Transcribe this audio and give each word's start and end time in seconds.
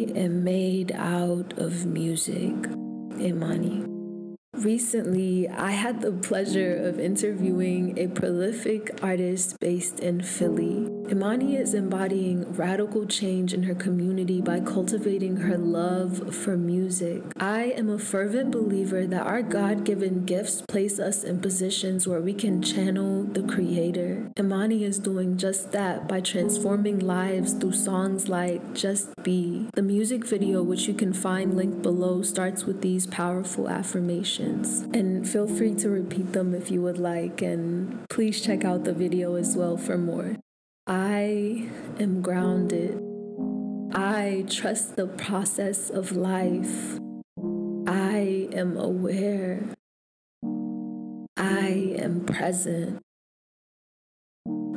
I 0.00 0.04
am 0.16 0.44
made 0.44 0.92
out 0.92 1.58
of 1.58 1.84
music, 1.84 2.54
Emyne. 3.20 4.34
Recently, 4.54 5.46
I 5.46 5.72
had 5.72 6.00
the 6.00 6.12
pleasure 6.12 6.74
of 6.74 6.98
interviewing 6.98 7.98
a 7.98 8.06
prolific 8.08 8.98
artist 9.02 9.58
based 9.60 10.00
in 10.00 10.22
Philly. 10.22 10.89
Emyne 11.08 11.56
is 11.56 11.74
embodying 11.74 12.52
radical 12.52 13.06
change 13.06 13.52
in 13.52 13.64
her 13.64 13.74
community 13.74 14.40
by 14.40 14.60
cultivating 14.60 15.36
her 15.38 15.58
love 15.58 16.34
for 16.34 16.56
music. 16.56 17.22
I 17.38 17.72
am 17.76 17.90
a 17.90 17.98
fervent 17.98 18.50
believer 18.52 19.06
that 19.06 19.26
our 19.26 19.42
God 19.42 19.84
given 19.84 20.24
gifts 20.24 20.62
place 20.68 20.98
us 21.00 21.24
in 21.24 21.40
positions 21.40 22.06
where 22.06 22.20
we 22.20 22.32
can 22.32 22.62
channel 22.62 23.24
the 23.24 23.42
Creator. 23.42 24.30
Emyne 24.36 24.80
is 24.82 24.98
doing 24.98 25.36
just 25.36 25.72
that 25.72 26.06
by 26.06 26.20
transforming 26.20 26.98
lives 27.00 27.54
through 27.54 27.72
songs 27.72 28.28
like 28.28 28.74
Just 28.74 29.10
Be. 29.22 29.68
The 29.74 29.82
music 29.82 30.24
video, 30.24 30.62
which 30.62 30.86
you 30.86 30.94
can 30.94 31.12
find 31.12 31.56
linked 31.56 31.82
below, 31.82 32.22
starts 32.22 32.64
with 32.64 32.82
these 32.82 33.06
powerful 33.06 33.68
affirmations 33.68 34.82
and 34.94 35.28
feel 35.28 35.48
free 35.48 35.74
to 35.76 35.90
repeat 35.90 36.32
them 36.32 36.54
if 36.54 36.70
you 36.70 36.82
would 36.82 36.98
like. 36.98 37.42
And 37.42 38.08
please 38.08 38.40
check 38.40 38.64
out 38.64 38.84
the 38.84 38.92
video 38.92 39.34
as 39.34 39.56
well 39.56 39.76
for 39.76 39.98
more. 39.98 40.36
I 40.90 41.68
am 42.00 42.20
grounded. 42.20 43.00
I 43.94 44.44
trust 44.50 44.96
the 44.96 45.06
process 45.06 45.88
of 45.88 46.16
life. 46.16 46.98
I 47.86 48.48
am 48.52 48.76
aware. 48.76 49.60
I 51.36 51.94
am 51.96 52.24
present. 52.26 52.98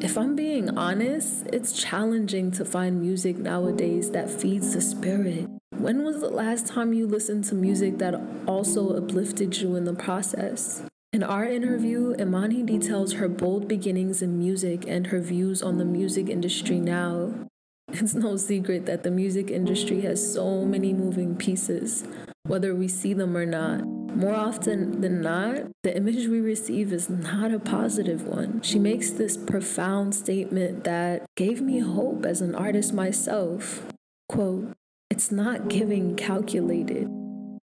If 0.04 0.16
I'm 0.16 0.36
being 0.36 0.78
honest, 0.78 1.48
it's 1.52 1.74
challenging 1.82 2.52
to 2.52 2.64
find 2.64 3.02
music 3.02 3.40
nowadays 3.40 4.12
that 4.12 4.30
feeds 4.30 4.76
the 4.76 4.82
spirit. 4.82 5.48
When 5.72 6.04
was 6.04 6.22
the 6.22 6.30
last 6.30 6.68
time 6.68 6.94
you 6.94 7.08
listened 7.08 7.46
to 7.46 7.56
music 7.56 7.98
that 7.98 8.14
also 8.46 8.96
uplifted 8.96 9.58
you 9.58 9.76
in 9.76 9.86
the 9.86 9.96
process? 9.96 10.84
In 11.14 11.22
our 11.22 11.46
interview, 11.46 12.16
Emyne 12.18 12.66
details 12.66 13.14
her 13.14 13.30
bold 13.30 13.68
beginnings 13.68 14.24
in 14.24 14.40
music 14.40 14.86
and 14.88 15.06
her 15.08 15.20
views 15.20 15.62
on 15.62 15.78
the 15.78 15.86
music 15.86 16.28
industry 16.28 16.80
now. 16.80 17.32
It's 17.94 18.16
no 18.16 18.36
secret 18.36 18.88
that 18.88 19.04
the 19.04 19.12
music 19.12 19.52
industry 19.52 20.02
has 20.02 20.34
so 20.34 20.66
many 20.66 20.92
moving 20.92 21.36
pieces, 21.36 22.04
whether 22.48 22.74
we 22.74 22.88
see 22.88 23.14
them 23.14 23.38
or 23.38 23.46
not. 23.46 23.86
More 23.86 24.34
often 24.34 25.02
than 25.02 25.22
not, 25.22 25.70
the 25.84 25.96
image 25.96 26.26
we 26.26 26.42
receive 26.42 26.92
is 26.92 27.12
not 27.12 27.54
a 27.54 27.60
positive 27.60 28.26
one. 28.26 28.64
She 28.64 28.80
makes 28.80 29.12
this 29.12 29.38
profound 29.38 30.16
statement 30.16 30.84
that 30.86 31.26
gave 31.38 31.62
me 31.62 31.78
hope 31.78 32.26
as 32.26 32.42
an 32.42 32.56
artist 32.56 32.92
myself. 32.92 33.86
Quote, 34.28 34.74
it's 35.12 35.32
not 35.32 35.68
giving 35.68 36.16
calculated, 36.16 37.08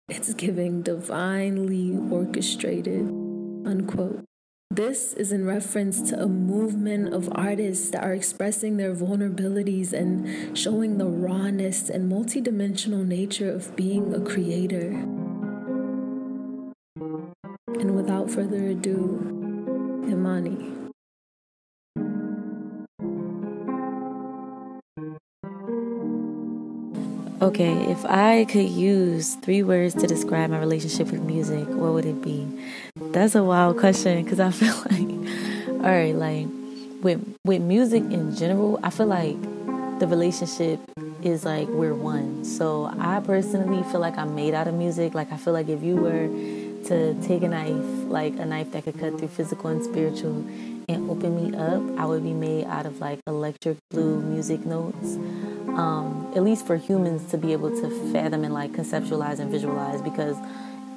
it's 0.08 0.32
giving 0.32 0.80
divinely 0.80 1.92
orchestrated. 2.10 3.23
Unquote. 3.64 4.24
This 4.70 5.14
is 5.14 5.30
in 5.30 5.46
reference 5.46 6.02
to 6.10 6.20
a 6.20 6.26
movement 6.26 7.14
of 7.14 7.28
artists 7.32 7.90
that 7.90 8.02
are 8.02 8.12
expressing 8.12 8.76
their 8.76 8.94
vulnerabilities 8.94 9.92
and 9.92 10.58
showing 10.58 10.98
the 10.98 11.06
rawness 11.06 11.88
and 11.88 12.10
multidimensional 12.10 13.06
nature 13.06 13.50
of 13.50 13.76
being 13.76 14.12
a 14.12 14.20
creator. 14.20 14.88
And 17.80 17.94
without 17.94 18.30
further 18.30 18.66
ado, 18.68 19.20
Emyne. 20.08 20.90
Okay, 27.40 27.74
if 27.90 28.04
I 28.06 28.46
could 28.46 28.70
use 28.70 29.34
three 29.36 29.62
words 29.62 29.94
to 29.96 30.06
describe 30.06 30.50
my 30.50 30.58
relationship 30.58 31.10
with 31.10 31.22
music, 31.22 31.68
what 31.68 31.92
would 31.92 32.06
it 32.06 32.22
be? 32.22 32.48
That's 32.96 33.34
a 33.34 33.42
wild 33.42 33.76
question 33.76 34.22
because 34.22 34.38
I 34.38 34.50
feel 34.52 34.76
like, 34.88 35.82
all 35.82 35.90
right, 35.90 36.14
like 36.14 36.46
with 37.02 37.20
with 37.44 37.60
music 37.60 38.04
in 38.04 38.36
general, 38.36 38.78
I 38.84 38.90
feel 38.90 39.06
like 39.06 39.34
the 39.98 40.06
relationship 40.06 40.78
is 41.20 41.44
like 41.44 41.66
we're 41.66 41.92
one. 41.92 42.44
So 42.44 42.94
I 43.00 43.18
personally 43.18 43.82
feel 43.90 43.98
like 43.98 44.16
I'm 44.16 44.36
made 44.36 44.54
out 44.54 44.68
of 44.68 44.74
music. 44.74 45.12
Like 45.12 45.32
I 45.32 45.36
feel 45.36 45.52
like 45.52 45.68
if 45.68 45.82
you 45.82 45.96
were 45.96 46.28
to 46.86 47.20
take 47.26 47.42
a 47.42 47.48
knife, 47.48 47.84
like 48.06 48.38
a 48.38 48.44
knife 48.44 48.70
that 48.70 48.84
could 48.84 49.00
cut 49.00 49.18
through 49.18 49.26
physical 49.26 49.70
and 49.70 49.82
spiritual, 49.82 50.46
and 50.88 51.10
open 51.10 51.34
me 51.34 51.56
up, 51.58 51.98
I 51.98 52.06
would 52.06 52.22
be 52.22 52.32
made 52.32 52.66
out 52.66 52.86
of 52.86 53.00
like 53.00 53.18
electric 53.26 53.78
blue 53.90 54.20
music 54.20 54.64
notes 54.64 55.18
um, 55.76 56.32
at 56.36 56.42
least 56.42 56.66
for 56.66 56.76
humans 56.76 57.30
to 57.30 57.38
be 57.38 57.52
able 57.52 57.70
to 57.70 58.12
fathom 58.12 58.44
and 58.44 58.54
like 58.54 58.72
conceptualize 58.72 59.40
and 59.40 59.50
visualize 59.50 60.00
because 60.02 60.36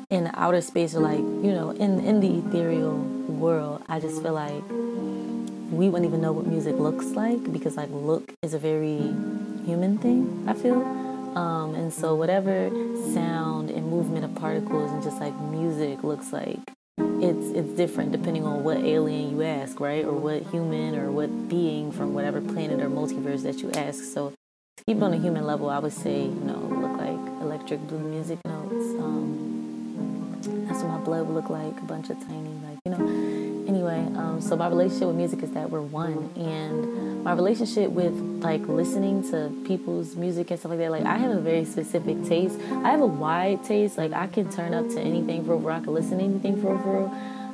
in 0.10 0.32
outer 0.36 0.62
space 0.62 0.96
or 0.96 1.00
like 1.00 1.20
you 1.20 1.52
know 1.52 1.72
in 1.72 2.00
in 2.06 2.20
the 2.20 2.40
ethereal 2.40 2.98
world 3.28 3.84
i 3.90 4.00
just 4.00 4.22
feel 4.22 4.34
like 4.34 4.64
we 5.70 5.90
wouldn't 5.90 6.08
even 6.08 6.22
know 6.22 6.32
what 6.32 6.48
music 6.48 6.76
looks 6.78 7.08
like 7.08 7.52
because 7.52 7.76
like 7.76 7.90
look 7.92 8.34
is 8.42 8.54
a 8.54 8.60
very 8.60 8.98
human 9.66 9.98
thing 9.98 10.46
i 10.48 10.54
feel 10.54 10.82
um, 11.38 11.76
and 11.76 11.94
so 11.94 12.16
whatever 12.16 12.70
sound 13.14 13.70
and 13.70 13.86
movement 13.90 14.24
of 14.24 14.34
particles 14.36 14.90
and 14.92 15.04
just 15.04 15.20
like 15.20 15.38
music 15.42 16.04
looks 16.04 16.32
like 16.32 16.60
it's 17.20 17.48
it's 17.58 17.70
different 17.76 18.12
depending 18.12 18.46
on 18.46 18.64
what 18.64 18.78
alien 18.78 19.30
you 19.30 19.44
ask 19.44 19.80
right 19.80 20.06
or 20.06 20.14
what 20.14 20.42
human 20.44 20.96
or 20.96 21.12
what 21.12 21.50
being 21.50 21.92
from 21.92 22.14
whatever 22.14 22.40
planet 22.40 22.80
or 22.80 22.90
multiverse 22.90 23.44
that 23.44 23.60
you 23.60 23.70
ask 23.72 24.04
so 24.04 24.34
even 24.86 25.04
on 25.04 25.14
a 25.14 25.18
human 25.18 25.46
level, 25.46 25.70
I 25.70 25.80
would 25.80 25.92
say, 25.92 26.22
you 26.22 26.44
know, 26.46 26.60
look 26.60 26.98
like 26.98 27.42
electric 27.42 27.82
blue 27.88 28.00
music 28.00 28.40
notes. 28.46 28.86
Um, 29.02 29.47
that's 30.78 30.88
my 30.88 30.98
blood 31.04 31.28
would 31.28 31.36
look 31.36 31.50
like, 31.50 31.76
a 31.78 31.86
bunch 31.86 32.10
of 32.10 32.20
tiny, 32.28 32.50
like, 32.64 32.78
you 32.86 32.92
know. 32.92 33.68
Anyway, 33.68 34.00
um, 34.16 34.40
so 34.40 34.56
my 34.56 34.68
relationship 34.68 35.08
with 35.08 35.16
music 35.16 35.44
is 35.44 35.52
that 35.52 35.70
we're 35.70 35.82
one. 35.82 36.30
And 36.36 37.24
my 37.24 37.34
relationship 37.34 37.92
with, 37.92 38.14
like, 38.42 38.62
listening 38.68 39.30
to 39.32 39.52
people's 39.66 40.16
music 40.16 40.52
and 40.52 40.60
stuff 40.60 40.70
like 40.72 40.80
that, 40.80 40.92
like, 40.92 41.06
I 41.06 41.18
have 41.18 41.32
a 41.32 41.40
very 41.40 41.66
specific 41.66 42.24
taste. 42.26 42.60
I 42.84 42.92
have 42.92 43.02
a 43.02 43.08
wide 43.08 43.64
taste. 43.64 43.98
Like, 43.98 44.14
I 44.14 44.28
can 44.28 44.52
turn 44.52 44.74
up 44.74 44.88
to 44.90 45.00
anything 45.00 45.46
for 45.46 45.54
over. 45.54 45.72
I 45.72 45.80
can 45.80 45.94
listen 45.94 46.20
to 46.20 46.24
anything 46.24 46.62
for 46.62 46.74
over. 46.74 47.10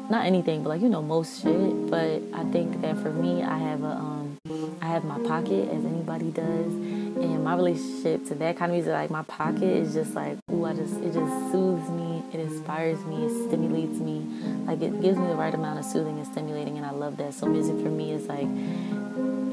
Not 0.09 0.25
anything, 0.25 0.63
but, 0.63 0.69
like, 0.69 0.81
you 0.81 0.89
know, 0.89 1.01
most 1.01 1.41
shit. 1.41 1.89
But 1.89 2.21
I 2.33 2.43
think 2.51 2.81
that 2.81 2.97
for 2.97 3.11
me, 3.11 3.41
I 3.41 3.57
have 3.57 3.83
a, 3.83 3.87
um, 3.87 4.37
I 4.81 4.87
have 4.87 5.05
my 5.05 5.19
pocket, 5.19 5.69
as 5.69 5.85
anybody 5.85 6.29
does 6.31 6.73
and 7.15 7.43
my 7.43 7.55
relationship 7.55 8.25
to 8.27 8.35
that 8.35 8.57
kind 8.57 8.71
of 8.71 8.75
music, 8.75 8.93
like 8.93 9.09
my 9.09 9.23
pocket 9.23 9.63
is 9.63 9.93
just 9.93 10.13
like, 10.13 10.37
ooh, 10.51 10.65
I 10.65 10.73
just 10.73 10.95
it 10.97 11.13
just 11.13 11.51
soothes 11.51 11.89
me, 11.89 12.23
it 12.33 12.39
inspires 12.39 13.03
me, 13.05 13.25
it 13.25 13.47
stimulates 13.47 13.99
me. 13.99 14.25
Like 14.65 14.81
it 14.81 15.01
gives 15.01 15.17
me 15.17 15.27
the 15.27 15.35
right 15.35 15.53
amount 15.53 15.79
of 15.79 15.85
soothing 15.85 16.17
and 16.17 16.27
stimulating 16.27 16.77
and 16.77 16.85
I 16.85 16.91
love 16.91 17.17
that. 17.17 17.33
So 17.33 17.45
music 17.45 17.75
for 17.75 17.89
me 17.89 18.11
is 18.11 18.27
like 18.27 18.47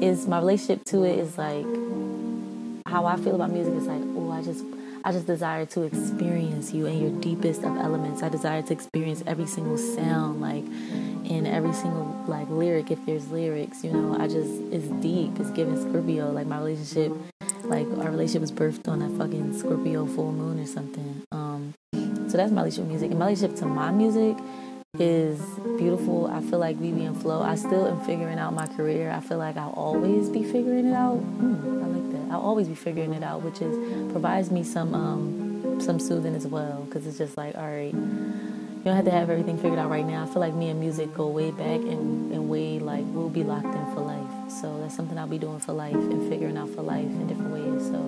is 0.01 0.27
my 0.27 0.39
relationship 0.39 0.83
to 0.85 1.03
it 1.03 1.19
is 1.19 1.37
like 1.37 1.65
how 2.87 3.05
I 3.05 3.15
feel 3.17 3.35
about 3.35 3.51
music 3.51 3.73
is 3.75 3.85
like, 3.85 4.01
oh, 4.15 4.31
I 4.31 4.41
just 4.41 4.65
I 5.03 5.11
just 5.11 5.25
desire 5.25 5.65
to 5.67 5.81
experience 5.81 6.73
you 6.73 6.85
and 6.85 7.01
your 7.01 7.09
deepest 7.21 7.63
of 7.63 7.75
elements. 7.77 8.21
I 8.21 8.29
desire 8.29 8.61
to 8.61 8.73
experience 8.73 9.23
every 9.25 9.47
single 9.47 9.77
sound, 9.77 10.41
like 10.41 10.63
in 11.25 11.47
every 11.47 11.73
single 11.73 12.23
like 12.27 12.49
lyric 12.49 12.91
if 12.91 13.03
there's 13.05 13.27
lyrics, 13.29 13.83
you 13.83 13.91
know. 13.91 14.17
I 14.19 14.27
just 14.27 14.51
it's 14.71 14.87
deep. 15.01 15.39
It's 15.39 15.49
giving 15.51 15.79
Scorpio. 15.89 16.31
Like 16.31 16.47
my 16.47 16.59
relationship 16.59 17.13
like 17.71 17.87
our 18.03 18.11
relationship 18.11 18.41
was 18.41 18.51
birthed 18.51 18.87
on 18.89 19.01
a 19.01 19.09
fucking 19.17 19.57
Scorpio 19.57 20.05
full 20.05 20.33
moon 20.33 20.59
or 20.59 20.65
something. 20.65 21.23
Um, 21.31 21.73
so 22.27 22.37
that's 22.37 22.51
my 22.51 22.61
relationship 22.61 22.89
music. 22.89 23.11
And 23.11 23.19
my 23.19 23.27
relationship 23.27 23.57
to 23.59 23.65
my 23.65 23.91
music 23.91 24.37
is 24.99 25.39
beautiful. 25.77 26.27
I 26.27 26.41
feel 26.41 26.59
like 26.59 26.77
we 26.79 26.91
be 26.91 27.05
in 27.05 27.15
flow. 27.15 27.41
I 27.41 27.55
still 27.55 27.87
am 27.87 28.01
figuring 28.01 28.39
out 28.39 28.53
my 28.53 28.67
career. 28.67 29.09
I 29.09 29.21
feel 29.21 29.37
like 29.37 29.55
I'll 29.55 29.71
always 29.71 30.27
be 30.27 30.43
figuring 30.43 30.85
it 30.85 30.93
out. 30.93 31.19
Mm, 31.19 31.83
I 31.83 31.87
like 31.87 32.11
that. 32.11 32.33
I'll 32.33 32.41
always 32.41 32.67
be 32.67 32.75
figuring 32.75 33.13
it 33.13 33.23
out, 33.23 33.41
which 33.41 33.61
is 33.61 34.11
provides 34.11 34.51
me 34.51 34.63
some 34.63 34.93
um, 34.93 35.79
some 35.79 35.97
soothing 35.97 36.35
as 36.35 36.45
well. 36.45 36.83
Because 36.83 37.07
it's 37.07 37.17
just 37.17 37.37
like, 37.37 37.55
all 37.55 37.69
right, 37.69 37.93
you 37.93 38.81
don't 38.83 38.97
have 38.97 39.05
to 39.05 39.11
have 39.11 39.29
everything 39.29 39.57
figured 39.57 39.79
out 39.79 39.89
right 39.89 40.05
now. 40.05 40.23
I 40.23 40.25
feel 40.25 40.41
like 40.41 40.53
me 40.53 40.69
and 40.69 40.79
music 40.79 41.13
go 41.13 41.27
way 41.27 41.51
back 41.51 41.79
and, 41.79 42.33
and 42.33 42.49
way 42.49 42.79
like 42.79 43.05
we'll 43.07 43.29
be 43.29 43.43
locked 43.43 43.73
in 43.73 43.85
for 43.93 44.01
life. 44.01 44.20
So 44.59 44.79
that's 44.81 44.95
something 44.95 45.17
I'll 45.17 45.27
be 45.27 45.37
doing 45.37 45.59
for 45.59 45.73
life 45.73 45.95
and 45.95 46.29
figuring 46.29 46.57
out 46.57 46.69
for 46.69 46.81
life 46.81 47.05
in 47.05 47.27
different 47.27 47.51
ways. 47.51 47.87
So 47.87 47.99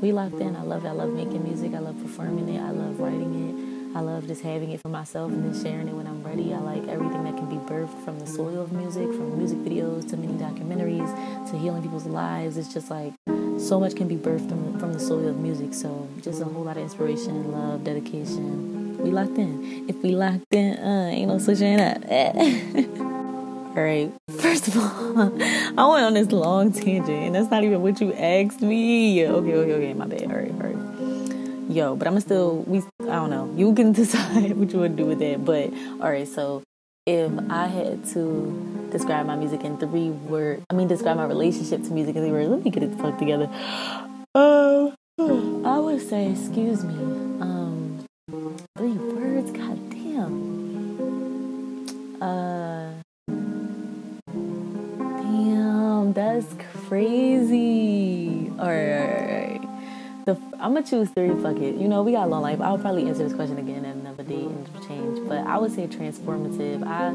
we 0.00 0.12
locked 0.12 0.40
in. 0.40 0.56
I 0.56 0.62
love 0.62 0.84
it. 0.84 0.88
I 0.88 0.92
love 0.92 1.10
making 1.10 1.44
music. 1.44 1.74
I 1.74 1.78
love 1.78 2.00
performing 2.02 2.48
it. 2.54 2.60
I 2.60 2.70
love 2.70 2.98
writing 2.98 3.32
it. 3.48 3.96
I 3.96 4.00
love 4.00 4.26
just 4.26 4.42
having 4.42 4.72
it 4.72 4.82
for 4.82 4.88
myself 4.88 5.32
and 5.32 5.44
then 5.44 5.62
sharing 5.62 5.88
it 5.88 5.94
when 5.94 6.06
I'm 6.06 6.22
ready. 6.22 6.52
I 6.52 6.58
like 6.58 6.86
everything 6.88 7.24
that 7.24 7.36
can 7.36 7.48
be 7.48 7.56
birthed 7.56 8.04
from 8.04 8.18
the 8.18 8.26
soil 8.26 8.60
of 8.60 8.72
music, 8.72 9.06
from 9.06 9.38
music 9.38 9.58
videos 9.58 10.06
to 10.10 10.18
mini 10.18 10.34
documentaries 10.34 11.50
to 11.50 11.56
healing 11.56 11.82
people's 11.82 12.04
lives. 12.04 12.58
It's 12.58 12.72
just 12.74 12.90
like 12.90 13.14
so 13.58 13.80
much 13.80 13.96
can 13.96 14.06
be 14.06 14.16
birthed 14.16 14.50
from, 14.50 14.78
from 14.78 14.92
the 14.92 15.00
soil 15.00 15.28
of 15.28 15.38
music. 15.38 15.72
So 15.72 16.08
just 16.20 16.42
a 16.42 16.44
whole 16.44 16.64
lot 16.64 16.76
of 16.76 16.82
inspiration, 16.82 17.52
love, 17.52 17.84
dedication. 17.84 18.98
We 18.98 19.10
locked 19.10 19.38
in. 19.38 19.86
If 19.88 19.96
we 20.02 20.10
locked 20.10 20.52
in, 20.52 20.76
uh, 20.76 21.10
ain't 21.12 21.28
no 21.28 21.38
switching 21.38 21.80
up. 21.80 22.02
All 23.76 23.82
right. 23.82 24.10
First 24.38 24.68
of 24.68 24.78
all, 24.78 25.20
I 25.78 25.86
went 25.86 26.06
on 26.06 26.14
this 26.14 26.32
long 26.32 26.72
tangent, 26.72 27.10
and 27.10 27.34
that's 27.34 27.50
not 27.50 27.62
even 27.62 27.82
what 27.82 28.00
you 28.00 28.10
asked 28.14 28.62
me. 28.62 29.26
Okay, 29.26 29.52
okay, 29.52 29.72
okay. 29.74 29.92
My 29.92 30.06
bad. 30.06 30.22
All 30.22 30.28
right, 30.30 30.50
all 30.50 30.60
right. 30.60 30.78
Yo, 31.68 31.94
but 31.94 32.08
I'm 32.08 32.18
still. 32.20 32.62
We. 32.62 32.78
I 33.00 33.16
don't 33.16 33.28
know. 33.28 33.52
You 33.54 33.74
can 33.74 33.92
decide 34.00 34.56
what 34.56 34.72
you 34.72 34.78
want 34.78 34.96
to 34.96 35.02
do 35.02 35.04
with 35.04 35.18
that. 35.18 35.44
But 35.44 35.74
all 36.00 36.10
right. 36.10 36.26
So, 36.26 36.62
if 37.04 37.30
I 37.50 37.66
had 37.66 38.02
to 38.14 38.88
describe 38.90 39.26
my 39.26 39.36
music 39.36 39.62
in 39.62 39.76
three 39.76 40.08
words, 40.08 40.64
I 40.70 40.74
mean, 40.74 40.88
describe 40.88 41.18
my 41.18 41.26
relationship 41.26 41.82
to 41.82 41.90
music 41.90 42.16
in 42.16 42.22
three 42.22 42.32
words. 42.32 42.48
Let 42.48 42.64
me 42.64 42.70
get 42.70 42.82
it 42.82 42.96
the 42.96 43.10
together. 43.12 43.50
Uh, 44.34 44.88
I 45.68 45.78
would 45.78 46.00
say, 46.00 46.30
excuse 46.30 46.82
me. 46.82 46.94
Um, 47.42 48.06
three 48.78 48.92
words. 48.92 49.50
God 49.50 49.90
damn. 49.90 50.56
Uh, 52.22 52.85
crazy. 56.88 58.50
All 58.58 58.66
right, 58.66 58.98
all 58.98 59.06
right. 59.06 59.60
The, 60.24 60.32
I'm 60.54 60.74
gonna 60.74 60.82
choose 60.82 61.10
three. 61.10 61.30
Fuck 61.40 61.58
it. 61.58 61.76
You 61.76 61.88
know, 61.88 62.02
we 62.02 62.12
got 62.12 62.26
a 62.26 62.30
long 62.30 62.42
life. 62.42 62.60
I'll 62.60 62.78
probably 62.78 63.08
answer 63.08 63.24
this 63.24 63.32
question 63.32 63.58
again 63.58 63.84
at 63.84 63.94
another 63.94 64.24
day 64.24 64.42
and 64.42 64.68
change. 64.86 65.28
But 65.28 65.46
I 65.46 65.58
would 65.58 65.72
say 65.72 65.86
transformative. 65.86 66.86
I 66.86 67.12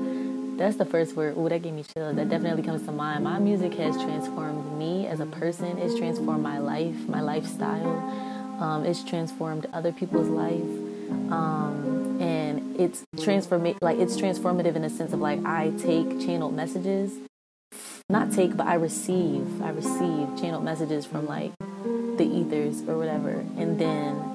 that's 0.57 0.77
the 0.77 0.85
first 0.85 1.15
word. 1.15 1.35
Oh, 1.37 1.49
that 1.49 1.61
gave 1.63 1.73
me 1.73 1.83
chills. 1.83 2.15
That 2.15 2.29
definitely 2.29 2.63
comes 2.63 2.85
to 2.85 2.91
mind. 2.91 3.23
My 3.23 3.39
music 3.39 3.73
has 3.75 3.95
transformed 3.97 4.77
me 4.77 5.07
as 5.07 5.19
a 5.19 5.25
person. 5.25 5.77
It's 5.79 5.97
transformed 5.97 6.43
my 6.43 6.59
life, 6.59 6.95
my 7.07 7.21
lifestyle. 7.21 7.97
Um, 8.61 8.85
it's 8.85 9.03
transformed 9.03 9.67
other 9.73 9.91
people's 9.91 10.27
life. 10.27 10.61
Um, 11.31 12.19
and 12.21 12.79
it's 12.79 13.03
transform 13.21 13.63
like 13.81 13.97
it's 13.97 14.17
transformative 14.17 14.75
in 14.75 14.83
the 14.83 14.89
sense 14.89 15.13
of 15.13 15.19
like 15.19 15.43
I 15.45 15.71
take 15.79 16.19
channeled 16.19 16.53
messages, 16.53 17.17
not 18.11 18.31
take, 18.31 18.57
but 18.57 18.67
I 18.67 18.75
receive. 18.75 19.61
I 19.61 19.69
receive 19.69 20.27
channeled 20.39 20.63
messages 20.63 21.05
from 21.05 21.25
like 21.25 21.51
the 22.17 22.25
ethers 22.25 22.81
or 22.87 22.97
whatever, 22.97 23.45
and 23.57 23.79
then 23.79 24.31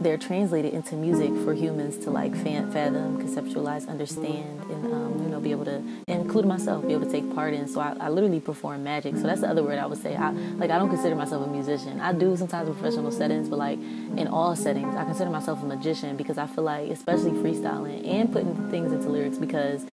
they're 0.00 0.16
translated 0.16 0.72
into 0.72 0.94
music 0.94 1.30
for 1.44 1.52
humans 1.52 1.98
to 1.98 2.10
like 2.10 2.34
fathom, 2.34 3.20
conceptualize, 3.22 3.86
understand, 3.88 4.62
and 4.70 4.86
um, 4.86 5.22
you 5.22 5.28
know 5.28 5.40
be 5.40 5.50
able 5.50 5.66
to, 5.66 5.82
include 6.06 6.46
myself, 6.46 6.86
be 6.86 6.92
able 6.92 7.04
to 7.04 7.10
take 7.10 7.34
part 7.34 7.52
in. 7.52 7.66
So 7.66 7.80
I, 7.80 7.96
I, 8.00 8.08
literally 8.08 8.40
perform 8.40 8.84
magic. 8.84 9.16
So 9.16 9.22
that's 9.22 9.40
the 9.40 9.48
other 9.48 9.62
word 9.62 9.78
I 9.78 9.86
would 9.86 10.00
say. 10.00 10.16
I 10.16 10.30
like 10.30 10.70
I 10.70 10.78
don't 10.78 10.88
consider 10.88 11.16
myself 11.16 11.46
a 11.46 11.50
musician. 11.50 12.00
I 12.00 12.12
do 12.12 12.36
sometimes 12.36 12.68
in 12.68 12.74
professional 12.74 13.10
settings, 13.10 13.48
but 13.48 13.58
like 13.58 13.78
in 14.16 14.28
all 14.28 14.54
settings, 14.54 14.94
I 14.94 15.04
consider 15.04 15.30
myself 15.30 15.62
a 15.62 15.66
magician 15.66 16.16
because 16.16 16.38
I 16.38 16.46
feel 16.46 16.64
like, 16.64 16.90
especially 16.90 17.32
freestyling 17.32 18.06
and 18.06 18.32
putting 18.32 18.70
things 18.70 18.92
into 18.92 19.08
lyrics, 19.08 19.36
because 19.36 19.89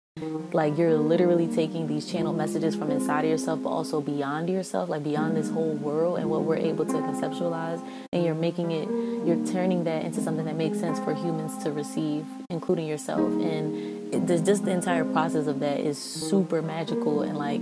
like 0.54 0.78
you're 0.78 0.96
literally 0.96 1.46
taking 1.46 1.88
these 1.88 2.10
channeled 2.10 2.38
messages 2.38 2.74
from 2.74 2.90
inside 2.90 3.26
of 3.26 3.30
yourself 3.30 3.62
but 3.62 3.70
also 3.70 4.00
beyond 4.00 4.50
yourself 4.50 4.88
like 4.88 5.04
beyond 5.04 5.36
this 5.36 5.50
whole 5.50 5.74
world 5.74 6.18
and 6.18 6.30
what 6.30 6.44
we're 6.44 6.56
able 6.56 6.86
to 6.86 6.94
conceptualize 6.94 7.86
and 8.14 8.24
you're 8.24 8.34
making 8.34 8.72
it 8.72 8.88
you're 9.28 9.46
turning 9.46 9.84
that 9.84 10.06
into 10.06 10.22
something 10.22 10.46
that 10.46 10.56
makes 10.56 10.80
sense 10.80 11.00
for 11.00 11.14
humans 11.14 11.62
to 11.62 11.70
receive 11.70 12.26
including 12.50 12.88
yourself 12.88 13.20
and 13.20 14.14
it, 14.14 14.46
just 14.46 14.64
the 14.64 14.72
entire 14.72 15.04
process 15.04 15.48
of 15.48 15.60
that 15.60 15.82
is 15.82 15.98
super 15.98 16.62
magical 16.62 17.22
and 17.22 17.38
like 17.38 17.62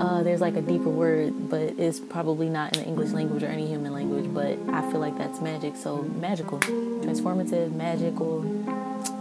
uh, 0.00 0.24
there's 0.24 0.40
like 0.40 0.56
a 0.56 0.60
deeper 0.60 0.88
word, 0.88 1.48
but 1.48 1.60
it's 1.78 2.00
probably 2.00 2.48
not 2.48 2.76
in 2.76 2.82
the 2.82 2.88
English 2.88 3.10
language 3.10 3.44
or 3.44 3.46
any 3.46 3.64
human 3.68 3.92
language. 3.92 4.26
But 4.34 4.58
I 4.74 4.90
feel 4.90 4.98
like 4.98 5.16
that's 5.16 5.40
magic. 5.40 5.76
So 5.76 6.02
magical, 6.02 6.58
transformative, 6.58 7.72
magical, 7.72 8.42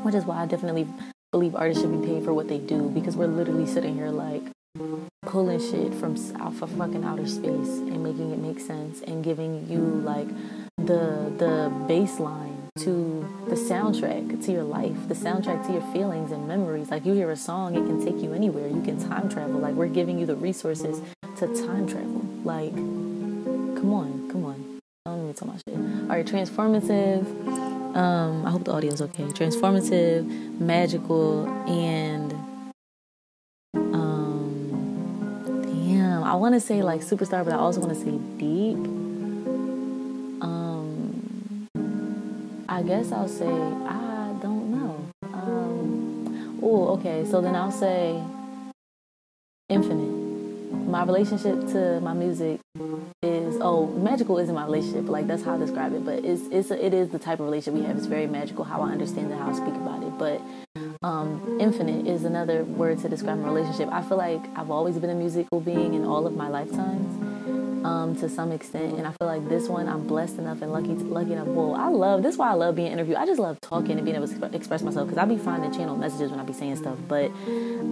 which 0.02 0.16
is 0.16 0.26
why 0.26 0.42
I 0.42 0.48
definitely 0.48 0.88
believe 1.34 1.56
artists 1.56 1.82
should 1.82 2.00
be 2.00 2.08
paid 2.08 2.24
for 2.24 2.32
what 2.32 2.48
they 2.48 2.60
do 2.60 2.90
because 2.92 3.18
we're 3.18 3.26
literally 3.26 3.66
sitting 3.66 3.96
here 3.96 4.10
like 4.10 4.44
pulling 5.26 5.60
shit 5.60 5.92
from 5.96 6.16
off 6.40 6.62
of 6.62 6.70
fucking 6.78 7.04
outer 7.04 7.26
space 7.26 7.82
and 7.90 8.04
making 8.04 8.32
it 8.32 8.38
make 8.38 8.60
sense 8.60 9.02
and 9.02 9.24
giving 9.24 9.68
you 9.68 9.80
like 9.80 10.28
the 10.78 11.34
the 11.40 11.74
baseline 11.90 12.56
to 12.78 13.28
the 13.48 13.56
soundtrack 13.56 14.46
to 14.46 14.52
your 14.52 14.64
life, 14.64 15.08
the 15.08 15.16
soundtrack 15.16 15.66
to 15.66 15.74
your 15.74 15.82
feelings 15.92 16.32
and 16.32 16.48
memories. 16.48 16.92
Like 16.92 17.04
you 17.04 17.14
hear 17.14 17.32
a 17.32 17.36
song, 17.36 17.74
it 17.74 17.84
can 17.86 18.04
take 18.04 18.22
you 18.22 18.34
anywhere. 18.34 18.68
You 18.68 18.82
can 18.84 19.00
time 19.10 19.28
travel. 19.28 19.60
Like 19.60 19.74
we're 19.74 19.88
giving 19.88 20.20
you 20.20 20.28
the 20.28 20.36
resources 20.36 21.02
to 21.38 21.48
time 21.66 21.88
travel. 21.88 22.22
Like, 22.44 22.76
come 22.76 23.92
on, 23.92 24.30
come 24.30 24.46
on. 24.46 24.80
Don't 25.06 25.46
my 25.46 25.56
shit. 25.68 25.76
All 25.76 26.16
right, 26.16 26.26
transformative 26.26 27.26
um, 27.94 28.46
I 28.46 28.50
hope 28.50 28.64
the 28.64 28.72
audio 28.72 28.92
is 28.92 29.02
okay. 29.02 29.24
Transformative, 29.26 30.26
magical, 30.60 31.48
and 31.68 32.34
um, 33.76 35.62
damn, 35.64 36.24
I 36.24 36.34
want 36.36 36.56
to 36.56 36.60
say 36.60 36.82
like 36.82 37.02
superstar, 37.02 37.46
but 37.46 37.54
I 37.54 37.58
also 37.58 37.82
want 37.82 37.94
to 37.94 38.00
say 38.00 38.18
deep. 38.38 38.78
Um, 40.42 41.68
I 42.68 42.82
guess 42.82 43.12
I'll 43.12 43.28
say 43.28 43.46
I 43.48 44.34
don't 44.42 44.72
know. 44.72 45.06
Um, 45.32 46.60
oh, 46.64 46.88
okay. 46.98 47.26
So 47.30 47.42
then 47.42 47.56
I'll 47.56 47.72
say 47.72 48.20
infinite. 49.70 50.24
My 50.90 51.04
relationship 51.04 51.68
to 51.70 52.00
my 52.02 52.14
music 52.14 52.60
oh 53.64 53.88
magical 53.88 54.38
isn't 54.38 54.54
my 54.54 54.66
relationship 54.66 55.08
like 55.08 55.26
that's 55.26 55.44
how 55.44 55.56
I 55.56 55.58
describe 55.58 55.94
it 55.94 56.06
but 56.06 56.24
it's 56.26 56.44
it's 56.52 56.70
a, 56.70 56.86
it 56.86 56.94
is 56.94 57.10
the 57.10 57.20
type 57.20 57.40
of 57.40 57.46
relationship 57.46 57.80
we 57.80 57.88
have. 57.88 57.98
It's 57.98 58.06
very 58.06 58.28
magical 58.28 58.64
how 58.64 58.82
I 58.82 58.92
understand 58.92 59.32
it 59.32 59.38
how 59.38 59.50
I 59.50 59.54
speak 59.54 59.74
about 59.74 60.04
it 60.04 60.18
but 60.18 60.42
um, 61.02 61.58
infinite 61.60 62.08
is 62.08 62.24
another 62.24 62.64
word 62.64 63.00
to 63.00 63.10
describe 63.10 63.38
my 63.40 63.48
relationship. 63.48 63.90
I 63.92 64.02
feel 64.02 64.18
like 64.18 64.42
I've 64.56 64.72
always 64.72 64.98
been 64.98 65.10
a 65.10 65.16
musical 65.16 65.60
being 65.60 65.94
in 65.94 66.06
all 66.06 66.28
of 66.28 66.36
my 66.36 66.48
lifetimes 66.48 67.33
um, 67.84 68.16
to 68.18 68.30
some 68.30 68.52
extent. 68.52 68.98
And 68.98 69.08
I 69.08 69.12
feel 69.12 69.28
like 69.28 69.48
this 69.50 69.68
one, 69.68 69.88
I'm 69.88 70.08
blessed 70.08 70.38
enough 70.38 70.62
and 70.62 70.72
lucky, 70.72 70.94
lucky 70.94 71.34
enough. 71.34 71.48
Well, 71.48 71.76
I 71.76 71.88
love 71.88 72.24
this. 72.24 72.34
Is 72.34 72.40
why 72.40 72.50
I 72.50 72.54
love 72.54 72.76
being 72.76 72.92
interviewed. 72.92 73.18
I 73.18 73.26
just 73.26 73.40
love 73.40 73.60
talking 73.62 73.92
and 73.92 74.06
being 74.06 74.16
able 74.16 74.28
to 74.28 74.56
express 74.56 74.82
myself 74.82 75.08
because 75.08 75.22
I 75.22 75.26
be 75.26 75.38
finding 75.38 75.72
channel 75.72 75.96
messages 75.96 76.32
when 76.32 76.40
I 76.40 76.44
be 76.44 76.54
saying 76.54 76.78
stuff. 76.78 76.98
But 77.08 77.32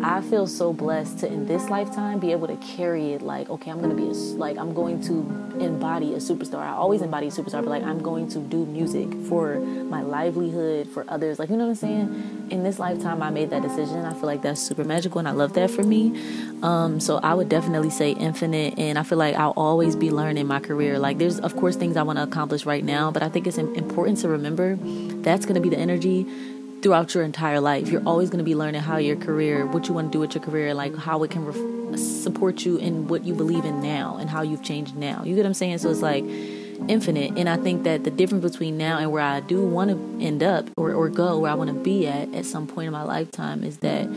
I 0.04 0.22
feel 0.22 0.48
so 0.48 0.74
blessed 0.74 1.20
to 1.20 1.28
in 1.28 1.46
this 1.48 1.70
lifetime 1.70 2.20
be 2.20 2.32
able 2.32 2.48
to 2.48 2.58
carry 2.58 3.14
it. 3.14 3.22
Like, 3.22 3.50
okay, 3.50 3.70
I'm 3.70 3.82
gonna 3.82 3.96
be 3.96 4.08
a, 4.08 4.14
like 4.14 4.58
I'm 4.58 4.74
going 4.74 5.02
to 5.04 5.14
embody 5.60 6.14
a 6.14 6.18
superstar. 6.18 6.60
I 6.60 6.72
always 6.72 7.02
embody 7.02 7.28
a 7.28 7.32
superstar, 7.32 7.62
but 7.64 7.68
like 7.68 7.84
I'm 7.84 8.02
going 8.02 8.28
to 8.30 8.40
do 8.40 8.66
music 8.66 9.08
for 9.28 9.60
my 9.60 10.02
livelihood, 10.02 10.88
for 10.88 11.06
others. 11.08 11.38
Like, 11.38 11.50
you 11.50 11.58
know 11.58 11.66
what 11.66 11.72
I'm 11.72 11.76
saying? 11.76 12.42
in 12.52 12.64
this 12.64 12.78
lifetime 12.78 13.24
I 13.24 13.30
made 13.30 13.50
that 13.50 13.62
decision. 13.62 14.06
I 14.06 14.14
feel 14.14 14.26
like 14.26 14.42
that's 14.42 14.62
super 14.62 14.84
magical 14.84 15.20
and 15.20 15.28
I 15.28 15.32
love 15.32 15.54
that 15.54 15.72
for 15.72 15.84
me. 15.84 16.22
Um, 16.62 17.00
so 17.00 17.18
I 17.18 17.34
would 17.34 17.50
definitely 17.50 17.90
say 17.90 18.12
infinite 18.12 18.78
and 18.78 19.00
I 19.00 19.04
feel 19.04 19.18
like 19.18 19.36
I'll 19.36 19.54
always 19.56 19.81
be 20.00 20.12
learning 20.12 20.48
my 20.48 20.60
career. 20.60 21.00
Like 21.00 21.18
there's 21.18 21.40
of 21.40 21.56
course 21.56 21.76
things 21.76 21.98
I 21.98 22.04
want 22.04 22.18
to 22.18 22.24
accomplish 22.24 22.66
right 22.66 22.84
now, 22.84 23.12
but 23.12 23.24
I 23.24 23.30
think 23.30 23.48
it's 23.48 23.58
important 23.58 24.20
to 24.20 24.30
remember 24.30 24.76
that's 25.22 25.46
going 25.46 25.56
to 25.56 25.62
be 25.62 25.70
the 25.70 25.78
energy 25.78 26.26
throughout 26.82 27.14
your 27.14 27.24
entire 27.24 27.60
life. 27.60 27.90
You're 27.90 28.04
always 28.06 28.30
going 28.30 28.40
to 28.40 28.44
be 28.44 28.56
learning 28.56 28.82
how 28.82 28.98
your 28.98 29.16
career, 29.16 29.66
what 29.66 29.88
you 29.88 29.94
want 29.94 30.12
to 30.12 30.16
do 30.16 30.20
with 30.20 30.36
your 30.36 30.44
career, 30.44 30.74
like 30.74 30.96
how 30.96 31.24
it 31.24 31.32
can 31.32 31.46
ref- 31.46 32.00
support 32.00 32.66
you 32.66 32.78
in 32.78 33.08
what 33.08 33.24
you 33.24 33.34
believe 33.34 33.66
in 33.66 33.82
now 33.82 34.18
and 34.18 34.30
how 34.30 34.42
you've 34.42 34.64
changed 34.64 34.96
now. 34.96 35.24
You 35.24 35.36
get 35.36 35.42
what 35.42 35.48
I'm 35.48 35.54
saying? 35.54 35.80
So 35.80 35.90
it's 35.90 36.02
like 36.02 36.24
infinite. 36.88 37.38
And 37.38 37.50
I 37.50 37.58
think 37.58 37.84
that 37.84 38.04
the 38.04 38.12
difference 38.12 38.44
between 38.44 38.78
now 38.78 38.98
and 38.98 39.12
where 39.12 39.22
I 39.22 39.40
do 39.42 39.66
want 39.66 39.92
to 39.92 40.26
end 40.26 40.42
up 40.42 40.70
or, 40.78 40.94
or 40.94 41.10
go, 41.10 41.40
where 41.40 41.52
I 41.52 41.56
want 41.56 41.70
to 41.70 41.76
be 41.76 42.08
at 42.08 42.34
at 42.34 42.46
some 42.46 42.68
point 42.68 42.88
in 42.88 42.94
my 42.94 43.04
lifetime, 43.04 43.64
is 43.64 43.78
that 43.78 44.08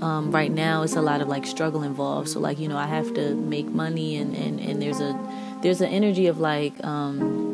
um, 0.00 0.30
right 0.30 0.50
now 0.50 0.82
it's 0.82 0.96
a 0.96 1.02
lot 1.02 1.20
of 1.20 1.28
like 1.28 1.46
struggle 1.46 1.82
involved. 1.82 2.28
So 2.28 2.40
like 2.40 2.58
you 2.58 2.68
know 2.68 2.76
I 2.76 2.86
have 2.86 3.12
to 3.14 3.34
make 3.34 3.66
money 3.66 4.16
and 4.16 4.34
and 4.34 4.60
and 4.60 4.80
there's 4.82 5.00
a 5.00 5.18
there's 5.62 5.80
an 5.80 5.88
energy 5.88 6.26
of 6.26 6.38
like. 6.38 6.72
Um, 6.84 7.46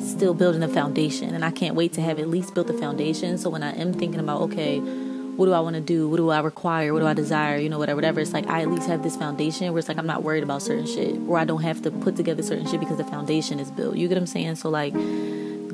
still 0.00 0.32
building 0.32 0.62
a 0.62 0.68
foundation 0.68 1.34
and 1.34 1.44
I 1.44 1.50
can't 1.50 1.74
wait 1.74 1.92
to 1.94 2.00
have 2.00 2.18
at 2.18 2.28
least 2.28 2.54
built 2.54 2.66
the 2.66 2.72
foundation 2.72 3.36
so 3.36 3.50
when 3.50 3.62
I 3.62 3.72
am 3.72 3.92
thinking 3.92 4.20
about 4.20 4.40
okay 4.42 4.80
what 5.36 5.46
do 5.46 5.52
I 5.52 5.60
want 5.60 5.74
to 5.76 5.80
do? 5.80 6.08
What 6.08 6.18
do 6.18 6.30
I 6.30 6.40
require? 6.40 6.92
What 6.92 7.00
do 7.00 7.06
I 7.06 7.14
desire? 7.14 7.56
You 7.56 7.68
know, 7.68 7.78
whatever, 7.78 7.96
whatever. 7.96 8.20
It's 8.20 8.32
like 8.32 8.46
I 8.48 8.62
at 8.62 8.70
least 8.70 8.86
have 8.86 9.02
this 9.02 9.16
foundation 9.16 9.72
where 9.72 9.78
it's 9.78 9.88
like 9.88 9.96
I'm 9.96 10.06
not 10.06 10.22
worried 10.22 10.42
about 10.42 10.62
certain 10.62 10.86
shit, 10.86 11.16
or 11.26 11.38
I 11.38 11.44
don't 11.44 11.62
have 11.62 11.82
to 11.82 11.90
put 11.90 12.16
together 12.16 12.42
certain 12.42 12.66
shit 12.66 12.80
because 12.80 12.98
the 12.98 13.04
foundation 13.04 13.58
is 13.58 13.70
built. 13.70 13.96
You 13.96 14.08
get 14.08 14.16
what 14.16 14.22
I'm 14.22 14.26
saying? 14.26 14.56
So 14.56 14.68
like, 14.68 14.92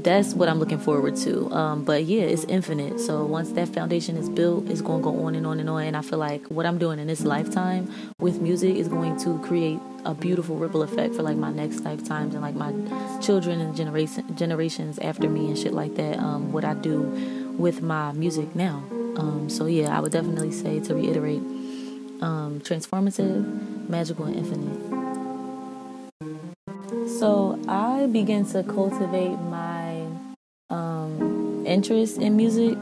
that's 0.02 0.34
what 0.34 0.48
I'm 0.48 0.58
looking 0.58 0.78
forward 0.78 1.16
to. 1.16 1.50
Um, 1.52 1.84
but 1.84 2.04
yeah, 2.04 2.22
it's 2.22 2.44
infinite. 2.44 3.00
So 3.00 3.24
once 3.24 3.52
that 3.52 3.68
foundation 3.68 4.16
is 4.16 4.28
built, 4.28 4.68
it's 4.68 4.80
going 4.80 5.00
to 5.00 5.04
go 5.04 5.24
on 5.24 5.34
and 5.34 5.46
on 5.46 5.60
and 5.60 5.68
on. 5.68 5.82
And 5.84 5.96
I 5.96 6.02
feel 6.02 6.18
like 6.18 6.46
what 6.48 6.66
I'm 6.66 6.78
doing 6.78 6.98
in 6.98 7.06
this 7.06 7.22
lifetime 7.22 7.92
with 8.20 8.40
music 8.40 8.76
is 8.76 8.88
going 8.88 9.18
to 9.20 9.38
create 9.40 9.78
a 10.04 10.14
beautiful 10.14 10.56
ripple 10.56 10.82
effect 10.82 11.14
for 11.14 11.22
like 11.22 11.36
my 11.36 11.50
next 11.50 11.80
lifetimes 11.80 12.34
and 12.34 12.42
like 12.42 12.54
my 12.54 12.72
children 13.20 13.60
and 13.60 13.76
generation 13.76 14.24
generations 14.36 14.98
after 15.00 15.28
me 15.28 15.48
and 15.48 15.58
shit 15.58 15.72
like 15.72 15.96
that. 15.96 16.18
Um, 16.18 16.52
what 16.52 16.64
I 16.64 16.74
do 16.74 17.02
with 17.58 17.82
my 17.82 18.12
music 18.12 18.54
now. 18.54 18.82
Um, 19.16 19.50
so 19.50 19.66
yeah, 19.66 19.96
I 19.96 20.00
would 20.00 20.12
definitely 20.12 20.52
say 20.52 20.78
to 20.80 20.94
reiterate, 20.94 21.42
um, 22.20 22.60
transformative, 22.64 23.88
magical, 23.88 24.26
and 24.26 24.36
infinite. 24.36 24.98
So 27.18 27.58
I 27.66 28.06
began 28.06 28.44
to 28.46 28.62
cultivate 28.62 29.36
interest 31.68 32.18
in 32.18 32.36
music. 32.36 32.78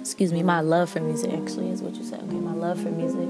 Excuse 0.00 0.32
me, 0.32 0.42
my 0.42 0.60
love 0.60 0.90
for 0.90 1.00
music 1.00 1.32
actually 1.32 1.70
is 1.70 1.82
what 1.82 1.94
you 1.94 2.04
said. 2.04 2.20
Okay, 2.20 2.34
my 2.34 2.52
love 2.52 2.80
for 2.80 2.90
music 2.90 3.28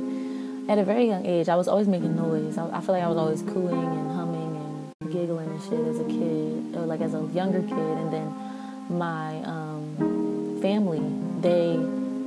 at 0.68 0.78
a 0.78 0.84
very 0.84 1.06
young 1.06 1.24
age, 1.24 1.48
I 1.48 1.56
was 1.56 1.66
always 1.66 1.88
making 1.88 2.14
noise. 2.14 2.58
I, 2.58 2.68
I 2.68 2.80
feel 2.80 2.94
like 2.94 3.02
I 3.02 3.08
was 3.08 3.16
always 3.16 3.42
cooing 3.42 3.74
and 3.74 4.12
humming 4.12 4.92
and 5.02 5.12
giggling 5.12 5.48
and 5.48 5.62
shit 5.62 5.80
as 5.80 5.98
a 5.98 6.04
kid, 6.04 6.76
or 6.76 6.84
like 6.84 7.00
as 7.00 7.14
a 7.14 7.22
younger 7.32 7.62
kid. 7.62 7.72
And 7.72 8.12
then 8.12 8.34
my 8.90 9.42
um, 9.44 10.58
family, 10.60 11.00
they 11.40 11.80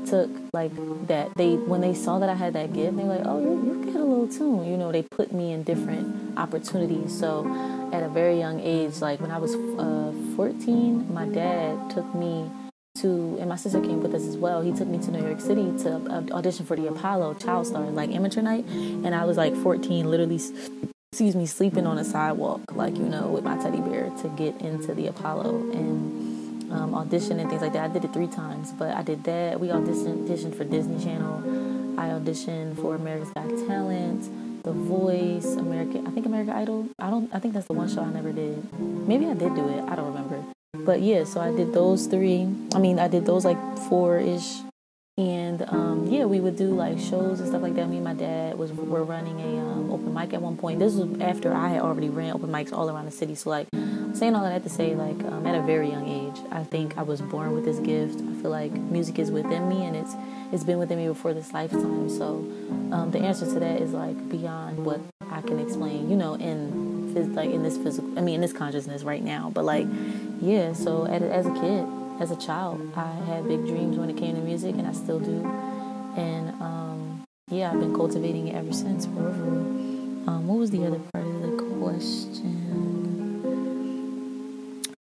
took 0.10 0.32
like 0.54 0.72
that. 1.08 1.36
They 1.36 1.54
when 1.56 1.82
they 1.82 1.94
saw 1.94 2.18
that 2.18 2.30
I 2.30 2.34
had 2.34 2.54
that 2.54 2.74
gift, 2.74 2.98
they 2.98 3.04
were 3.04 3.16
like, 3.16 3.25
"Oh, 3.25 3.40
you 3.40 3.86
you 3.86 3.86
got 3.94 4.01
a 4.01 4.04
little 4.04 4.28
tune." 4.28 4.66
You 4.66 4.75
know, 4.75 4.92
they 4.92 5.04
put 5.04 5.32
me 5.32 5.54
in 5.54 5.62
different 5.62 6.36
opportunities. 6.38 7.18
So 7.18 7.46
at 7.94 8.01
a 8.01 8.10
very 8.10 8.40
young 8.40 8.60
age, 8.60 9.01
like 9.01 9.22
when 9.22 9.30
I 9.30 9.38
was 9.38 9.54
uh, 9.54 10.00
14, 10.36 11.14
my 11.14 11.26
dad 11.26 11.90
took 11.90 12.14
me 12.16 12.50
to, 12.96 13.38
and 13.40 13.50
my 13.50 13.56
sister 13.56 13.80
came 13.80 14.02
with 14.02 14.14
us 14.14 14.24
as 14.24 14.38
well. 14.38 14.62
He 14.62 14.72
took 14.72 14.88
me 14.88 15.00
to 15.00 15.12
New 15.12 15.26
York 15.26 15.40
City 15.40 15.72
to 15.84 16.28
audition 16.32 16.66
for 16.66 16.76
the 16.76 16.88
Apollo 16.88 17.36
Child 17.36 17.68
Star, 17.68 17.84
like 17.84 18.12
amateur 18.12 18.42
night. 18.42 18.66
And 18.66 19.16
I 19.16 19.26
was 19.26 19.38
like 19.38 19.56
14, 19.56 20.10
literally, 20.10 20.40
excuse 21.12 21.36
me, 21.36 21.46
sleeping 21.46 21.88
on 21.88 21.98
a 21.98 22.04
sidewalk, 22.04 22.74
like, 22.74 22.98
you 22.98 23.06
know, 23.06 23.28
with 23.28 23.44
my 23.44 23.58
teddy 23.58 23.80
bear 23.82 24.10
to 24.22 24.30
get 24.30 24.60
into 24.62 24.94
the 24.94 25.08
Apollo 25.08 25.72
and 25.72 26.72
um, 26.72 26.96
audition 26.96 27.40
and 27.40 27.50
things 27.50 27.62
like 27.62 27.74
that. 27.74 27.90
I 27.90 27.94
did 27.94 28.06
it 28.06 28.14
three 28.14 28.28
times, 28.28 28.72
but 28.72 28.96
I 28.96 29.02
did 29.02 29.24
that. 29.26 29.60
We 29.60 29.68
auditioned, 29.68 30.28
auditioned 30.28 30.56
for 30.56 30.64
Disney 30.64 31.04
Channel. 31.04 32.00
I 32.00 32.10
auditioned 32.10 32.78
for 32.78 32.96
America's 32.96 33.30
Got 33.32 33.50
Talent, 33.68 34.30
The 34.63 34.72
Voice, 34.72 35.56
American, 35.56 36.06
I 36.06 36.12
think 36.12 36.25
American 36.27 36.53
Idol. 36.53 36.88
I 37.00 37.10
don't, 37.10 37.34
I 37.34 37.39
think 37.39 37.56
that's 37.56 37.68
the 37.68 37.74
one 37.74 37.89
show 37.89 38.01
I 38.01 38.12
never 38.12 38.32
did. 38.32 38.72
Maybe 38.80 39.25
I 39.25 39.34
did 39.34 39.56
do 39.56 39.68
it. 39.68 39.84
I 39.89 39.96
don't 39.96 40.08
remember. 40.08 40.44
But 40.74 41.01
yeah, 41.01 41.24
so 41.24 41.41
I 41.41 41.51
did 41.56 41.74
those 41.74 42.06
three. 42.06 42.48
I 42.75 42.80
mean, 42.80 43.00
I 43.00 43.08
did 43.08 43.25
those 43.25 43.44
like 43.44 43.58
four 43.89 44.20
ish. 44.20 44.60
And 45.18 45.63
um, 45.68 46.08
yeah, 46.08 46.25
we 46.25 46.39
would 46.39 46.56
do 46.56 46.70
like 46.70 46.98
shows 47.00 47.39
and 47.39 47.50
stuff 47.50 47.62
like 47.62 47.75
that. 47.75 47.88
Me 47.89 47.98
and 47.98 48.03
my 48.03 48.13
dad 48.13 48.58
was 48.58 48.72
were 48.72 49.03
running 49.03 49.39
a 49.41 49.60
um, 49.60 49.91
open 49.91 50.13
mic 50.13 50.34
at 50.34 50.41
one 50.41 50.58
point. 50.58 50.80
This 50.80 50.94
was 50.94 51.20
after 51.20 51.53
I 51.53 51.70
had 51.70 51.82
already 51.82 52.10
ran 52.10 52.34
open 52.34 52.50
mics 52.50 52.72
all 52.72 52.89
around 52.89 53.06
the 53.06 53.12
city. 53.12 53.36
So 53.36 53.50
like, 53.50 53.68
saying 54.13 54.36
all 54.36 54.44
that 54.44 54.63
to 54.63 54.70
say, 54.70 54.96
like 54.96 55.22
um, 55.25 55.46
at 55.46 55.56
a 55.56 55.62
very 55.62 55.89
young 55.89 56.08
age, 56.08 56.39
I 56.51 56.63
think 56.63 56.98
I 56.98 57.03
was 57.03 57.22
born 57.22 57.51
with 57.53 57.65
this 57.65 57.80
gift. 57.80 58.22
I 58.22 58.41
feel 58.41 58.51
like 58.51 58.72
music 58.72 59.20
is 59.20 59.32
within 59.32 59.68
me, 59.68 59.86
and 59.86 59.96
it's 59.96 60.15
it's 60.51 60.63
been 60.63 60.79
within 60.79 60.98
me 60.98 61.08
before 61.08 61.34
this 61.34 61.53
lifetime. 61.53 62.10
So 62.10 62.46
um, 62.91 63.12
the 63.12 63.20
answer 63.20 63.46
to 63.46 63.60
that 63.60 63.81
is 63.81 63.93
like 63.93 64.29
beyond 64.29 64.86
what 64.86 65.00
I 65.29 65.41
can 65.41 65.60
explain. 65.60 66.10
You 66.10 66.15
know, 66.15 66.36
in 66.36 66.91
like 67.36 67.50
in 67.50 67.63
this 67.63 67.77
physical, 67.77 68.17
I 68.17 68.22
mean, 68.22 68.36
in 68.36 68.41
this 68.41 68.53
consciousness 68.53 69.03
right 69.03 69.24
now. 69.24 69.51
But 69.53 69.65
like 69.65 69.88
yeah, 70.41 70.74
so 70.74 71.05
as 71.05 71.46
a 71.46 71.53
kid, 71.53 71.86
as 72.20 72.31
a 72.31 72.36
child, 72.36 72.91
I 72.96 73.12
had 73.25 73.48
big 73.48 73.65
dreams 73.65 73.98
when 73.98 74.10
it 74.10 74.17
came 74.17 74.36
to 74.36 74.41
music, 74.41 74.75
and 74.75 74.88
I 74.88 74.93
still 74.93 75.20
do. 75.20 75.46
And 76.17 76.50
um, 76.62 77.24
yeah, 77.50 77.72
I've 77.72 77.79
been 77.79 77.96
cultivating 77.96 78.48
it 78.48 78.55
ever 78.55 78.74
since. 78.74 79.05
Um, 79.05 80.48
what 80.48 80.60
was 80.60 80.72
the 80.72 80.86
other 80.86 81.00
part 81.13 81.25
of 81.25 81.41
the 81.41 81.63
question? 81.79 82.71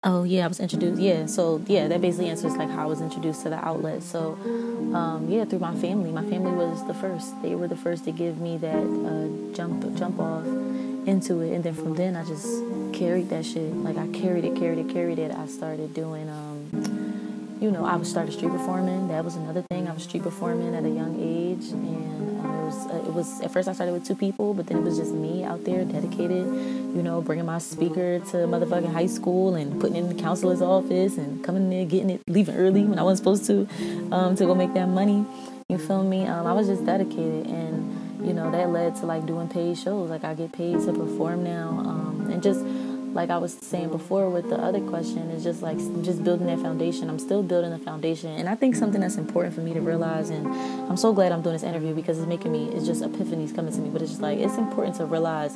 Oh 0.03 0.23
yeah, 0.23 0.45
I 0.45 0.47
was 0.47 0.59
introduced. 0.59 0.99
Yeah, 0.99 1.27
so 1.27 1.61
yeah, 1.67 1.87
that 1.87 2.01
basically 2.01 2.29
answers 2.29 2.57
like 2.57 2.71
how 2.71 2.83
I 2.83 2.85
was 2.87 3.01
introduced 3.01 3.43
to 3.43 3.49
the 3.49 3.63
outlet. 3.63 4.01
So 4.01 4.33
um, 4.95 5.27
yeah, 5.29 5.45
through 5.45 5.59
my 5.59 5.75
family. 5.75 6.11
My 6.11 6.23
family 6.27 6.51
was 6.53 6.83
the 6.87 6.95
first. 6.95 7.39
They 7.43 7.53
were 7.53 7.67
the 7.67 7.75
first 7.75 8.05
to 8.05 8.11
give 8.11 8.39
me 8.39 8.57
that 8.57 8.83
uh, 8.83 9.55
jump 9.55 9.95
jump 9.95 10.19
off 10.19 10.43
into 11.05 11.41
it, 11.41 11.53
and 11.53 11.63
then 11.63 11.75
from 11.75 11.93
then 11.93 12.15
I 12.15 12.25
just 12.25 12.47
carried 12.93 13.29
that 13.29 13.45
shit. 13.45 13.75
Like 13.75 13.97
I 13.97 14.07
carried 14.07 14.43
it, 14.43 14.55
carried 14.55 14.79
it, 14.79 14.89
carried 14.89 15.19
it. 15.19 15.31
I 15.31 15.45
started 15.45 15.93
doing, 15.93 16.27
um, 16.29 17.57
you 17.61 17.69
know, 17.69 17.85
I 17.85 17.95
was 17.95 18.09
started 18.09 18.31
street 18.33 18.51
performing. 18.51 19.07
That 19.09 19.23
was 19.23 19.35
another 19.35 19.61
thing. 19.69 19.87
I 19.87 19.93
was 19.93 20.01
street 20.01 20.23
performing 20.23 20.73
at 20.73 20.83
a 20.83 20.89
young 20.89 21.19
age, 21.21 21.69
and 21.69 22.40
was 22.71 22.87
uh, 22.87 22.95
it 23.07 23.13
was 23.13 23.41
at 23.41 23.51
first 23.51 23.67
I 23.67 23.73
started 23.73 23.93
with 23.93 24.05
two 24.05 24.15
people, 24.15 24.53
but 24.53 24.67
then 24.67 24.77
it 24.77 24.83
was 24.83 24.97
just 24.97 25.13
me 25.13 25.43
out 25.43 25.63
there, 25.65 25.83
dedicated. 25.83 26.45
You 26.45 27.03
know, 27.03 27.21
bringing 27.21 27.45
my 27.45 27.59
speaker 27.59 28.19
to 28.19 28.37
motherfucking 28.47 28.91
high 28.91 29.07
school 29.07 29.55
and 29.55 29.79
putting 29.79 29.95
in 29.95 30.07
the 30.09 30.21
counselor's 30.21 30.61
office 30.61 31.17
and 31.17 31.43
coming 31.43 31.63
in 31.63 31.69
there, 31.69 31.85
getting 31.85 32.09
it, 32.09 32.21
leaving 32.27 32.55
early 32.55 32.83
when 32.83 32.99
I 32.99 33.03
wasn't 33.03 33.19
supposed 33.19 33.45
to, 33.45 34.13
um, 34.13 34.35
to 34.35 34.45
go 34.45 34.55
make 34.55 34.73
that 34.73 34.87
money. 34.87 35.25
You 35.69 35.77
feel 35.77 36.03
me? 36.03 36.25
Um, 36.25 36.47
I 36.47 36.53
was 36.53 36.67
just 36.67 36.85
dedicated 36.85 37.47
and 37.47 38.25
you 38.25 38.33
know 38.33 38.51
that 38.51 38.69
led 38.69 38.95
to 38.97 39.05
like 39.05 39.25
doing 39.25 39.47
paid 39.47 39.75
shows 39.75 40.07
like 40.11 40.23
i 40.23 40.35
get 40.35 40.51
paid 40.51 40.79
to 40.79 40.93
perform 40.93 41.43
now 41.43 41.69
um, 41.69 42.29
and 42.31 42.43
just 42.43 42.59
like 43.13 43.29
I 43.29 43.37
was 43.37 43.53
saying 43.61 43.89
before 43.89 44.29
with 44.29 44.49
the 44.49 44.57
other 44.57 44.79
question, 44.79 45.29
is 45.31 45.43
just 45.43 45.61
like 45.61 45.77
just 46.01 46.23
building 46.23 46.47
that 46.47 46.59
foundation. 46.59 47.09
I'm 47.09 47.19
still 47.19 47.43
building 47.43 47.71
the 47.71 47.77
foundation, 47.77 48.29
and 48.31 48.47
I 48.47 48.55
think 48.55 48.75
something 48.75 49.01
that's 49.01 49.17
important 49.17 49.53
for 49.53 49.61
me 49.61 49.73
to 49.73 49.81
realize. 49.81 50.29
And 50.29 50.47
I'm 50.89 50.97
so 50.97 51.13
glad 51.13 51.31
I'm 51.31 51.41
doing 51.41 51.53
this 51.53 51.63
interview 51.63 51.93
because 51.93 52.19
it's 52.19 52.27
making 52.27 52.51
me. 52.51 52.69
It's 52.69 52.85
just 52.85 53.01
epiphanies 53.01 53.53
coming 53.53 53.73
to 53.73 53.79
me, 53.79 53.89
but 53.89 54.01
it's 54.01 54.11
just 54.11 54.21
like 54.21 54.39
it's 54.39 54.57
important 54.57 54.95
to 54.97 55.05
realize 55.05 55.55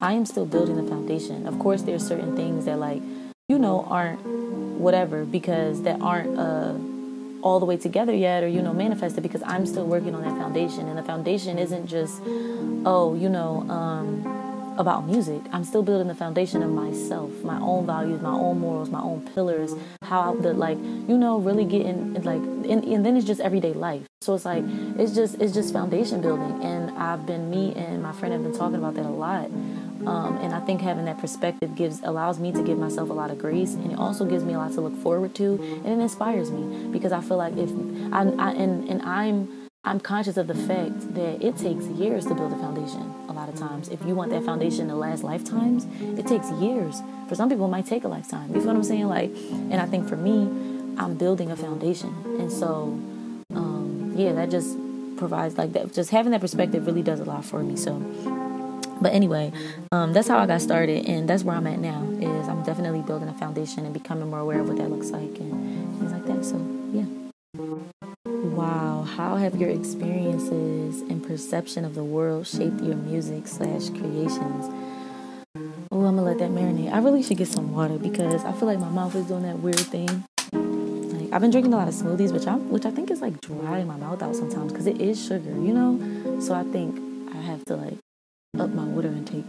I 0.00 0.12
am 0.12 0.26
still 0.26 0.46
building 0.46 0.76
the 0.76 0.88
foundation. 0.88 1.46
Of 1.46 1.58
course, 1.58 1.82
there's 1.82 2.06
certain 2.06 2.36
things 2.36 2.66
that 2.66 2.78
like 2.78 3.02
you 3.48 3.58
know 3.58 3.84
aren't 3.88 4.20
whatever 4.78 5.24
because 5.24 5.82
that 5.82 6.00
aren't 6.00 6.38
uh 6.38 6.74
all 7.42 7.58
the 7.58 7.66
way 7.66 7.76
together 7.76 8.14
yet 8.14 8.42
or 8.42 8.48
you 8.48 8.62
know 8.62 8.72
manifested 8.72 9.22
because 9.22 9.42
I'm 9.44 9.66
still 9.66 9.86
working 9.86 10.14
on 10.14 10.22
that 10.22 10.36
foundation 10.36 10.88
and 10.88 10.96
the 10.96 11.02
foundation 11.02 11.58
isn't 11.58 11.86
just 11.86 12.20
oh 12.86 13.16
you 13.18 13.28
know 13.28 13.66
um 13.68 14.51
about 14.78 15.06
music. 15.06 15.40
I'm 15.52 15.64
still 15.64 15.82
building 15.82 16.08
the 16.08 16.14
foundation 16.14 16.62
of 16.62 16.70
myself, 16.70 17.30
my 17.42 17.58
own 17.60 17.86
values, 17.86 18.20
my 18.20 18.32
own 18.32 18.58
morals, 18.58 18.90
my 18.90 19.00
own 19.00 19.28
pillars, 19.34 19.74
how 20.02 20.20
I 20.20 20.30
would 20.30 20.56
like, 20.56 20.78
you 20.78 21.18
know, 21.18 21.38
really 21.38 21.64
getting 21.64 22.14
like 22.22 22.40
and, 22.42 22.84
and 22.84 23.04
then 23.04 23.16
it's 23.16 23.26
just 23.26 23.40
everyday 23.40 23.72
life. 23.72 24.02
So 24.20 24.34
it's 24.34 24.44
like 24.44 24.64
it's 24.98 25.14
just 25.14 25.40
it's 25.40 25.52
just 25.52 25.72
foundation 25.72 26.20
building. 26.20 26.62
And 26.62 26.90
I've 26.92 27.26
been 27.26 27.50
me 27.50 27.74
and 27.74 28.02
my 28.02 28.12
friend 28.12 28.32
have 28.32 28.42
been 28.42 28.56
talking 28.56 28.76
about 28.76 28.94
that 28.94 29.06
a 29.06 29.08
lot. 29.08 29.50
Um, 30.06 30.36
and 30.38 30.52
I 30.52 30.58
think 30.60 30.80
having 30.80 31.04
that 31.04 31.18
perspective 31.18 31.76
gives 31.76 32.00
allows 32.02 32.40
me 32.40 32.50
to 32.52 32.62
give 32.62 32.76
myself 32.76 33.10
a 33.10 33.12
lot 33.12 33.30
of 33.30 33.38
grace, 33.38 33.74
and 33.74 33.92
it 33.92 33.98
also 33.98 34.24
gives 34.24 34.42
me 34.42 34.54
a 34.54 34.58
lot 34.58 34.72
to 34.72 34.80
look 34.80 34.96
forward 34.96 35.32
to, 35.36 35.54
and 35.62 35.86
it 35.86 36.00
inspires 36.00 36.50
me 36.50 36.88
because 36.88 37.12
I 37.12 37.20
feel 37.20 37.36
like 37.36 37.56
if 37.56 37.70
I, 38.12 38.22
I 38.36 38.50
and 38.52 38.88
and 38.88 39.00
I'm 39.02 39.68
I'm 39.84 40.00
conscious 40.00 40.36
of 40.36 40.46
the 40.48 40.54
fact 40.54 41.14
that 41.14 41.42
it 41.42 41.56
takes 41.56 41.84
years 41.86 42.26
to 42.26 42.34
build 42.34 42.52
a 42.52 42.56
foundation. 42.56 43.21
A 43.32 43.34
lot 43.34 43.48
of 43.48 43.58
times, 43.58 43.88
if 43.88 44.04
you 44.04 44.14
want 44.14 44.30
that 44.32 44.44
foundation 44.44 44.88
to 44.88 44.94
last 44.94 45.24
lifetimes, 45.24 45.86
it 46.18 46.26
takes 46.26 46.50
years. 46.60 47.00
For 47.30 47.34
some 47.34 47.48
people, 47.48 47.64
it 47.64 47.70
might 47.70 47.86
take 47.86 48.04
a 48.04 48.08
lifetime. 48.08 48.48
You 48.48 48.56
feel 48.56 48.66
what 48.66 48.76
I'm 48.76 48.84
saying? 48.84 49.08
Like, 49.08 49.30
and 49.50 49.76
I 49.76 49.86
think 49.86 50.06
for 50.06 50.18
me, 50.18 50.42
I'm 50.98 51.14
building 51.16 51.50
a 51.50 51.56
foundation, 51.56 52.14
and 52.38 52.52
so 52.52 53.00
um, 53.54 54.12
yeah, 54.14 54.32
that 54.34 54.50
just 54.50 54.76
provides 55.16 55.56
like 55.56 55.72
that. 55.72 55.94
Just 55.94 56.10
having 56.10 56.32
that 56.32 56.42
perspective 56.42 56.84
really 56.86 57.02
does 57.02 57.20
a 57.20 57.24
lot 57.24 57.42
for 57.42 57.62
me. 57.62 57.74
So, 57.74 57.94
but 59.00 59.14
anyway, 59.14 59.50
um, 59.92 60.12
that's 60.12 60.28
how 60.28 60.38
I 60.38 60.46
got 60.46 60.60
started, 60.60 61.06
and 61.06 61.26
that's 61.26 61.42
where 61.42 61.56
I'm 61.56 61.66
at 61.66 61.78
now. 61.78 62.06
Is 62.20 62.48
I'm 62.48 62.62
definitely 62.64 63.00
building 63.00 63.30
a 63.30 63.34
foundation 63.34 63.86
and 63.86 63.94
becoming 63.94 64.28
more 64.28 64.40
aware 64.40 64.60
of 64.60 64.68
what 64.68 64.76
that 64.76 64.90
looks 64.90 65.08
like 65.08 65.38
and 65.40 65.98
things 65.98 66.12
like 66.12 66.26
that. 66.26 66.44
So 66.44 66.60
yeah. 66.92 68.01
Wow, 68.62 69.02
how 69.16 69.34
have 69.34 69.56
your 69.56 69.70
experiences 69.70 71.00
and 71.00 71.20
perception 71.26 71.84
of 71.84 71.96
the 71.96 72.04
world 72.04 72.46
shaped 72.46 72.80
your 72.80 72.94
music 72.94 73.48
slash 73.48 73.90
creations? 73.90 74.70
Oh, 75.90 76.04
I'm 76.04 76.14
gonna 76.14 76.22
let 76.22 76.38
that 76.38 76.50
marinate. 76.52 76.92
I 76.92 77.00
really 77.00 77.24
should 77.24 77.38
get 77.38 77.48
some 77.48 77.74
water 77.74 77.98
because 77.98 78.44
I 78.44 78.52
feel 78.52 78.68
like 78.68 78.78
my 78.78 78.88
mouth 78.88 79.16
is 79.16 79.26
doing 79.26 79.42
that 79.42 79.58
weird 79.58 79.80
thing. 79.80 80.06
Like 80.52 81.32
I've 81.32 81.40
been 81.40 81.50
drinking 81.50 81.74
a 81.74 81.76
lot 81.76 81.88
of 81.88 81.94
smoothies, 81.94 82.32
which 82.32 82.46
I 82.46 82.54
which 82.54 82.86
I 82.86 82.92
think 82.92 83.10
is 83.10 83.20
like 83.20 83.40
drying 83.40 83.88
my 83.88 83.96
mouth 83.96 84.22
out 84.22 84.36
sometimes 84.36 84.70
because 84.70 84.86
it 84.86 85.00
is 85.00 85.20
sugar, 85.20 85.50
you 85.50 85.74
know. 85.74 86.38
So 86.40 86.54
I 86.54 86.62
think 86.62 87.00
I 87.34 87.38
have 87.38 87.64
to 87.64 87.74
like 87.74 87.98
up 88.60 88.70
my 88.70 88.84
water 88.84 89.08
intake. 89.08 89.44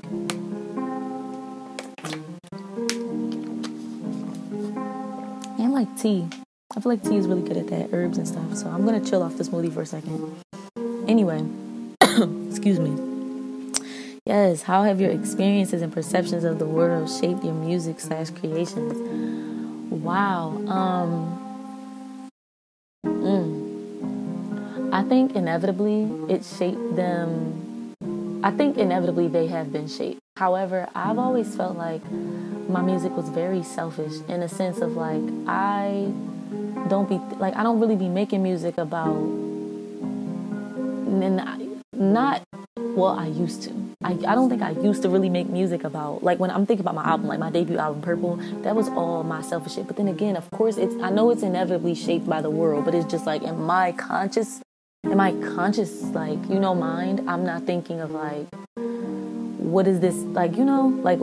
And 5.59 5.71
like 5.71 5.95
tea. 5.99 6.27
I 6.75 6.79
feel 6.79 6.91
like 6.91 7.03
tea 7.03 7.17
is 7.17 7.27
really 7.27 7.47
good 7.47 7.57
at 7.57 7.67
that, 7.67 7.89
herbs 7.93 8.17
and 8.17 8.27
stuff. 8.27 8.55
So 8.55 8.67
I'm 8.67 8.83
gonna 8.83 9.03
chill 9.03 9.21
off 9.21 9.37
the 9.37 9.43
smoothie 9.43 9.71
for 9.71 9.83
a 9.83 9.85
second. 9.85 10.43
Anyway, 11.07 11.45
excuse 12.01 12.79
me. 12.79 13.13
Yes, 14.25 14.63
how 14.63 14.81
have 14.83 14.99
your 14.99 15.11
experiences 15.11 15.83
and 15.83 15.93
perceptions 15.93 16.43
of 16.43 16.57
the 16.57 16.65
world 16.65 17.11
shaped 17.11 17.43
your 17.43 17.53
music 17.53 17.99
slash 17.99 18.31
creations? 18.31 18.93
Wow. 19.91 20.49
Um. 20.67 22.31
Mm, 23.05 24.93
I 24.93 25.03
think 25.03 25.35
inevitably 25.35 26.09
it 26.33 26.43
shaped 26.43 26.95
them. 26.95 27.93
I 28.43 28.49
think 28.49 28.77
inevitably 28.77 29.27
they 29.27 29.45
have 29.47 29.71
been 29.71 29.87
shaped. 29.87 30.19
However, 30.37 30.89
I've 30.95 31.19
always 31.19 31.55
felt 31.55 31.77
like 31.77 32.01
my 32.67 32.81
music 32.81 33.15
was 33.15 33.29
very 33.29 33.61
selfish 33.61 34.13
in 34.27 34.41
a 34.41 34.49
sense 34.49 34.79
of 34.79 34.95
like 34.95 35.21
I 35.47 36.11
don't 36.89 37.09
be 37.09 37.19
like 37.37 37.55
I 37.55 37.63
don't 37.63 37.79
really 37.79 37.95
be 37.95 38.09
making 38.09 38.43
music 38.43 38.77
about 38.77 39.15
and 41.23 41.41
not 41.93 42.41
well 42.77 43.17
I 43.19 43.27
used 43.27 43.63
to. 43.63 43.71
I, 44.03 44.11
I 44.27 44.35
don't 44.35 44.49
think 44.49 44.61
I 44.61 44.71
used 44.71 45.01
to 45.03 45.09
really 45.09 45.29
make 45.29 45.47
music 45.47 45.83
about 45.83 46.23
like 46.23 46.39
when 46.39 46.51
I'm 46.51 46.65
thinking 46.65 46.83
about 46.83 46.95
my 46.95 47.05
album, 47.05 47.27
like 47.27 47.39
my 47.39 47.49
debut 47.49 47.77
album 47.77 48.01
Purple, 48.01 48.35
that 48.63 48.75
was 48.75 48.89
all 48.89 49.23
my 49.23 49.41
selfish 49.41 49.75
shit. 49.75 49.87
But 49.87 49.97
then 49.97 50.07
again, 50.07 50.35
of 50.35 50.49
course 50.51 50.77
it's 50.77 50.95
I 51.01 51.09
know 51.09 51.29
it's 51.31 51.43
inevitably 51.43 51.95
shaped 51.95 52.27
by 52.27 52.41
the 52.41 52.49
world, 52.49 52.85
but 52.85 52.93
it's 52.93 53.09
just 53.09 53.25
like 53.25 53.43
in 53.43 53.61
my 53.61 53.91
conscious 53.93 54.61
in 55.03 55.17
my 55.17 55.33
conscious 55.55 56.01
like 56.15 56.39
you 56.49 56.59
know 56.59 56.73
mind 56.73 57.29
i'm 57.29 57.45
not 57.45 57.63
thinking 57.63 57.99
of 57.99 58.11
like 58.11 58.47
what 58.77 59.85
is 59.85 59.99
this 59.99 60.15
like 60.39 60.55
you 60.55 60.63
know 60.63 60.87
like 61.03 61.19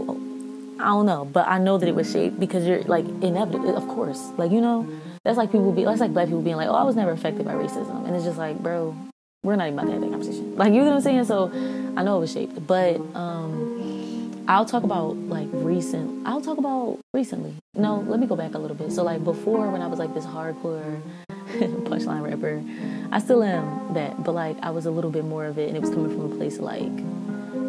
i 0.81 0.85
don't 0.85 1.07
know 1.07 1.25
but 1.25 1.49
i 1.49 1.57
know 1.59 1.79
that 1.79 1.88
it 1.88 1.95
was 1.95 2.12
shaped 2.12 2.38
because 2.38 2.67
you're 2.67 2.83
like 2.83 3.07
inevitable 3.23 3.75
of 3.75 3.88
course 3.88 4.21
like 4.37 4.50
you 4.50 4.61
know 4.61 4.87
that's 5.25 5.37
like 5.39 5.50
people 5.53 5.73
be 5.73 5.85
that's 5.85 6.00
like 6.00 6.12
black 6.12 6.27
people 6.27 6.43
being 6.43 6.57
like 6.57 6.69
oh 6.69 6.75
i 6.75 6.83
was 6.83 6.97
never 6.97 7.11
affected 7.11 7.45
by 7.45 7.55
racism 7.55 8.07
and 8.07 8.15
it's 8.15 8.25
just 8.25 8.39
like 8.39 8.59
bro 8.59 8.97
we're 9.43 9.57
not 9.57 9.67
even 9.67 9.79
about 9.79 9.87
to 9.87 9.93
have 9.93 10.00
that 10.00 10.11
conversation 10.11 10.57
like 10.57 10.73
you 10.73 10.81
know 10.81 10.87
what 10.87 10.95
i'm 10.97 11.00
saying 11.00 11.25
so 11.25 11.50
i 11.97 12.03
know 12.03 12.19
it 12.19 12.21
was 12.21 12.33
shaped 12.33 12.67
but 12.67 12.97
um 13.15 13.81
I'll 14.50 14.67
talk 14.67 14.83
about 14.83 15.15
like 15.17 15.47
recent. 15.53 16.27
I'll 16.27 16.41
talk 16.41 16.59
about 16.59 16.99
recently. 17.15 17.55
No, 17.75 18.00
let 18.09 18.19
me 18.19 18.27
go 18.27 18.35
back 18.35 18.55
a 18.55 18.59
little 18.59 18.77
bit. 18.77 18.91
So 18.91 19.05
like 19.05 19.23
before, 19.23 19.71
when 19.71 19.81
I 19.81 19.87
was 19.87 20.00
like 20.00 20.12
this 20.12 20.27
hardcore 20.27 21.00
punchline 21.39 22.29
rapper, 22.29 22.61
I 23.12 23.21
still 23.21 23.45
am 23.45 23.95
that, 23.95 24.25
but 24.25 24.33
like 24.33 24.57
I 24.61 24.71
was 24.71 24.87
a 24.87 24.91
little 24.91 25.12
bit 25.12 25.25
more 25.25 25.45
of 25.45 25.57
it, 25.57 25.69
and 25.69 25.77
it 25.77 25.81
was 25.81 25.91
coming 25.91 26.11
from 26.11 26.33
a 26.33 26.37
place 26.37 26.59
like 26.59 26.91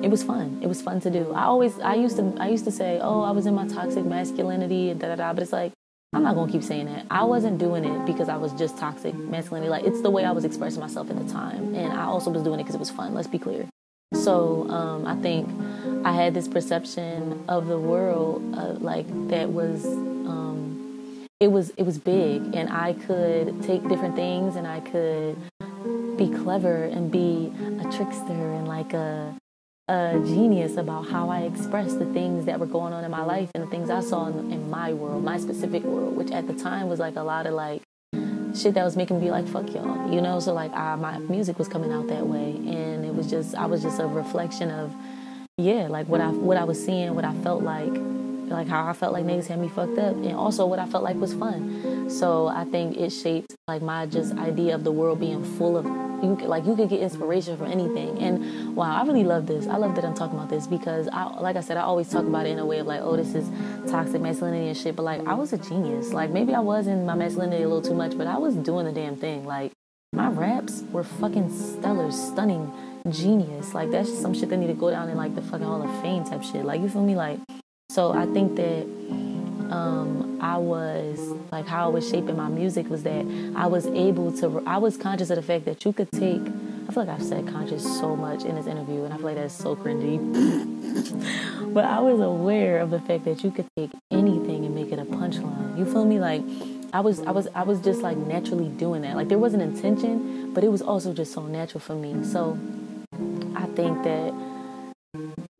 it 0.03 0.09
was 0.09 0.23
fun. 0.23 0.59
It 0.63 0.67
was 0.67 0.81
fun 0.81 0.99
to 1.01 1.11
do. 1.11 1.31
I 1.33 1.43
always, 1.43 1.79
I 1.81 1.93
used 1.93 2.17
to, 2.17 2.33
I 2.39 2.49
used 2.49 2.65
to 2.65 2.71
say, 2.71 2.99
oh, 2.99 3.21
I 3.21 3.29
was 3.29 3.45
in 3.45 3.53
my 3.53 3.67
toxic 3.67 4.03
masculinity 4.03 4.89
and 4.89 4.99
da 4.99 5.09
da 5.09 5.15
da. 5.17 5.33
But 5.33 5.43
it's 5.43 5.53
like 5.53 5.73
I'm 6.13 6.23
not 6.23 6.35
gonna 6.35 6.51
keep 6.51 6.63
saying 6.63 6.87
that. 6.87 7.05
I 7.09 7.23
wasn't 7.23 7.57
doing 7.57 7.85
it 7.85 8.05
because 8.05 8.27
I 8.27 8.35
was 8.35 8.51
just 8.53 8.77
toxic 8.77 9.15
masculinity. 9.15 9.69
Like 9.69 9.85
it's 9.85 10.01
the 10.01 10.09
way 10.09 10.25
I 10.25 10.31
was 10.31 10.43
expressing 10.43 10.81
myself 10.81 11.09
at 11.09 11.17
the 11.17 11.31
time, 11.31 11.73
and 11.73 11.93
I 11.93 12.03
also 12.03 12.29
was 12.29 12.43
doing 12.43 12.59
it 12.59 12.63
because 12.63 12.75
it 12.75 12.79
was 12.79 12.91
fun. 12.91 13.13
Let's 13.13 13.29
be 13.29 13.39
clear. 13.39 13.65
So 14.13 14.69
um, 14.69 15.07
I 15.07 15.15
think 15.21 15.49
I 16.05 16.11
had 16.11 16.33
this 16.33 16.49
perception 16.49 17.45
of 17.47 17.67
the 17.67 17.79
world 17.79 18.43
uh, 18.57 18.73
like 18.73 19.07
that 19.29 19.51
was 19.51 19.85
um, 19.85 21.27
it 21.39 21.47
was 21.47 21.69
it 21.77 21.83
was 21.83 21.97
big, 21.97 22.55
and 22.55 22.69
I 22.69 22.91
could 22.91 23.63
take 23.63 23.87
different 23.87 24.17
things, 24.17 24.57
and 24.57 24.67
I 24.67 24.81
could 24.81 25.37
be 26.17 26.29
clever 26.29 26.83
and 26.83 27.09
be 27.09 27.53
a 27.79 27.89
trickster 27.89 28.53
and 28.53 28.67
like 28.67 28.93
a 28.93 29.33
a 29.91 30.21
genius 30.25 30.77
about 30.77 31.09
how 31.09 31.29
I 31.29 31.41
expressed 31.41 31.99
the 31.99 32.05
things 32.13 32.45
that 32.45 32.59
were 32.61 32.65
going 32.65 32.93
on 32.93 33.03
in 33.03 33.11
my 33.11 33.25
life 33.25 33.49
and 33.53 33.63
the 33.63 33.67
things 33.67 33.89
I 33.89 33.99
saw 33.99 34.27
in, 34.27 34.49
in 34.51 34.69
my 34.69 34.93
world, 34.93 35.21
my 35.21 35.37
specific 35.37 35.83
world, 35.83 36.15
which 36.15 36.31
at 36.31 36.47
the 36.47 36.53
time 36.53 36.87
was 36.87 36.99
like 36.99 37.17
a 37.17 37.23
lot 37.23 37.45
of 37.45 37.53
like 37.53 37.81
shit 38.55 38.73
that 38.75 38.85
was 38.85 38.95
making 38.95 39.19
me 39.19 39.25
be 39.25 39.31
like 39.31 39.47
fuck 39.47 39.73
y'all 39.73 40.11
you 40.11 40.21
know? 40.21 40.39
So 40.39 40.53
like 40.53 40.71
I, 40.73 40.95
my 40.95 41.19
music 41.19 41.57
was 41.57 41.67
coming 41.67 41.91
out 41.91 42.07
that 42.07 42.25
way 42.25 42.51
and 42.55 43.05
it 43.05 43.13
was 43.13 43.29
just 43.29 43.55
i 43.55 43.65
was 43.65 43.81
just 43.81 43.99
a 43.99 44.05
reflection 44.05 44.69
of 44.69 44.93
yeah 45.57 45.87
like 45.87 46.07
what 46.07 46.19
i 46.19 46.27
what 46.29 46.57
i 46.57 46.65
was 46.65 46.83
seeing 46.83 47.15
what 47.15 47.23
i 47.23 47.33
felt 47.43 47.63
like 47.63 47.93
like 48.47 48.67
how 48.67 48.85
i 48.85 48.93
felt 48.93 49.13
like 49.13 49.23
niggas 49.25 49.47
had 49.47 49.59
me 49.59 49.69
fucked 49.69 49.97
up 49.97 50.15
and 50.15 50.33
also 50.33 50.65
what 50.65 50.79
i 50.79 50.85
felt 50.85 51.03
like 51.03 51.15
was 51.15 51.33
fun. 51.33 52.09
So 52.09 52.47
i 52.47 52.65
think 52.65 52.97
it 52.97 53.11
shaped 53.11 53.55
like 53.67 53.81
my 53.81 54.05
just 54.05 54.33
idea 54.37 54.75
of 54.75 54.83
the 54.83 54.91
world 54.91 55.19
being 55.21 55.43
full 55.57 55.77
of 55.77 55.85
you 56.21 56.35
like 56.47 56.65
you 56.65 56.75
could 56.75 56.89
get 56.89 56.99
inspiration 56.99 57.57
from 57.57 57.71
anything. 57.71 58.17
And 58.19 58.75
wow 58.75 59.01
i 59.01 59.05
really 59.05 59.23
love 59.23 59.47
this. 59.47 59.67
I 59.67 59.77
love 59.77 59.95
that 59.95 60.05
i'm 60.05 60.13
talking 60.13 60.37
about 60.37 60.49
this 60.49 60.67
because 60.67 61.07
i 61.11 61.23
like 61.39 61.55
i 61.55 61.61
said 61.61 61.77
i 61.77 61.81
always 61.81 62.09
talk 62.09 62.25
about 62.25 62.45
it 62.45 62.49
in 62.49 62.59
a 62.59 62.65
way 62.65 62.79
of 62.79 62.87
like 62.87 63.01
oh 63.01 63.15
this 63.15 63.33
is 63.35 63.49
toxic 63.89 64.21
masculinity 64.21 64.67
and 64.67 64.77
shit. 64.77 64.95
But 64.95 65.03
like 65.03 65.25
i 65.27 65.33
was 65.33 65.53
a 65.53 65.57
genius. 65.57 66.13
Like 66.13 66.29
maybe 66.29 66.53
i 66.53 66.59
was 66.59 66.87
in 66.87 67.05
my 67.05 67.15
masculinity 67.15 67.63
a 67.63 67.67
little 67.67 67.81
too 67.81 67.95
much 67.95 68.17
but 68.17 68.27
i 68.27 68.37
was 68.37 68.55
doing 68.55 68.85
the 68.85 68.91
damn 68.91 69.15
thing. 69.15 69.45
Like 69.45 69.71
my 70.13 70.29
raps 70.29 70.83
were 70.91 71.03
fucking 71.03 71.49
stellar 71.51 72.11
stunning 72.11 72.71
genius. 73.09 73.73
Like 73.73 73.91
that's 73.91 74.11
some 74.19 74.33
shit 74.33 74.49
that 74.49 74.57
need 74.57 74.67
to 74.67 74.73
go 74.73 74.91
down 74.91 75.09
in 75.09 75.17
like 75.17 75.35
the 75.35 75.41
fucking 75.41 75.65
hall 75.65 75.81
of 75.81 76.01
fame 76.01 76.23
type 76.23 76.43
shit. 76.43 76.65
Like 76.65 76.81
you 76.81 76.89
feel 76.89 77.03
me? 77.03 77.15
Like 77.15 77.39
so 77.91 78.13
i 78.13 78.25
think 78.27 78.55
that 78.55 78.87
um, 79.71 80.39
I 80.41 80.57
was 80.57 81.19
like 81.51 81.65
how 81.65 81.85
I 81.85 81.87
was 81.87 82.09
shaping 82.09 82.35
my 82.35 82.49
music 82.49 82.89
was 82.89 83.03
that 83.03 83.53
I 83.55 83.67
was 83.67 83.85
able 83.87 84.31
to 84.37 84.63
I 84.67 84.77
was 84.77 84.97
conscious 84.97 85.29
of 85.29 85.37
the 85.37 85.41
fact 85.41 85.65
that 85.65 85.85
you 85.85 85.93
could 85.93 86.11
take 86.11 86.41
I 86.41 86.93
feel 86.93 87.05
like 87.05 87.09
I've 87.09 87.23
said 87.23 87.47
conscious 87.47 87.83
so 87.83 88.15
much 88.15 88.43
in 88.43 88.55
this 88.55 88.67
interview 88.67 89.05
and 89.05 89.13
I 89.13 89.17
feel 89.17 89.27
like 89.27 89.35
that's 89.35 89.53
so 89.53 89.75
cringy. 89.75 90.19
But 91.73 91.85
I 91.85 92.01
was 92.01 92.19
aware 92.19 92.79
of 92.79 92.89
the 92.89 92.99
fact 92.99 93.23
that 93.23 93.45
you 93.45 93.51
could 93.51 93.65
take 93.77 93.91
anything 94.11 94.65
and 94.65 94.75
make 94.75 94.91
it 94.91 94.99
a 94.99 95.05
punchline. 95.05 95.77
You 95.77 95.85
feel 95.85 96.03
me? 96.03 96.19
Like 96.19 96.41
I 96.91 96.99
was 96.99 97.21
I 97.21 97.31
was 97.31 97.47
I 97.55 97.63
was 97.63 97.79
just 97.79 98.01
like 98.01 98.17
naturally 98.17 98.67
doing 98.67 99.03
that. 99.03 99.15
Like 99.15 99.29
there 99.29 99.39
was 99.39 99.53
an 99.53 99.61
intention 99.61 100.51
but 100.53 100.65
it 100.65 100.71
was 100.71 100.81
also 100.81 101.13
just 101.13 101.31
so 101.31 101.47
natural 101.47 101.79
for 101.79 101.95
me. 101.95 102.25
So 102.25 102.59
I 103.55 103.67
think 103.67 104.03
that 104.03 104.33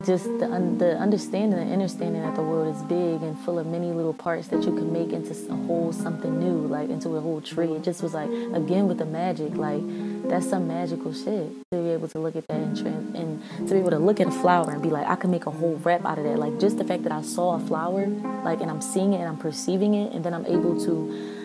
just 0.06 0.26
the, 0.26 0.48
the 0.78 0.98
understanding 0.98 1.60
and 1.60 1.72
understanding 1.72 2.22
that 2.22 2.36
the 2.36 2.42
world 2.42 2.76
is 2.76 2.82
big 2.84 3.22
and 3.22 3.38
full 3.40 3.60
of 3.60 3.68
many 3.68 3.92
little 3.92 4.14
parts 4.14 4.48
that 4.50 4.64
you 4.64 4.76
can 4.76 4.92
make 4.92 5.12
into 5.12 5.32
a 5.52 5.56
whole 5.68 5.92
something 5.92 6.40
new, 6.40 6.68
like 6.68 6.90
into 6.90 7.16
a 7.16 7.22
whole 7.22 7.42
tree. 7.42 7.72
It 7.74 7.84
just 7.84 8.02
was 8.02 8.14
like, 8.14 8.30
again, 8.54 8.88
with 8.88 8.98
the 8.98 9.06
magic, 9.06 9.56
like 9.56 9.82
that's 10.30 10.50
some 10.50 10.68
magical 10.68 11.14
shit 11.14 11.52
to 11.72 11.82
be 11.84 11.90
able 11.90 12.08
to 12.08 12.20
look 12.20 12.36
at 12.36 12.48
that 12.48 12.58
and, 12.58 13.16
and 13.16 13.68
to 13.68 13.74
be 13.74 13.80
able 13.80 13.92
to 13.92 14.00
look 14.00 14.20
at 14.20 14.28
a 14.28 14.32
flower 14.32 14.72
and 14.72 14.82
be 14.82 14.90
like, 14.90 15.08
I 15.08 15.16
can 15.16 15.32
make 15.32 15.46
a 15.46 15.52
whole 15.52 15.76
rap 15.78 16.06
out 16.06 16.18
of 16.18 16.24
that. 16.24 16.38
Like 16.38 16.60
just 16.60 16.78
the 16.78 16.84
fact 16.84 17.04
that 17.04 17.12
I 17.12 17.22
saw 17.22 17.56
a 17.56 17.60
flower, 17.60 18.08
like, 18.44 18.62
and 18.62 18.70
I'm 18.70 18.82
seeing 18.82 19.14
it 19.14 19.18
and 19.18 19.28
I'm 19.28 19.38
perceiving 19.38 19.94
it, 19.94 20.14
and 20.14 20.24
then 20.24 20.34
I'm 20.34 20.46
able 20.46 20.80
to, 20.86 21.41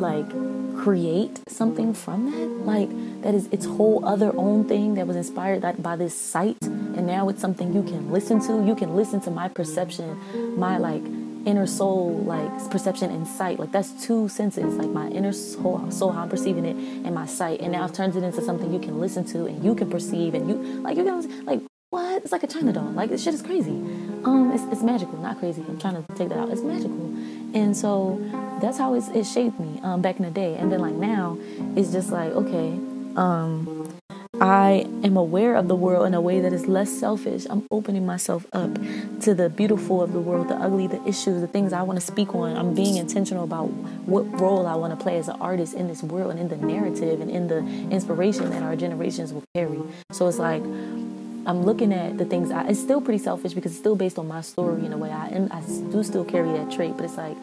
like, 0.00 0.28
create 0.82 1.40
something 1.48 1.92
from 1.92 2.30
that? 2.30 2.48
Like 2.64 2.88
that 3.22 3.34
is 3.34 3.46
its 3.52 3.66
whole 3.66 4.04
other 4.04 4.34
own 4.36 4.64
thing 4.66 4.94
that 4.94 5.06
was 5.06 5.16
inspired 5.16 5.62
that 5.62 5.82
by 5.82 5.96
this 5.96 6.14
sight 6.14 6.56
and 6.62 7.06
now 7.06 7.28
it's 7.28 7.40
something 7.40 7.74
you 7.74 7.82
can 7.82 8.10
listen 8.10 8.40
to? 8.46 8.64
You 8.64 8.74
can 8.74 8.96
listen 8.96 9.20
to 9.22 9.30
my 9.30 9.48
perception 9.48 10.18
my 10.58 10.78
like 10.78 11.02
inner 11.46 11.66
soul 11.66 12.18
like 12.24 12.70
perception 12.70 13.10
and 13.10 13.26
sight. 13.26 13.58
Like 13.58 13.72
that's 13.72 13.92
two 14.06 14.28
senses 14.28 14.76
like 14.76 14.88
my 14.88 15.08
inner 15.08 15.32
soul, 15.32 15.90
soul 15.90 16.12
how 16.12 16.22
i'm 16.22 16.28
perceiving 16.28 16.64
it 16.64 16.76
and 16.76 17.14
my 17.14 17.26
sight. 17.26 17.60
And 17.60 17.72
now 17.72 17.84
i've 17.84 17.92
turned 17.92 18.16
it 18.16 18.22
into 18.22 18.42
something 18.42 18.72
you 18.72 18.80
can 18.80 19.00
listen 19.00 19.24
to 19.26 19.46
and 19.46 19.62
you 19.64 19.74
can 19.74 19.90
perceive 19.90 20.34
and 20.34 20.48
you 20.48 20.56
like 20.80 20.96
you 20.96 21.04
can 21.04 21.44
like 21.44 21.60
what? 21.90 22.22
It's 22.22 22.32
like 22.32 22.44
a 22.44 22.46
china 22.46 22.72
doll. 22.72 22.90
Like 22.92 23.10
this 23.10 23.22
shit 23.22 23.34
is 23.34 23.42
crazy. 23.42 23.76
Um 24.24 24.50
it's, 24.54 24.64
it's 24.72 24.82
magical 24.82 25.18
not 25.18 25.38
crazy. 25.38 25.62
I'm 25.68 25.78
trying 25.78 26.02
to 26.02 26.14
take 26.14 26.28
that 26.30 26.38
out. 26.38 26.48
It's 26.48 26.62
magical 26.62 27.16
and 27.54 27.76
so 27.76 28.20
that's 28.60 28.78
how 28.78 28.94
it 28.94 29.24
shaped 29.24 29.58
me 29.58 29.80
um, 29.82 30.02
back 30.02 30.16
in 30.16 30.24
the 30.24 30.30
day. 30.30 30.56
And 30.56 30.70
then 30.70 30.80
like 30.80 30.94
now, 30.94 31.38
it's 31.76 31.92
just 31.92 32.10
like 32.10 32.32
okay, 32.32 32.78
um, 33.16 33.90
I 34.40 34.86
am 35.04 35.18
aware 35.18 35.54
of 35.54 35.68
the 35.68 35.76
world 35.76 36.06
in 36.06 36.14
a 36.14 36.20
way 36.20 36.40
that 36.40 36.54
is 36.54 36.66
less 36.66 36.90
selfish. 36.90 37.46
I'm 37.50 37.66
opening 37.70 38.06
myself 38.06 38.46
up 38.54 38.70
to 39.20 39.34
the 39.34 39.50
beautiful 39.50 40.00
of 40.00 40.14
the 40.14 40.20
world, 40.20 40.48
the 40.48 40.54
ugly, 40.54 40.86
the 40.86 41.02
issues, 41.06 41.42
the 41.42 41.46
things 41.46 41.74
I 41.74 41.82
want 41.82 42.00
to 42.00 42.06
speak 42.06 42.34
on. 42.34 42.56
I'm 42.56 42.74
being 42.74 42.96
intentional 42.96 43.44
about 43.44 43.66
what 44.06 44.22
role 44.40 44.66
I 44.66 44.76
want 44.76 44.98
to 44.98 45.02
play 45.02 45.18
as 45.18 45.28
an 45.28 45.36
artist 45.42 45.74
in 45.74 45.88
this 45.88 46.02
world 46.02 46.30
and 46.30 46.40
in 46.40 46.48
the 46.48 46.56
narrative 46.56 47.20
and 47.20 47.30
in 47.30 47.48
the 47.48 47.58
inspiration 47.90 48.48
that 48.48 48.62
our 48.62 48.76
generations 48.76 49.34
will 49.34 49.44
carry. 49.54 49.82
So 50.12 50.26
it's 50.26 50.38
like 50.38 50.62
I'm 51.46 51.62
looking 51.62 51.92
at 51.92 52.18
the 52.18 52.24
things. 52.24 52.50
I, 52.50 52.68
it's 52.68 52.80
still 52.80 53.00
pretty 53.00 53.18
selfish 53.18 53.54
because 53.54 53.72
it's 53.72 53.80
still 53.80 53.96
based 53.96 54.18
on 54.18 54.28
my 54.28 54.40
story 54.40 54.84
in 54.84 54.92
a 54.92 54.98
way. 54.98 55.10
I 55.10 55.28
am, 55.28 55.48
I 55.50 55.60
do 55.90 56.02
still 56.02 56.24
carry 56.24 56.52
that 56.52 56.70
trait, 56.70 56.96
but 56.96 57.04
it's 57.04 57.16
like 57.16 57.36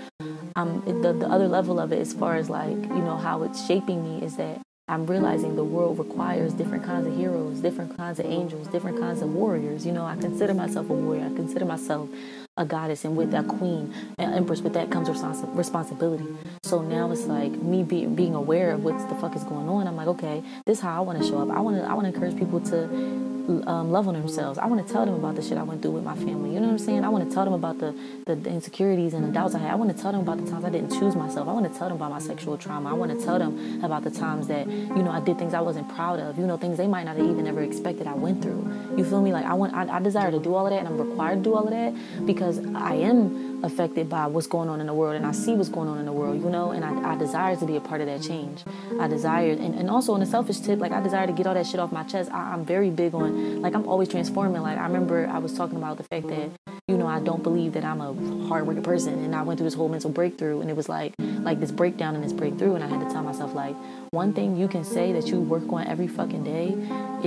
um, 0.55 0.83
the 0.85 1.13
the 1.13 1.27
other 1.27 1.47
level 1.47 1.79
of 1.79 1.91
it, 1.91 1.99
as 1.99 2.13
far 2.13 2.35
as 2.35 2.49
like 2.49 2.69
you 2.69 3.01
know 3.07 3.17
how 3.17 3.43
it's 3.43 3.65
shaping 3.65 4.03
me, 4.03 4.25
is 4.25 4.37
that 4.37 4.61
I'm 4.87 5.05
realizing 5.05 5.55
the 5.55 5.63
world 5.63 5.97
requires 5.99 6.53
different 6.53 6.85
kinds 6.85 7.07
of 7.07 7.15
heroes, 7.15 7.59
different 7.59 7.97
kinds 7.97 8.19
of 8.19 8.25
angels, 8.25 8.67
different 8.67 8.99
kinds 8.99 9.21
of 9.21 9.33
warriors. 9.33 9.85
You 9.85 9.91
know, 9.91 10.05
I 10.05 10.15
consider 10.15 10.53
myself 10.53 10.89
a 10.89 10.93
warrior. 10.93 11.25
I 11.25 11.35
consider 11.35 11.65
myself 11.65 12.07
a 12.55 12.65
goddess, 12.65 13.03
and 13.03 13.17
with 13.17 13.31
that 13.31 13.47
queen, 13.47 13.93
empress, 14.19 14.61
with 14.61 14.73
that 14.73 14.89
comes 14.91 15.09
responsibility. 15.09 16.25
So 16.63 16.81
now 16.81 17.11
it's 17.11 17.25
like 17.25 17.51
me 17.51 17.83
being 17.83 18.15
being 18.15 18.35
aware 18.35 18.71
of 18.71 18.83
what 18.83 18.97
the 19.09 19.15
fuck 19.15 19.35
is 19.35 19.43
going 19.43 19.67
on. 19.69 19.87
I'm 19.87 19.95
like, 19.95 20.07
okay, 20.07 20.43
this 20.65 20.77
is 20.77 20.83
how 20.83 20.97
I 20.97 20.99
want 21.01 21.21
to 21.21 21.27
show 21.27 21.39
up. 21.39 21.49
I 21.49 21.59
want 21.59 21.77
to 21.77 21.83
I 21.83 21.93
want 21.93 22.07
to 22.07 22.13
encourage 22.13 22.37
people 22.37 22.61
to 22.61 23.36
um, 23.47 23.91
love 23.91 24.07
on 24.07 24.13
themselves. 24.13 24.59
I 24.59 24.65
want 24.65 24.85
to 24.85 24.93
tell 24.93 25.05
them 25.05 25.15
about 25.15 25.35
the 25.35 25.41
shit 25.41 25.57
I 25.57 25.63
went 25.63 25.81
through 25.81 25.91
with 25.91 26.03
my 26.03 26.15
family. 26.15 26.53
You 26.53 26.59
know 26.59 26.67
what 26.67 26.73
I'm 26.73 26.79
saying? 26.79 27.03
I 27.05 27.09
want 27.09 27.27
to 27.27 27.33
tell 27.33 27.45
them 27.45 27.53
about 27.53 27.79
the, 27.79 27.95
the, 28.25 28.35
the 28.35 28.49
insecurities 28.49 29.13
and 29.13 29.23
the 29.23 29.31
doubts 29.31 29.55
I 29.55 29.59
had. 29.59 29.71
I 29.71 29.75
want 29.75 29.95
to 29.95 30.01
tell 30.01 30.11
them 30.11 30.21
about 30.21 30.43
the 30.43 30.49
times 30.49 30.65
I 30.65 30.69
didn't 30.69 30.91
choose 30.99 31.15
myself. 31.15 31.47
I 31.47 31.53
want 31.53 31.71
to 31.71 31.77
tell 31.77 31.87
them 31.87 31.97
about 31.97 32.11
my 32.11 32.19
sexual 32.19 32.57
trauma. 32.57 32.89
I 32.89 32.93
want 32.93 33.17
to 33.17 33.25
tell 33.25 33.39
them 33.39 33.83
about 33.83 34.03
the 34.03 34.11
times 34.11 34.47
that, 34.47 34.67
you 34.67 35.03
know, 35.03 35.11
I 35.11 35.21
did 35.21 35.37
things 35.37 35.53
I 35.53 35.61
wasn't 35.61 35.87
proud 35.95 36.19
of. 36.19 36.37
You 36.37 36.45
know, 36.45 36.57
things 36.57 36.77
they 36.77 36.87
might 36.87 37.03
not 37.03 37.15
have 37.17 37.25
even 37.25 37.47
ever 37.47 37.61
expected 37.61 38.05
I 38.07 38.13
went 38.13 38.41
through. 38.41 38.69
You 38.97 39.05
feel 39.05 39.21
me? 39.21 39.31
Like 39.31 39.45
I 39.45 39.53
want, 39.53 39.73
I, 39.73 39.97
I 39.97 39.99
desire 39.99 40.31
to 40.31 40.39
do 40.39 40.53
all 40.53 40.65
of 40.65 40.71
that 40.71 40.79
and 40.79 40.87
I'm 40.87 40.97
required 40.97 41.37
to 41.37 41.43
do 41.43 41.55
all 41.55 41.63
of 41.63 41.71
that 41.71 42.25
because 42.25 42.59
I 42.75 42.95
am 42.95 43.46
affected 43.63 44.09
by 44.09 44.27
what's 44.27 44.47
going 44.47 44.69
on 44.69 44.79
in 44.79 44.87
the 44.87 44.93
world 44.93 45.15
and 45.15 45.25
I 45.25 45.31
see 45.31 45.53
what's 45.53 45.69
going 45.69 45.89
on 45.89 45.97
in 45.97 46.05
the 46.05 46.13
world, 46.13 46.41
you 46.41 46.49
know, 46.49 46.71
and 46.71 46.85
I, 46.85 47.13
I 47.13 47.17
desire 47.17 47.55
to 47.55 47.65
be 47.65 47.75
a 47.75 47.81
part 47.81 48.01
of 48.01 48.07
that 48.07 48.21
change. 48.21 48.63
I 48.99 49.07
desire, 49.07 49.51
and, 49.51 49.73
and 49.75 49.89
also 49.89 50.13
on 50.13 50.21
a 50.21 50.25
selfish 50.25 50.59
tip, 50.59 50.79
like 50.79 50.91
I 50.91 51.01
desire 51.01 51.27
to 51.27 51.33
get 51.33 51.47
all 51.47 51.53
that 51.53 51.65
shit 51.65 51.79
off 51.79 51.91
my 51.91 52.03
chest. 52.03 52.31
I, 52.31 52.53
I'm 52.53 52.65
very 52.65 52.89
big 52.89 53.15
on, 53.15 53.61
like, 53.61 53.73
I'm 53.73 53.87
always 53.87 54.09
transforming. 54.09 54.61
Like, 54.61 54.77
I 54.77 54.83
remember 54.83 55.27
I 55.27 55.39
was 55.39 55.53
talking 55.53 55.77
about 55.77 55.97
the 55.97 56.03
fact 56.03 56.27
that, 56.27 56.49
you 56.87 56.97
know, 56.97 57.07
I 57.07 57.19
don't 57.19 57.43
believe 57.43 57.73
that 57.73 57.83
I'm 57.83 57.99
a 57.99 58.13
hardworking 58.47 58.83
person. 58.83 59.13
And 59.23 59.35
I 59.35 59.41
went 59.41 59.59
through 59.59 59.67
this 59.67 59.73
whole 59.73 59.89
mental 59.89 60.11
breakthrough, 60.11 60.61
and 60.61 60.69
it 60.69 60.75
was 60.75 60.87
like, 60.87 61.13
like 61.19 61.59
this 61.59 61.71
breakdown 61.71 62.15
and 62.15 62.23
this 62.23 62.33
breakthrough. 62.33 62.75
And 62.75 62.83
I 62.83 62.87
had 62.87 62.99
to 63.05 63.11
tell 63.11 63.23
myself, 63.23 63.53
like, 63.53 63.75
one 64.11 64.33
thing 64.33 64.55
you 64.55 64.67
can 64.67 64.83
say 64.83 65.11
that 65.13 65.27
you 65.27 65.39
work 65.41 65.71
on 65.71 65.87
every 65.87 66.07
fucking 66.07 66.43
day 66.43 66.75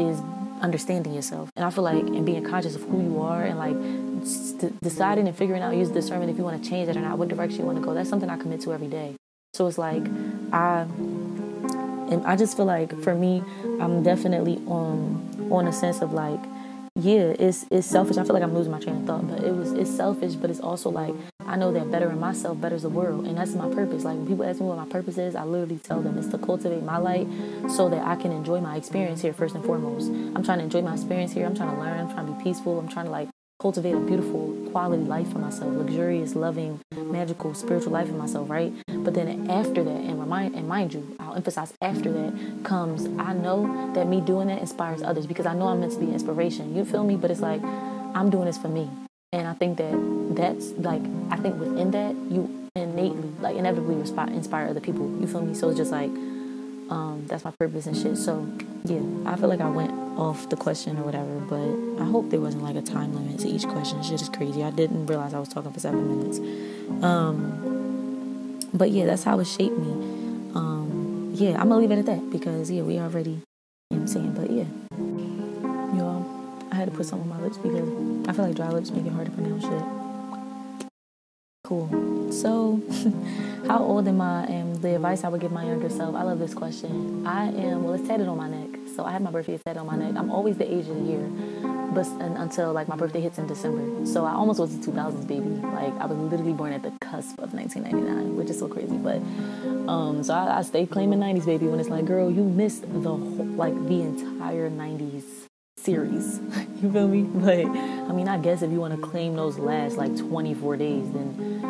is 0.01 0.21
understanding 0.63 1.15
yourself. 1.15 1.51
And 1.57 1.65
I 1.65 1.71
feel 1.71 1.85
like, 1.85 2.03
and 2.03 2.25
being 2.25 2.45
conscious 2.45 2.75
of 2.75 2.83
who 2.83 3.03
you 3.03 3.21
are 3.21 3.43
and 3.43 3.59
like 3.59 3.75
deciding 4.83 5.29
and 5.29 5.37
figuring 5.37 5.63
out, 5.63 5.75
use 5.75 5.91
discernment 5.91 6.31
if 6.31 6.39
you 6.39 6.45
want 6.45 6.63
to 6.63 6.69
change 6.69 6.89
it 6.89 6.97
or 6.97 7.01
not, 7.01 7.19
what 7.19 7.29
direction 7.29 7.61
you 7.61 7.67
want 7.67 7.79
to 7.79 7.85
go. 7.85 7.95
That's 7.95 8.09
something 8.09 8.31
I 8.31 8.37
commit 8.37 8.61
to 8.63 8.73
every 8.73 8.89
day. 8.89 9.17
So 9.55 9.67
it's 9.67 9.79
like 9.79 10.03
I 10.53 10.87
and 12.11 12.27
I 12.27 12.37
just 12.37 12.57
feel 12.57 12.67
like 12.67 13.01
for 13.03 13.15
me, 13.15 13.43
I'm 13.81 14.03
definitely 14.03 14.57
on 14.67 15.49
on 15.51 15.67
a 15.67 15.73
sense 15.73 16.03
of 16.03 16.13
like 16.13 16.41
yeah, 16.97 17.35
it's 17.39 17.67
it's 17.71 17.87
selfish. 17.87 18.17
I 18.17 18.25
feel 18.25 18.35
like 18.35 18.43
I'm 18.43 18.55
losing 18.55 18.73
my 18.73 18.81
train 18.81 18.97
of 18.97 19.07
thought, 19.07 19.29
but 19.29 19.45
it 19.45 19.55
was 19.55 19.73
it's 19.73 19.91
selfish, 19.91 20.35
but 20.35 20.51
it's 20.51 20.61
also 20.61 20.91
like 20.91 21.15
I 21.47 21.57
know 21.57 21.73
that 21.73 21.91
bettering 21.91 22.19
myself 22.19 22.61
betters 22.61 22.83
the 22.83 22.89
world, 22.89 23.27
and 23.27 23.39
that's 23.39 23.55
my 23.55 23.69
purpose. 23.73 24.05
Like 24.05 24.17
when 24.17 24.27
people 24.27 24.45
ask 24.45 24.61
me 24.61 24.67
what 24.67 24.77
my 24.77 24.87
purpose 24.87 25.17
is, 25.17 25.35
I 25.35 25.45
literally 25.45 25.79
tell 25.79 26.01
them 26.01 26.19
it's 26.19 26.29
to 26.29 26.39
cultivate 26.39 26.83
my 26.83 26.99
light 26.99 27.29
so 27.69 27.89
that 27.89 28.05
I 28.07 28.17
can 28.17 28.33
enjoy 28.33 28.61
my 28.61 28.77
experience 28.77 29.23
here 29.23 29.33
first 29.33 29.55
and 29.55 29.65
foremost. 29.65 30.09
I'm 30.09 30.45
trying 30.45 30.59
to 30.59 30.65
enjoy 30.65 30.83
my 30.83 30.95
experience 30.95 31.33
here. 31.33 31.47
I'm 31.47 31.57
trying 31.57 31.75
to 31.75 31.81
learn. 31.81 32.01
I'm 32.01 32.13
trying 32.13 32.27
to 32.27 32.33
be 32.33 32.43
peaceful. 32.43 32.79
I'm 32.79 32.89
trying 32.89 33.07
to 33.07 33.13
like 33.13 33.29
cultivate 33.61 33.93
a 33.93 34.01
beautiful 34.01 34.57
quality 34.73 35.03
life 35.03 35.31
for 35.31 35.39
myself, 35.39 35.71
luxurious, 35.75 36.35
loving, 36.35 36.81
magical, 36.97 37.53
spiritual 37.53 37.93
life 37.93 38.09
for 38.09 38.15
myself, 38.15 38.49
right? 38.49 38.73
But 38.89 39.13
then 39.15 39.51
after 39.51 39.85
that, 39.85 40.01
and 40.01 40.19
remind 40.19 40.55
and 40.55 40.67
mind 40.67 40.95
you, 40.95 41.17
I'll 41.21 41.35
emphasize 41.35 41.75
after 41.83 42.11
that 42.11 42.65
comes 42.65 43.07
I 43.19 43.35
know 43.35 43.93
that 43.95 44.07
me 44.07 44.23
doing 44.23 44.49
that 44.49 44.61
inspires 44.61 45.03
others 45.03 45.27
because 45.27 45.45
I 45.45 45.55
know 45.55 45.69
I'm 45.69 45.81
meant 45.81 45.93
to 45.93 45.99
be 45.99 46.11
inspiration. 46.11 46.75
You 46.75 46.85
feel 46.87 47.05
me? 47.05 47.17
But 47.17 47.31
it's 47.31 47.41
like 47.41 47.63
I'm 47.63 48.31
doing 48.31 48.47
this 48.47 48.57
for 48.57 48.69
me. 48.69 48.89
And 49.33 49.47
I 49.47 49.53
think 49.53 49.77
that 49.77 49.93
that's 50.35 50.73
like 50.73 51.03
I 51.31 51.37
think 51.37 51.61
within 51.61 51.91
that 51.91 52.15
you 52.31 52.69
innately 52.75 53.31
like 53.41 53.57
inevitably 53.57 53.97
inspire 53.97 54.69
other 54.69 54.81
people. 54.81 55.07
You 55.21 55.27
feel 55.27 55.43
me? 55.43 55.55
So 55.55 55.69
it's 55.69 55.79
just 55.79 55.93
like 55.93 56.11
um, 56.91 57.25
that's 57.29 57.45
my 57.45 57.53
purpose 57.53 57.87
and 57.87 57.97
shit. 57.97 58.17
So 58.17 58.47
yeah, 58.85 59.01
I 59.25 59.37
feel 59.37 59.49
like 59.49 59.61
I 59.61 59.71
went 59.71 59.93
off 60.19 60.49
the 60.51 60.57
question 60.57 60.99
or 60.99 61.05
whatever, 61.05 61.39
but 61.49 62.03
I 62.03 62.07
hope 62.07 62.31
there 62.31 62.41
wasn't 62.41 62.65
like 62.65 62.77
a 62.77 62.83
time 62.83 63.15
limit 63.15 63.39
to 63.41 63.49
each 63.49 63.67
question. 63.67 64.03
Shit 64.03 64.21
is 64.21 64.29
crazy. 64.29 64.65
I 64.65 64.71
didn't 64.71 65.07
realize 65.07 65.33
I 65.33 65.39
was 65.39 65.49
talking 65.49 65.73
for 65.73 65.81
seven 65.81 66.19
minutes. 66.19 66.39
Um, 67.05 68.59
but 68.75 68.91
yeah, 68.91 69.07
that's 69.07 69.23
how 69.23 69.39
it 69.39 69.47
shaped 69.47 69.79
me. 69.79 69.93
Um, 70.55 71.33
yeah, 71.35 71.61
I'm 71.61 71.69
gonna 71.69 71.77
leave 71.81 71.93
it 71.93 71.99
at 71.99 72.07
that 72.07 72.31
because 72.31 72.71
yeah, 72.71 72.83
we 72.83 72.99
already, 72.99 73.31
you 73.31 73.37
know 73.91 73.99
what 73.99 74.01
I'm 74.01 74.09
saying. 74.09 74.33
But 74.33 74.51
yeah, 74.51 74.67
y'all, 75.97 76.27
I 76.73 76.75
had 76.75 76.91
to 76.91 76.97
put 76.97 77.07
something 77.07 77.31
on 77.31 77.39
my 77.39 77.43
lips 77.45 77.59
because 77.59 77.89
I 78.29 78.33
feel 78.33 78.47
like 78.47 78.57
dry 78.57 78.69
lips 78.71 78.91
make 78.91 79.07
it 79.07 79.13
hard 79.13 79.27
to 79.27 79.33
pronounce 79.33 79.63
shit. 79.63 80.00
Cool. 81.71 82.33
So, 82.33 82.83
how 83.69 83.79
old 83.79 84.09
am 84.09 84.21
I? 84.21 84.43
And 84.47 84.75
the 84.83 84.97
advice 84.97 85.23
I 85.23 85.29
would 85.29 85.41
give 85.41 85.53
my 85.53 85.65
younger 85.65 85.89
self. 85.89 86.17
I 86.17 86.25
love 86.25 86.41
this 86.41 86.53
question. 86.53 87.25
I 87.25 87.45
am 87.45 87.85
well, 87.85 87.95
it's 87.95 88.09
tatted 88.09 88.27
on 88.27 88.39
my 88.39 88.49
neck. 88.49 88.81
So 88.97 89.05
I 89.05 89.13
had 89.13 89.23
my 89.23 89.31
birthday 89.31 89.57
tatted 89.65 89.79
on 89.79 89.87
my 89.87 89.95
neck. 89.95 90.17
I'm 90.17 90.33
always 90.33 90.59
the 90.59 90.67
age 90.67 90.89
of 90.89 90.97
the 90.97 91.03
year, 91.03 91.31
but 91.95 92.09
until 92.19 92.73
like 92.73 92.89
my 92.89 92.97
birthday 92.97 93.21
hits 93.21 93.39
in 93.39 93.47
December. 93.47 94.05
So 94.05 94.25
I 94.25 94.33
almost 94.33 94.59
was 94.59 94.75
a 94.75 94.79
2000s 94.79 95.29
baby. 95.29 95.47
Like 95.47 95.95
I 96.01 96.07
was 96.07 96.19
literally 96.19 96.55
born 96.55 96.73
at 96.73 96.83
the 96.83 96.91
cusp 97.01 97.39
of 97.39 97.55
1999, 97.55 98.37
which 98.37 98.51
is 98.51 98.59
so 98.59 98.67
crazy. 98.67 98.97
But 98.97 99.19
um, 99.89 100.25
so 100.25 100.35
I, 100.35 100.59
I 100.59 100.63
stay 100.63 100.87
claiming 100.87 101.21
90s 101.21 101.47
baby 101.47 101.69
when 101.69 101.79
it's 101.79 101.89
like, 101.89 102.05
girl, 102.05 102.33
you 102.33 102.43
missed 102.43 102.83
the 102.83 103.11
whole, 103.11 103.47
like 103.55 103.75
the 103.87 104.03
entire 104.03 104.69
90s 104.69 105.20
series. 105.83 106.39
you 106.83 106.93
feel 106.93 107.09
me? 107.09 107.23
But 107.23 107.67
I 107.67 108.13
mean, 108.13 108.29
I 108.29 108.39
guess 108.39 108.63
if 108.63 108.71
you 108.71 108.81
want 108.81 108.95
to 108.95 109.07
claim 109.07 109.37
those 109.37 109.59
last 109.59 109.97
like 109.97 110.17
24 110.17 110.77
days, 110.77 111.11
then 111.13 111.61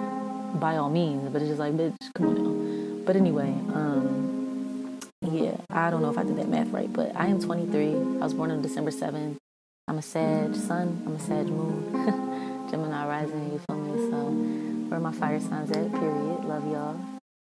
by 0.58 0.76
all 0.76 0.90
means. 0.90 1.30
But 1.32 1.42
it's 1.42 1.50
just 1.50 1.60
like, 1.60 1.74
bitch, 1.74 1.96
come 2.14 2.26
on 2.28 2.98
now. 2.98 3.04
But 3.04 3.16
anyway, 3.16 3.50
um, 3.72 5.00
yeah, 5.22 5.56
I 5.70 5.90
don't 5.90 6.02
know 6.02 6.10
if 6.10 6.18
I 6.18 6.24
did 6.24 6.36
that 6.36 6.48
math 6.48 6.68
right, 6.68 6.92
but 6.92 7.14
I 7.16 7.26
am 7.26 7.40
23. 7.40 7.88
I 7.88 8.24
was 8.24 8.34
born 8.34 8.50
on 8.50 8.62
December 8.62 8.90
7th. 8.90 9.36
I'm 9.88 9.98
a 9.98 10.02
Sag 10.02 10.54
Sun. 10.54 11.02
I'm 11.06 11.16
a 11.16 11.20
Sag 11.20 11.46
Moon. 11.46 12.66
Gemini 12.70 13.06
rising. 13.06 13.52
You 13.52 13.60
feel 13.66 13.76
me? 13.76 14.10
So 14.10 14.16
where 14.90 15.00
my 15.00 15.12
fire 15.12 15.40
signs 15.40 15.70
at? 15.70 15.90
Period. 15.92 16.44
Love 16.44 16.64
y'all. 16.70 17.00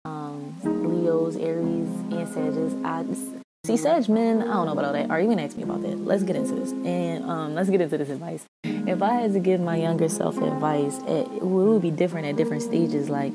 Um, 0.05 0.55
Leos, 0.63 1.35
Aries, 1.35 1.89
and 2.11 2.27
Sagittarius. 2.27 2.73
I 2.83 3.42
See, 3.65 3.77
Sag 3.77 4.09
men, 4.09 4.41
I 4.41 4.55
don't 4.55 4.65
know 4.65 4.73
about 4.73 4.83
all 4.83 4.91
that. 4.91 5.09
Are 5.09 5.21
you 5.21 5.27
gonna 5.29 5.43
ask 5.43 5.55
me 5.55 5.63
about 5.63 5.83
that? 5.83 5.97
Let's 5.97 6.23
get 6.23 6.35
into 6.35 6.53
this, 6.53 6.73
and 6.73 7.23
um, 7.23 7.55
let's 7.55 7.69
get 7.69 7.79
into 7.79 7.97
this 7.97 8.09
advice. 8.09 8.43
If 8.65 9.01
I 9.01 9.13
had 9.13 9.31
to 9.31 9.39
give 9.39 9.61
my 9.61 9.77
younger 9.77 10.09
self 10.09 10.35
advice, 10.35 10.97
it, 11.07 11.31
it 11.31 11.41
would 11.41 11.81
be 11.81 11.89
different 11.89 12.27
at 12.27 12.35
different 12.35 12.61
stages. 12.61 13.09
Like, 13.09 13.31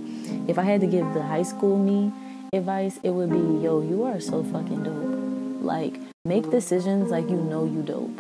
if 0.46 0.58
I 0.58 0.64
had 0.64 0.82
to 0.82 0.86
give 0.86 1.14
the 1.14 1.22
high 1.22 1.44
school 1.44 1.78
me 1.78 2.12
advice, 2.52 3.00
it 3.02 3.08
would 3.08 3.30
be, 3.30 3.38
"Yo, 3.64 3.80
you 3.80 4.04
are 4.04 4.20
so 4.20 4.44
fucking 4.44 4.82
dope. 4.82 5.64
Like, 5.64 5.98
make 6.26 6.50
decisions 6.50 7.10
like 7.10 7.30
you 7.30 7.40
know 7.40 7.64
you 7.64 7.80
dope, 7.80 8.18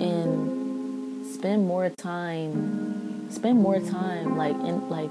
and 0.00 1.26
spend 1.26 1.66
more 1.66 1.90
time, 1.90 3.30
spend 3.30 3.60
more 3.60 3.78
time 3.78 4.38
like 4.38 4.56
in 4.56 4.88
like." 4.88 5.10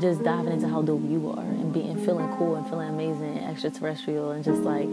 Just 0.00 0.22
diving 0.24 0.52
into 0.52 0.68
how 0.68 0.82
dope 0.82 1.08
you 1.08 1.32
are 1.34 1.40
and 1.40 1.72
being 1.72 1.96
feeling 2.04 2.28
cool 2.36 2.56
and 2.56 2.68
feeling 2.68 2.90
amazing 2.90 3.38
and 3.38 3.50
extraterrestrial 3.50 4.32
and 4.32 4.44
just 4.44 4.60
like 4.60 4.86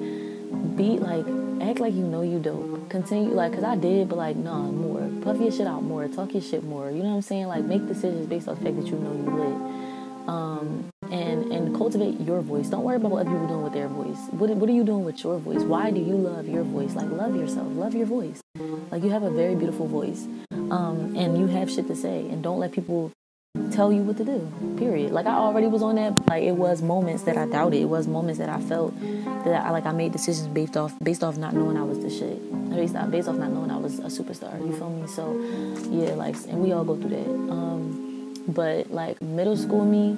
be 0.75 0.97
like 0.97 1.25
act 1.61 1.79
like 1.79 1.93
you 1.93 2.03
know 2.03 2.21
you 2.21 2.39
dope. 2.39 2.89
Continue 2.89 3.33
like 3.33 3.53
cause 3.53 3.63
I 3.63 3.75
did, 3.75 4.09
but 4.09 4.17
like 4.17 4.35
nah 4.35 4.63
more. 4.63 5.09
Puff 5.21 5.39
your 5.39 5.51
shit 5.51 5.67
out 5.67 5.83
more. 5.83 6.07
Talk 6.07 6.33
your 6.33 6.41
shit 6.41 6.63
more. 6.63 6.89
You 6.91 7.03
know 7.03 7.09
what 7.09 7.15
I'm 7.15 7.21
saying? 7.21 7.47
Like 7.47 7.63
make 7.65 7.87
decisions 7.87 8.27
based 8.27 8.47
on 8.47 8.55
the 8.55 8.61
fact 8.63 8.77
that 8.77 8.87
you 8.87 8.97
know 8.97 9.13
you 9.13 9.29
lit. 9.37 10.27
Um, 10.27 10.89
and 11.11 11.51
and 11.51 11.75
cultivate 11.75 12.19
your 12.21 12.41
voice. 12.41 12.69
Don't 12.69 12.83
worry 12.83 12.95
about 12.95 13.11
what 13.11 13.21
other 13.21 13.31
people 13.31 13.47
doing 13.47 13.63
with 13.63 13.73
their 13.73 13.87
voice. 13.87 14.17
What 14.31 14.49
what 14.51 14.69
are 14.69 14.73
you 14.73 14.83
doing 14.83 15.03
with 15.03 15.23
your 15.23 15.37
voice? 15.37 15.61
Why 15.61 15.91
do 15.91 15.99
you 15.99 16.15
love 16.15 16.47
your 16.47 16.63
voice? 16.63 16.95
Like 16.95 17.09
love 17.09 17.35
yourself. 17.35 17.67
Love 17.73 17.93
your 17.93 18.05
voice. 18.05 18.41
Like 18.91 19.03
you 19.03 19.09
have 19.09 19.23
a 19.23 19.31
very 19.31 19.55
beautiful 19.55 19.87
voice. 19.87 20.27
Um, 20.51 21.15
and 21.15 21.37
you 21.37 21.47
have 21.47 21.69
shit 21.69 21.87
to 21.87 21.95
say. 21.95 22.29
And 22.29 22.41
don't 22.41 22.59
let 22.59 22.71
people 22.71 23.11
tell 23.73 23.91
you 23.91 24.01
what 24.01 24.17
to 24.17 24.25
do. 24.25 24.51
Period. 24.77 25.11
Like 25.11 25.25
I 25.25 25.35
already 25.35 25.67
was 25.67 25.81
on 25.81 25.95
that. 25.95 26.27
Like 26.27 26.43
it 26.43 26.53
was 26.53 26.81
moments 26.81 27.23
that 27.23 27.37
I 27.37 27.45
doubted. 27.45 27.81
It 27.81 27.85
was 27.85 28.07
moments 28.07 28.39
that 28.39 28.49
I 28.49 28.59
felt 28.59 28.93
that 29.45 29.65
I 29.65 29.71
like 29.71 29.85
I 29.85 29.91
made 29.91 30.11
decisions 30.11 30.47
based 30.47 30.77
off 30.77 30.93
based 31.03 31.23
off 31.23 31.37
not 31.37 31.53
knowing 31.53 31.77
I 31.77 31.83
was 31.83 31.99
the 31.99 32.09
shit. 32.09 32.37
Based 32.69 32.95
off 32.95 33.11
based 33.11 33.27
off 33.27 33.35
not 33.35 33.51
knowing 33.51 33.71
I 33.71 33.77
was 33.77 33.99
a 33.99 34.03
superstar. 34.03 34.59
You 34.59 34.73
feel 34.73 34.89
me? 34.89 35.07
So 35.07 35.33
yeah, 35.89 36.13
like 36.13 36.35
and 36.47 36.63
we 36.63 36.71
all 36.71 36.83
go 36.83 36.95
through 36.95 37.09
that. 37.09 37.29
Um, 37.29 38.33
but 38.47 38.91
like 38.91 39.21
middle 39.21 39.57
school 39.57 39.85
me, 39.85 40.17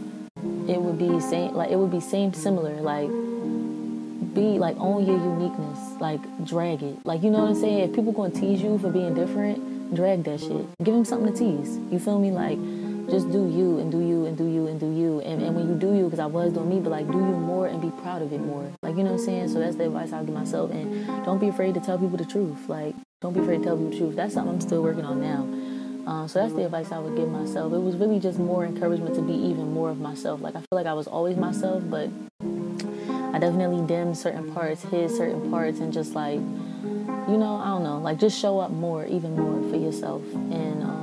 it 0.68 0.80
would 0.82 0.98
be 0.98 1.20
same 1.20 1.54
like 1.54 1.72
it 1.72 1.78
would 1.78 1.92
be 1.92 2.00
same 2.00 2.34
similar 2.34 2.76
like 2.82 3.10
be 4.34 4.60
like 4.60 4.76
own 4.78 5.06
your 5.06 5.18
uniqueness 5.18 5.80
like 6.02 6.20
drag 6.44 6.84
it 6.84 6.98
like 7.06 7.24
you 7.24 7.30
know 7.30 7.40
what 7.40 7.52
i'm 7.52 7.56
saying 7.56 7.80
if 7.80 7.96
people 7.96 8.12
gonna 8.12 8.34
tease 8.34 8.62
you 8.62 8.78
for 8.80 8.90
being 8.90 9.14
different 9.14 9.96
drag 9.96 10.26
that 10.26 10.42
shit 10.42 10.66
give 10.84 10.94
them 10.94 11.06
something 11.06 11.32
to 11.32 11.40
tease 11.40 11.78
you 11.90 11.98
feel 11.98 12.20
me 12.20 12.32
like 12.32 12.58
just 13.10 13.32
do 13.32 13.48
you 13.48 13.80
and 13.80 13.92
do 13.92 14.00
you 14.00 14.26
and 14.26 14.38
do 14.38 14.46
you 14.46 14.68
and 14.68 14.80
do 14.80 14.92
you. 14.92 15.20
And, 15.22 15.42
and 15.42 15.56
when 15.56 15.68
you 15.68 15.76
do 15.76 15.94
you, 15.96 16.06
because 16.06 16.20
I 16.20 16.26
was 16.26 16.54
doing 16.54 16.70
me, 16.70 16.80
but 16.80 16.90
like 16.90 17.08
do 17.08 17.18
you 17.18 17.24
more 17.24 17.68
and 17.68 17.82
be 17.82 17.92
proud 18.02 18.22
of 18.22 18.34
it 18.34 18.42
more. 18.42 18.72
Like, 18.82 18.96
you 18.96 19.04
know 19.04 19.12
what 19.12 19.20
I'm 19.20 19.26
saying? 19.26 19.50
So 19.50 19.60
that's 19.60 19.76
the 19.76 19.86
advice 19.86 20.12
I'll 20.14 20.26
give 20.26 20.34
myself. 20.34 20.72
And 20.72 21.06
don't 21.26 21.40
be 21.40 21.50
afraid 21.50 21.74
to 21.76 21.80
tell 21.80 21.98
people 21.98 22.18
the 22.18 22.26
truth. 22.26 22.68
Like, 22.68 22.96
don't 23.22 23.34
be 23.34 23.40
afraid 23.40 23.60
to 23.60 23.64
tell 23.64 23.78
people 23.78 23.92
the 23.92 23.98
truth. 23.98 24.16
That's 24.16 24.34
something 24.34 24.56
I'm 24.56 24.62
still 24.62 24.82
working 24.82 25.06
on 25.06 25.22
now. 25.22 25.42
Um, 26.08 26.28
so 26.28 26.40
that's 26.40 26.54
the 26.54 26.66
advice 26.66 26.92
I 26.92 27.00
would 27.00 27.16
give 27.16 27.30
myself. 27.30 27.74
It 27.74 27.80
was 27.80 27.96
really 27.96 28.20
just 28.20 28.38
more 28.38 28.64
encouragement 28.64 29.16
to 29.16 29.22
be 29.22 29.34
even 29.34 29.74
more 29.74 29.90
of 29.90 30.00
myself. 30.00 30.42
Like 30.42 30.56
I 30.56 30.60
feel 30.60 30.68
like 30.74 30.86
I 30.86 30.94
was 30.94 31.08
always 31.08 31.36
myself, 31.36 31.82
but 31.90 32.10
I 32.42 33.40
definitely 33.40 33.86
dimmed 33.88 34.16
certain 34.16 34.54
parts, 34.54 34.84
hid 34.84 35.10
certain 35.10 35.50
parts, 35.50 35.80
and 35.80 35.92
just 35.92 36.14
like, 36.14 36.36
you 36.36 37.38
know, 37.38 37.60
I 37.62 37.70
don't 37.70 37.84
know, 37.84 37.98
like 37.98 38.20
just 38.20 38.40
show 38.40 38.60
up 38.60 38.70
more, 38.70 39.06
even 39.08 39.36
more 39.36 39.68
for 39.70 39.78
yourself. 39.78 40.22
And 40.34 40.84
um, 40.84 40.95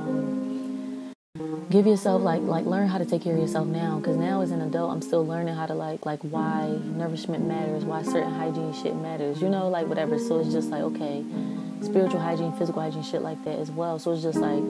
give 1.69 1.85
yourself 1.87 2.21
like 2.21 2.41
like 2.41 2.65
learn 2.65 2.87
how 2.87 2.97
to 2.97 3.05
take 3.05 3.23
care 3.23 3.33
of 3.33 3.39
yourself 3.39 3.67
now 3.67 3.97
because 3.97 4.17
now 4.17 4.41
as 4.41 4.51
an 4.51 4.61
adult 4.61 4.91
i'm 4.91 5.01
still 5.01 5.25
learning 5.25 5.55
how 5.55 5.65
to 5.65 5.73
like 5.73 6.05
like 6.05 6.19
why 6.21 6.67
nourishment 6.95 7.45
matters 7.45 7.83
why 7.83 8.01
certain 8.03 8.31
hygiene 8.33 8.73
shit 8.73 8.95
matters 8.95 9.41
you 9.41 9.49
know 9.49 9.67
like 9.69 9.87
whatever. 9.87 10.17
So 10.19 10.39
it's 10.39 10.51
just 10.51 10.69
like 10.69 10.81
okay 10.81 11.23
spiritual 11.81 12.19
hygiene 12.19 12.51
physical 12.53 12.81
hygiene 12.81 13.03
shit 13.03 13.21
like 13.21 13.43
that 13.43 13.59
as 13.59 13.69
well. 13.69 13.99
So 13.99 14.13
it's 14.13 14.23
just 14.23 14.39
like 14.39 14.63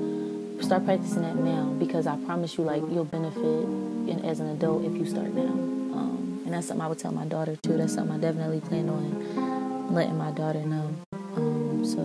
start 0.61 0.85
practicing 0.85 1.21
that 1.23 1.35
now 1.35 1.65
because 1.77 2.07
i 2.07 2.15
promise 2.25 2.57
you 2.57 2.63
like 2.63 2.81
you'll 2.89 3.05
benefit 3.05 3.43
in, 3.43 4.21
as 4.23 4.39
an 4.39 4.47
adult 4.47 4.85
if 4.85 4.93
you 4.93 5.05
start 5.05 5.33
now. 5.33 5.51
Um, 5.97 6.41
and 6.45 6.53
that's 6.53 6.67
something 6.67 6.83
i 6.83 6.87
would 6.87 6.99
tell 6.99 7.11
my 7.11 7.25
daughter 7.25 7.57
too 7.57 7.77
that's 7.77 7.93
something 7.93 8.15
i 8.15 8.19
definitely 8.19 8.61
plan 8.61 8.89
on 8.89 9.93
letting 9.93 10.17
my 10.17 10.31
daughter 10.31 10.61
know. 10.61 10.89
Um, 11.35 11.83
so 11.85 11.99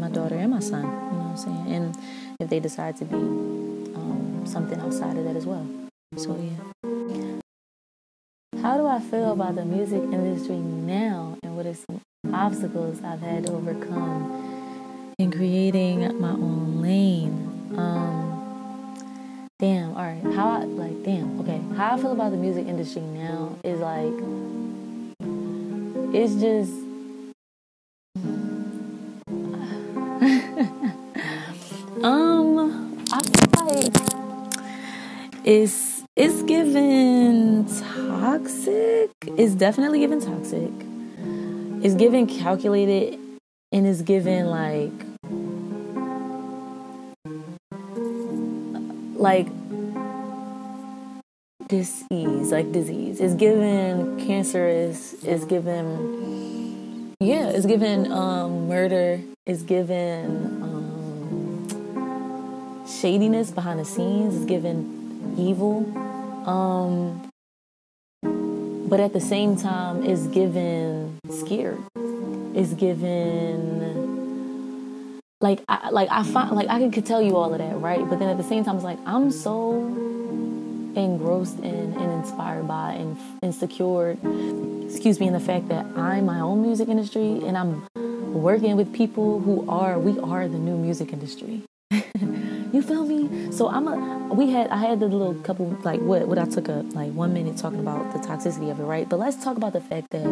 my 0.00 0.08
daughter 0.08 0.34
and 0.34 0.50
my 0.50 0.60
son 0.60 0.82
you 0.82 0.88
know 0.88 1.24
what 1.24 1.30
i'm 1.30 1.36
saying? 1.36 1.72
And 1.74 1.96
if 2.40 2.48
they 2.50 2.60
decide 2.60 2.96
to 2.98 3.04
be 3.04 3.59
something 4.44 4.80
outside 4.80 5.16
of 5.16 5.24
that 5.24 5.36
as 5.36 5.46
well. 5.46 5.66
So 6.16 6.36
yeah. 6.36 7.40
How 8.62 8.76
do 8.76 8.86
I 8.86 9.00
feel 9.00 9.32
about 9.32 9.54
the 9.54 9.64
music 9.64 10.02
industry 10.02 10.56
now 10.56 11.38
and 11.42 11.56
what 11.56 11.66
are 11.66 11.74
some 11.74 12.00
obstacles 12.34 13.02
I've 13.02 13.20
had 13.20 13.46
to 13.46 13.52
overcome 13.52 15.12
in 15.18 15.30
creating 15.30 16.20
my 16.20 16.32
own 16.32 16.82
lane? 16.82 17.72
Um 17.76 18.96
damn, 19.58 19.90
alright. 19.90 20.22
How 20.34 20.48
I 20.60 20.64
like 20.64 21.02
damn, 21.04 21.40
okay. 21.40 21.60
How 21.76 21.94
I 21.94 21.96
feel 21.96 22.12
about 22.12 22.32
the 22.32 22.36
music 22.36 22.66
industry 22.66 23.02
now 23.02 23.56
is 23.64 23.80
like 23.80 24.12
it's 26.12 26.34
just 26.34 26.72
it's 35.50 36.04
it's 36.14 36.42
given 36.42 37.66
toxic. 37.66 39.10
It's 39.26 39.56
definitely 39.56 39.98
given 39.98 40.20
toxic. 40.20 40.70
it's 41.84 41.96
given 41.96 42.28
calculated 42.28 43.18
and 43.72 43.84
it's 43.84 44.02
given 44.02 44.46
like 44.46 44.92
like 49.16 49.48
disease, 51.66 52.52
like 52.52 52.70
disease. 52.70 53.20
It's 53.20 53.34
given 53.34 54.24
cancerous, 54.24 55.14
it's 55.24 55.44
given 55.46 57.16
yeah, 57.18 57.48
it's 57.48 57.66
given 57.66 58.12
um, 58.12 58.68
murder, 58.68 59.20
it's 59.46 59.62
given 59.62 60.26
um, 60.62 61.66
shadiness 62.86 63.50
behind 63.50 63.80
the 63.80 63.84
scenes, 63.84 64.36
it's 64.36 64.44
given 64.44 64.99
evil. 65.38 65.86
Um, 66.48 67.30
but 68.88 69.00
at 69.00 69.12
the 69.12 69.20
same 69.20 69.56
time, 69.56 70.04
it's 70.04 70.26
given 70.26 71.18
scared. 71.30 71.78
It's 72.54 72.74
given 72.74 74.00
like 75.40 75.62
I 75.68 75.90
like 75.90 76.08
I 76.10 76.22
find 76.22 76.50
like 76.52 76.68
I 76.68 76.88
could 76.90 77.06
tell 77.06 77.22
you 77.22 77.36
all 77.36 77.52
of 77.52 77.58
that, 77.58 77.76
right? 77.80 78.06
But 78.08 78.18
then 78.18 78.28
at 78.28 78.36
the 78.36 78.44
same 78.44 78.64
time, 78.64 78.76
it's 78.76 78.84
like 78.84 78.98
I'm 79.06 79.30
so 79.30 79.84
engrossed 80.96 81.58
in 81.60 81.94
and 81.94 82.12
inspired 82.12 82.66
by 82.66 82.92
and 82.92 83.16
insecure, 83.42 84.18
excuse 84.84 85.20
me, 85.20 85.28
in 85.28 85.32
the 85.32 85.40
fact 85.40 85.68
that 85.68 85.86
I'm 85.96 86.26
my 86.26 86.40
own 86.40 86.62
music 86.62 86.88
industry 86.88 87.40
and 87.44 87.56
I'm 87.56 87.86
working 88.34 88.76
with 88.76 88.92
people 88.92 89.40
who 89.40 89.68
are 89.70 89.98
we 89.98 90.18
are 90.20 90.48
the 90.48 90.58
new 90.58 90.76
music 90.76 91.12
industry. 91.12 91.62
You 92.72 92.82
feel 92.82 93.04
me? 93.04 93.50
So 93.52 93.68
I'm 93.68 93.88
a 93.88 94.32
we 94.34 94.50
had 94.50 94.68
I 94.68 94.76
had 94.76 95.00
the 95.00 95.06
little 95.06 95.34
couple 95.34 95.66
like 95.82 96.00
what 96.00 96.28
what 96.28 96.38
I 96.38 96.44
took 96.44 96.68
a 96.68 96.84
like 96.92 97.12
one 97.12 97.32
minute 97.32 97.56
talking 97.56 97.80
about 97.80 98.12
the 98.12 98.18
toxicity 98.20 98.70
of 98.70 98.78
it, 98.80 98.84
right? 98.84 99.08
But 99.08 99.18
let's 99.18 99.42
talk 99.42 99.56
about 99.56 99.72
the 99.72 99.80
fact 99.80 100.10
that 100.10 100.26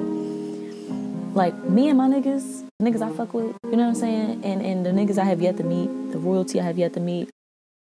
like 1.34 1.54
me 1.64 1.88
and 1.88 1.98
my 1.98 2.08
niggas, 2.08 2.64
niggas 2.80 3.02
I 3.02 3.14
fuck 3.14 3.34
with, 3.34 3.56
you 3.64 3.72
know 3.72 3.84
what 3.84 3.88
I'm 3.88 3.94
saying? 3.94 4.44
And 4.44 4.64
and 4.64 4.86
the 4.86 4.90
niggas 4.90 5.18
I 5.18 5.24
have 5.24 5.40
yet 5.40 5.56
to 5.58 5.64
meet, 5.64 6.12
the 6.12 6.18
royalty 6.18 6.60
I 6.60 6.64
have 6.64 6.78
yet 6.78 6.94
to 6.94 7.00
meet, 7.00 7.28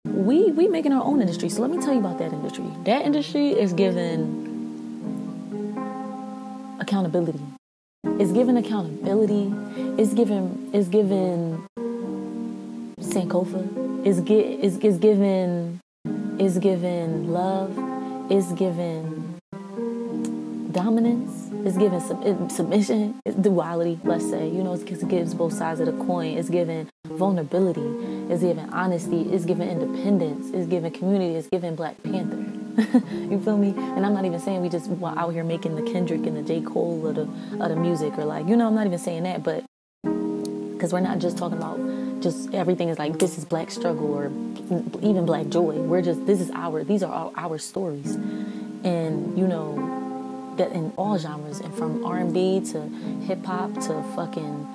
we 0.06 0.52
we 0.52 0.68
making 0.68 0.92
our 0.92 1.04
own 1.04 1.22
industry. 1.22 1.50
So 1.50 1.62
let 1.62 1.72
me 1.72 1.78
tell 1.78 1.94
you 1.94 2.00
about 2.00 2.18
that 2.20 2.34
industry. 2.34 2.66
That 2.84 3.06
industry 3.06 3.50
is 3.50 3.74
given 3.74 4.50
accountability. 6.80 7.40
It's 8.20 8.32
given 8.32 8.58
accountability. 8.58 9.54
It's 10.02 10.14
given 10.14 10.70
it's 10.74 10.90
given 10.90 11.66
Sankofa. 13.12 14.06
It's 14.06 14.22
get 14.22 14.46
it's, 14.46 14.78
it's 14.78 14.98
given 14.98 15.80
it's 16.40 16.58
given 16.58 17.32
love. 17.32 17.78
is 18.32 18.54
given 18.54 19.38
dominance. 20.72 21.52
is 21.66 21.78
given 21.78 22.00
sub- 22.00 22.50
submission. 22.50 23.20
Duality. 23.42 24.00
Let's 24.06 24.30
say 24.30 24.48
you 24.48 24.64
know 24.64 24.74
it 24.74 25.10
gives 25.10 25.34
both 25.34 25.52
sides 25.52 25.82
of 25.82 25.88
the 25.88 26.06
coin. 26.06 26.38
It's 26.38 26.50
given 26.50 26.90
vulnerability. 27.06 27.86
It's 28.32 28.44
given 28.44 28.70
honesty. 28.70 29.24
It's 29.24 29.44
given 29.44 29.68
independence. 29.70 30.50
It's 30.54 30.70
given 30.70 30.92
community. 30.92 31.36
It's 31.36 31.50
given 31.50 31.76
Black 31.76 32.02
Panther. 32.04 32.46
you 33.12 33.42
feel 33.42 33.58
me? 33.58 33.74
And 33.76 34.06
I'm 34.06 34.14
not 34.14 34.24
even 34.24 34.40
saying 34.40 34.62
we 34.62 34.70
just 34.70 34.90
out 35.04 35.34
here 35.34 35.44
making 35.44 35.76
the 35.76 35.82
Kendrick 35.92 36.26
and 36.26 36.38
the 36.38 36.42
J. 36.42 36.62
Cole 36.62 37.06
of 37.06 37.16
the, 37.16 37.24
of 37.62 37.70
the 37.70 37.76
music 37.76 38.18
or 38.18 38.24
like, 38.24 38.48
you 38.48 38.56
know, 38.56 38.68
I'm 38.68 38.76
not 38.76 38.88
even 38.88 38.98
saying 38.98 39.24
that, 39.24 39.44
but 39.44 39.66
because 40.04 40.94
we're 40.94 41.02
not 41.02 41.20
just 41.20 41.38
talking 41.38 41.58
about 41.58 41.78
just 42.22 42.54
everything 42.54 42.90
is 42.90 43.00
like 43.00 43.20
this 43.20 43.38
is 43.38 43.46
black 43.46 43.72
struggle 43.72 44.14
or 44.14 44.32
even 45.02 45.26
black 45.26 45.48
joy. 45.50 45.74
We're 45.74 46.02
just, 46.02 46.26
this 46.26 46.40
is 46.40 46.52
our, 46.52 46.84
these 46.84 47.04
are 47.04 47.12
our, 47.12 47.32
our 47.36 47.58
stories. 47.58 48.16
And, 48.84 49.38
you 49.38 49.48
know, 49.48 50.56
that 50.58 50.72
in 50.72 50.92
all 50.98 51.18
genres 51.18 51.60
and 51.60 51.74
from 51.74 52.06
R&B 52.06 52.62
to 52.72 52.82
hip 53.26 53.44
hop 53.46 53.74
to 53.74 54.04
fucking 54.16 54.68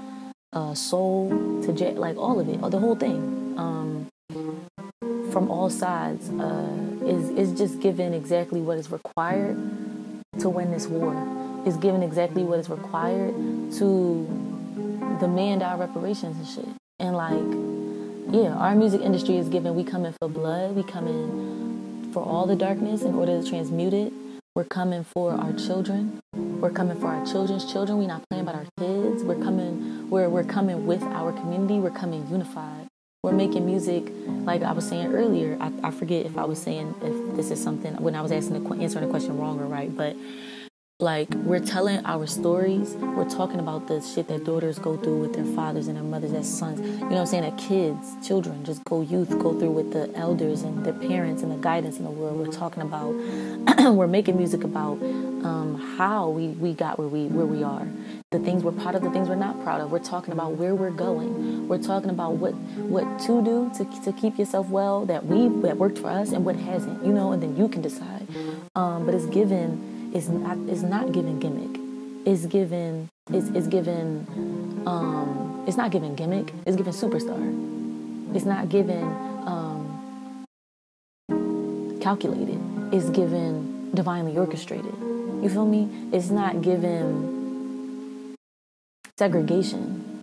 uh, 0.53 0.75
soul 0.75 1.63
to 1.63 1.73
jet, 1.73 1.97
like 1.97 2.17
all 2.17 2.41
of 2.41 2.49
it, 2.49 2.61
the 2.71 2.79
whole 2.79 2.97
thing, 2.97 3.55
um, 3.57 4.07
from 5.33 5.51
all 5.51 5.69
sides, 5.69 6.31
uh, 6.31 7.05
is 7.05 7.29
is 7.31 7.59
just 7.59 7.81
given 7.81 8.15
exactly 8.15 8.61
what 8.61 8.79
is 8.79 8.91
required 8.91 9.57
to 10.39 10.49
win 10.49 10.71
this 10.71 10.87
war. 10.87 11.15
Is 11.67 11.77
given 11.77 12.03
exactly 12.03 12.43
what 12.43 12.59
is 12.59 12.71
required 12.71 13.35
to 13.75 14.27
demand 15.21 15.63
our 15.63 15.77
reparations 15.77 16.37
and 16.39 16.47
shit. 16.47 16.77
And 16.99 17.15
like, 17.15 18.35
yeah, 18.35 18.55
our 18.55 18.75
music 18.75 19.03
industry 19.03 19.37
is 19.37 19.49
given. 19.49 19.75
We 19.75 19.85
come 19.85 20.07
in 20.07 20.15
for 20.15 20.29
blood. 20.29 20.75
We 20.75 20.83
come 20.83 21.07
in 21.07 22.11
for 22.13 22.23
all 22.23 22.47
the 22.47 22.57
darkness 22.57 23.03
in 23.03 23.15
order 23.15 23.43
to 23.43 23.49
transmute 23.49 23.93
it. 23.93 24.13
We're 24.55 24.65
coming 24.65 25.05
for 25.05 25.33
our 25.33 25.53
children. 25.53 26.21
We're 26.35 26.71
coming 26.71 26.99
for 26.99 27.09
our 27.09 27.27
children's 27.27 27.71
children. 27.71 27.99
We're 27.99 28.07
not 28.07 28.23
playing 28.31 28.45
about 28.45 28.55
our 28.55 28.67
kids. 28.79 29.23
We're 29.23 29.43
coming. 29.43 30.09
We're 30.09 30.31
we're 30.31 30.45
coming 30.45 30.87
with 30.87 31.03
our 31.03 31.33
community. 31.33 31.79
We're 31.79 31.91
coming 31.91 32.27
unified. 32.31 32.87
We're 33.23 33.33
making 33.33 33.67
music, 33.67 34.11
like 34.45 34.63
I 34.63 34.73
was 34.73 34.89
saying 34.89 35.13
earlier. 35.13 35.59
I, 35.61 35.73
I 35.83 35.91
forget 35.91 36.25
if 36.25 36.39
I 36.39 36.45
was 36.45 36.63
saying 36.63 36.95
if 37.03 37.37
this 37.37 37.51
is 37.51 37.63
something 37.63 37.95
when 37.97 38.15
I 38.15 38.23
was 38.23 38.33
asking 38.33 38.63
the 38.63 38.75
answering 38.83 39.05
the 39.05 39.11
question 39.11 39.39
wrong 39.39 39.61
or 39.61 39.67
right, 39.67 39.95
but 39.95 40.17
like 40.99 41.29
we're 41.35 41.61
telling 41.61 42.03
our 42.07 42.27
stories. 42.27 42.95
We're 42.95 43.29
talking 43.29 43.61
about 43.61 43.87
the 43.87 44.01
shit 44.01 44.29
that 44.29 44.45
daughters 44.45 44.79
go 44.79 44.97
through 44.97 45.19
with 45.19 45.35
their 45.35 45.45
fathers 45.55 45.89
and 45.89 45.97
their 45.97 46.03
mothers 46.03 46.33
as 46.33 46.49
sons. 46.49 46.81
You 46.81 46.87
know 46.87 47.07
what 47.09 47.19
i'm 47.19 47.27
saying? 47.27 47.43
That 47.43 47.59
kids 47.59 48.15
children 48.27 48.65
just 48.65 48.83
go 48.85 49.03
youth 49.03 49.29
go 49.39 49.53
through 49.59 49.73
with 49.73 49.93
the 49.93 50.11
elders 50.17 50.63
and 50.63 50.87
their 50.87 50.95
parents 50.95 51.43
and 51.43 51.53
the 51.53 51.57
guidance 51.57 51.99
in 51.99 52.05
the 52.05 52.11
world. 52.11 52.39
We're 52.39 52.51
talking 52.51 52.83
about 52.83 53.11
we're 53.95 54.07
making 54.07 54.39
music 54.39 54.65
about 54.65 54.95
um, 55.03 55.79
how 55.99 56.31
we, 56.31 56.49
we 56.49 56.73
got 56.73 56.99
where 56.99 57.09
we 57.09 57.27
where 57.27 57.45
we 57.45 57.63
are. 57.63 57.87
The 58.31 58.39
things 58.39 58.63
we're 58.63 58.73
proud 58.73 58.95
of 58.95 59.03
the 59.03 59.11
things 59.11 59.29
we're 59.29 59.35
not 59.35 59.63
proud 59.63 59.83
of. 59.83 59.93
We're 59.93 59.99
talking 59.99 60.33
about 60.33 60.53
where 60.53 60.75
we're 60.75 60.91
going. 60.91 61.69
We're 61.69 61.83
talking 61.83 62.09
about 62.09 62.37
what 62.37 62.55
what 62.89 63.19
to 63.27 63.45
do 63.45 63.71
to, 63.77 63.85
to 64.03 64.13
keep 64.15 64.39
yourself 64.39 64.71
well 64.71 65.05
that 65.05 65.27
we 65.27 65.49
that 65.61 65.77
worked 65.77 65.99
for 65.99 66.09
us 66.09 66.33
and 66.33 66.43
what 66.47 66.57
hasn't 66.57 67.05
you 67.05 67.13
know 67.13 67.33
and 67.33 67.43
then 67.43 67.55
you 67.55 67.69
can 67.69 67.83
decide. 67.83 68.27
Um, 68.75 69.05
but 69.05 69.15
it's 69.15 69.27
given 69.27 69.96
is 70.17 70.31
not 70.31 70.57
is 70.69 70.83
not 70.83 71.13
given 71.13 71.39
gimmick. 71.39 71.79
It's 72.25 72.47
given 72.47 73.09
it's, 73.31 73.49
it's 73.49 73.67
given 73.67 74.27
um, 74.87 75.65
it's 75.69 75.77
not 75.77 75.91
given 75.91 76.15
gimmick. 76.15 76.53
It's 76.65 76.77
given 76.77 76.93
superstar. 76.95 77.37
It's 78.35 78.47
not 78.47 78.71
given 78.71 79.05
um, 79.53 80.47
calculated. 82.01 82.59
It's 82.93 83.11
given 83.11 83.91
divinely 83.95 84.39
orchestrated. 84.39 84.95
You 85.43 85.51
feel 85.51 85.67
me? 85.67 85.91
It's 86.13 86.31
not 86.31 86.63
given 86.63 88.35
segregation. 89.19 90.23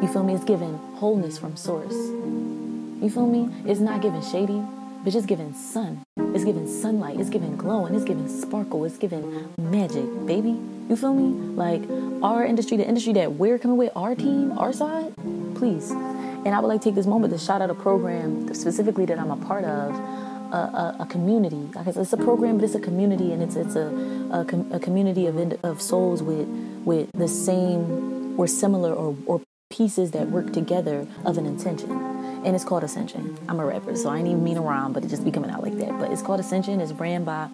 You 0.00 0.08
feel 0.08 0.22
me? 0.22 0.34
It's 0.34 0.44
given 0.44 0.76
wholeness 0.96 1.36
from 1.36 1.56
source. 1.56 1.94
You 1.94 3.10
feel 3.12 3.26
me? 3.26 3.50
It's 3.66 3.80
not 3.80 4.00
given 4.00 4.22
shady 4.22 4.62
but 5.04 5.12
just 5.12 5.26
given 5.28 5.54
sun. 5.54 6.02
It's 6.34 6.44
giving 6.44 6.66
sunlight. 6.66 7.20
It's 7.20 7.30
giving 7.30 7.56
glow 7.56 7.86
and 7.86 7.94
it's 7.94 8.04
giving 8.04 8.28
sparkle. 8.28 8.84
It's 8.84 8.98
giving 8.98 9.54
magic, 9.56 10.04
baby. 10.26 10.58
You 10.88 10.96
feel 10.96 11.14
me? 11.14 11.30
Like 11.54 11.82
our 12.22 12.44
industry, 12.44 12.76
the 12.76 12.86
industry 12.86 13.12
that 13.12 13.34
we're 13.34 13.58
coming 13.58 13.76
with, 13.76 13.92
our 13.94 14.16
team, 14.16 14.58
our 14.58 14.72
side, 14.72 15.14
please. 15.54 15.92
And 15.92 16.48
I 16.48 16.58
would 16.60 16.66
like 16.66 16.80
to 16.80 16.88
take 16.88 16.96
this 16.96 17.06
moment 17.06 17.32
to 17.32 17.38
shout 17.38 17.62
out 17.62 17.70
a 17.70 17.74
program 17.74 18.52
specifically 18.52 19.06
that 19.06 19.18
I'm 19.18 19.30
a 19.30 19.36
part 19.36 19.64
of, 19.64 19.94
a, 19.94 20.56
a, 20.56 20.96
a 21.00 21.06
community. 21.06 21.70
It's 21.86 22.12
a 22.12 22.16
program, 22.16 22.58
but 22.58 22.64
it's 22.64 22.74
a 22.74 22.80
community, 22.80 23.32
and 23.32 23.42
it's 23.42 23.56
it's 23.56 23.76
a 23.76 23.86
a, 24.32 24.44
com- 24.44 24.70
a 24.72 24.78
community 24.78 25.26
of 25.26 25.36
of 25.64 25.80
souls 25.80 26.22
with 26.22 26.48
with 26.84 27.10
the 27.14 27.28
same 27.28 28.38
or 28.38 28.46
similar 28.46 28.92
or 28.92 29.16
or 29.26 29.40
pieces 29.70 30.10
that 30.12 30.28
work 30.30 30.52
together 30.52 31.06
of 31.24 31.38
an 31.38 31.46
intention 31.46 32.13
and 32.44 32.54
it's 32.54 32.64
called 32.64 32.84
Ascension. 32.84 33.36
I'm 33.48 33.58
a 33.58 33.64
rapper, 33.64 33.96
so 33.96 34.10
I 34.10 34.18
ain't 34.18 34.28
even 34.28 34.44
mean 34.44 34.58
around, 34.58 34.92
but 34.92 35.04
it 35.04 35.08
just 35.08 35.24
be 35.24 35.30
coming 35.30 35.50
out 35.50 35.62
like 35.62 35.76
that. 35.78 35.98
But 35.98 36.12
it's 36.12 36.22
called 36.22 36.40
Ascension. 36.40 36.80
It's 36.80 36.92
ran 36.92 37.24
by 37.24 37.50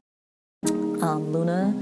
um, 0.67 1.33
Luna, 1.33 1.75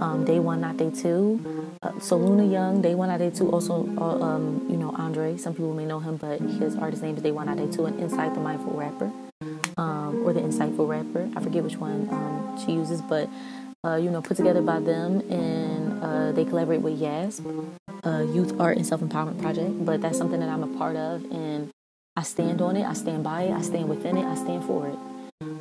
um, 0.00 0.24
Day 0.24 0.38
One, 0.40 0.60
not 0.60 0.76
Day 0.76 0.90
Two. 0.90 1.72
Uh, 1.82 1.98
so 2.00 2.16
Luna 2.16 2.44
Young, 2.44 2.82
Day 2.82 2.94
One, 2.94 3.08
not 3.08 3.18
Day 3.18 3.30
Two. 3.30 3.50
Also, 3.50 3.88
uh, 3.98 4.20
um, 4.20 4.66
you 4.68 4.76
know 4.76 4.90
Andre. 4.96 5.36
Some 5.36 5.54
people 5.54 5.74
may 5.74 5.86
know 5.86 6.00
him, 6.00 6.16
but 6.16 6.40
his 6.40 6.76
artist 6.76 7.02
name 7.02 7.16
is 7.16 7.22
Day 7.22 7.32
One, 7.32 7.46
not 7.46 7.56
Day 7.56 7.70
Two, 7.70 7.86
and 7.86 7.98
Insight 8.00 8.34
the 8.34 8.40
Mindful 8.40 8.72
Rapper, 8.72 9.12
um, 9.76 10.22
or 10.26 10.32
the 10.32 10.40
Insightful 10.40 10.88
Rapper. 10.88 11.30
I 11.36 11.42
forget 11.42 11.62
which 11.62 11.76
one 11.76 12.08
um, 12.10 12.58
she 12.64 12.72
uses, 12.72 13.00
but 13.02 13.28
uh, 13.84 13.96
you 13.96 14.10
know, 14.10 14.20
put 14.20 14.36
together 14.36 14.62
by 14.62 14.80
them, 14.80 15.20
and 15.30 16.02
uh, 16.02 16.32
they 16.32 16.44
collaborate 16.44 16.80
with 16.80 16.98
YASP, 16.98 17.68
uh, 18.04 18.22
Youth 18.34 18.58
Art 18.60 18.76
and 18.76 18.86
Self 18.86 19.00
Empowerment 19.00 19.40
Project. 19.40 19.84
But 19.84 20.00
that's 20.00 20.18
something 20.18 20.40
that 20.40 20.48
I'm 20.48 20.64
a 20.64 20.78
part 20.78 20.96
of, 20.96 21.22
and 21.30 21.70
I 22.16 22.22
stand 22.22 22.62
on 22.62 22.76
it, 22.76 22.84
I 22.84 22.94
stand 22.94 23.24
by 23.24 23.42
it, 23.42 23.52
I 23.52 23.60
stand 23.60 23.88
within 23.88 24.16
it, 24.16 24.24
I 24.24 24.34
stand 24.36 24.64
for 24.64 24.88
it. 24.88 24.98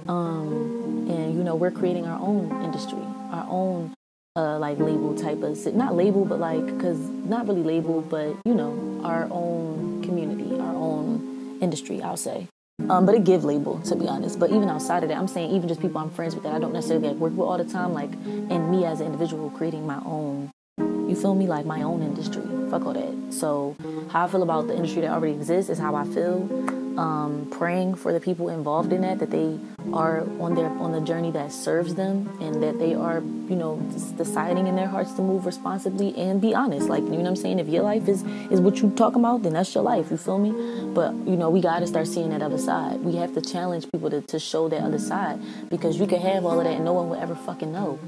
Um, 0.08 1.06
and 1.10 1.36
you 1.36 1.44
know, 1.44 1.56
we're 1.56 1.72
creating 1.72 2.06
our 2.06 2.20
own 2.20 2.64
industry, 2.64 3.04
our 3.32 3.46
own 3.50 3.94
uh, 4.38 4.58
like 4.60 4.80
label 4.80 5.16
type 5.16 5.42
of 5.44 5.76
not 5.76 5.96
label, 5.96 6.24
but 6.24 6.40
like 6.40 6.66
because 6.66 6.98
not 6.98 7.48
really 7.48 7.64
label, 7.64 8.02
but 8.02 8.36
you 8.46 8.54
know, 8.54 9.02
our 9.04 9.28
own 9.32 10.02
community, 10.02 10.58
our 10.60 10.76
own 10.76 11.58
industry. 11.62 12.02
I'll 12.02 12.16
say. 12.16 12.48
Um, 12.90 13.06
but 13.06 13.16
a 13.16 13.20
give 13.20 13.44
label, 13.44 13.80
to 13.82 13.96
be 13.96 14.08
honest. 14.08 14.38
But 14.38 14.52
even 14.52 14.70
outside 14.70 15.04
of 15.04 15.10
that, 15.10 15.18
I'm 15.18 15.30
saying 15.30 15.52
even 15.52 15.68
just 15.68 15.82
people 15.82 16.00
I'm 16.00 16.10
friends 16.10 16.36
with 16.36 16.44
that 16.44 16.54
I 16.54 16.60
don't 16.60 16.74
necessarily 16.74 17.08
like 17.08 17.18
work 17.18 17.32
with 17.32 17.48
all 17.48 17.58
the 17.58 17.64
time, 17.64 17.94
like, 17.94 18.12
and 18.12 18.70
me 18.70 18.86
as 18.86 19.00
an 19.00 19.08
individual 19.08 19.50
creating 19.50 19.88
my 19.88 20.02
own 20.06 20.52
You 20.78 21.16
feel 21.16 21.36
me? 21.36 21.48
Like 21.48 21.66
my 21.66 21.84
own 21.84 22.02
industry. 22.02 22.55
Fuck 22.70 22.86
all 22.86 22.94
that. 22.94 23.34
So 23.34 23.76
how 24.10 24.26
I 24.26 24.28
feel 24.28 24.44
about 24.44 24.68
the 24.68 24.76
industry 24.76 25.02
that 25.02 25.12
already 25.12 25.34
exists 25.34 25.70
is 25.70 25.78
how 25.78 25.96
I 25.96 26.06
feel. 26.06 26.50
Um, 26.98 27.50
praying 27.52 27.96
for 27.96 28.14
the 28.14 28.22
people 28.22 28.48
involved 28.48 28.94
in 28.94 29.02
that 29.02 29.20
that 29.20 29.30
they 29.30 29.60
are 29.92 30.22
on 30.40 30.56
their 30.56 30.70
on 30.70 30.94
the 30.94 31.02
journey 31.02 31.30
that 31.32 31.52
serves 31.52 31.96
them 31.96 32.30
and 32.40 32.64
that 32.64 32.80
they 32.80 32.94
are 32.96 33.20
you 33.20 33.58
know 33.58 33.82
deciding 34.16 34.66
in 34.68 34.78
their 34.78 34.88
hearts 34.88 35.12
to 35.14 35.22
move 35.22 35.46
responsibly 35.46 36.16
and 36.16 36.40
be 36.40 36.56
honest. 36.56 36.88
Like 36.88 37.04
you 37.04 37.10
know 37.10 37.18
what 37.18 37.28
i'm 37.28 37.36
saying? 37.36 37.60
If 37.60 37.68
your 37.68 37.84
life 37.84 38.08
is 38.08 38.24
is 38.50 38.62
what 38.62 38.78
you 38.82 38.92
talking 38.92 39.20
about 39.20 39.44
then 39.44 39.52
that's 39.52 39.76
your 39.76 39.84
life 39.84 40.10
you 40.10 40.16
feel 40.16 40.40
me? 40.40 40.52
But 40.94 41.14
you 41.28 41.36
know 41.36 41.50
we 41.50 41.60
got 41.60 41.80
to 41.80 41.88
start 41.88 42.08
seeing 42.08 42.30
that 42.30 42.42
other 42.42 42.58
side. 42.58 43.02
We 43.02 43.18
have 43.18 43.34
to 43.34 43.42
challenge 43.42 43.92
people 43.92 44.10
to, 44.10 44.22
to 44.22 44.40
show 44.40 44.70
that 44.70 44.82
other 44.82 45.00
side 45.00 45.42
because 45.70 46.00
you 46.00 46.08
can 46.08 46.22
have 46.22 46.46
all 46.46 46.60
of 46.60 46.64
that 46.64 46.76
and 46.76 46.86
no 46.86 46.94
one 46.94 47.10
will 47.10 47.20
ever 47.20 47.36
fucking 47.36 47.74
know. 47.74 48.00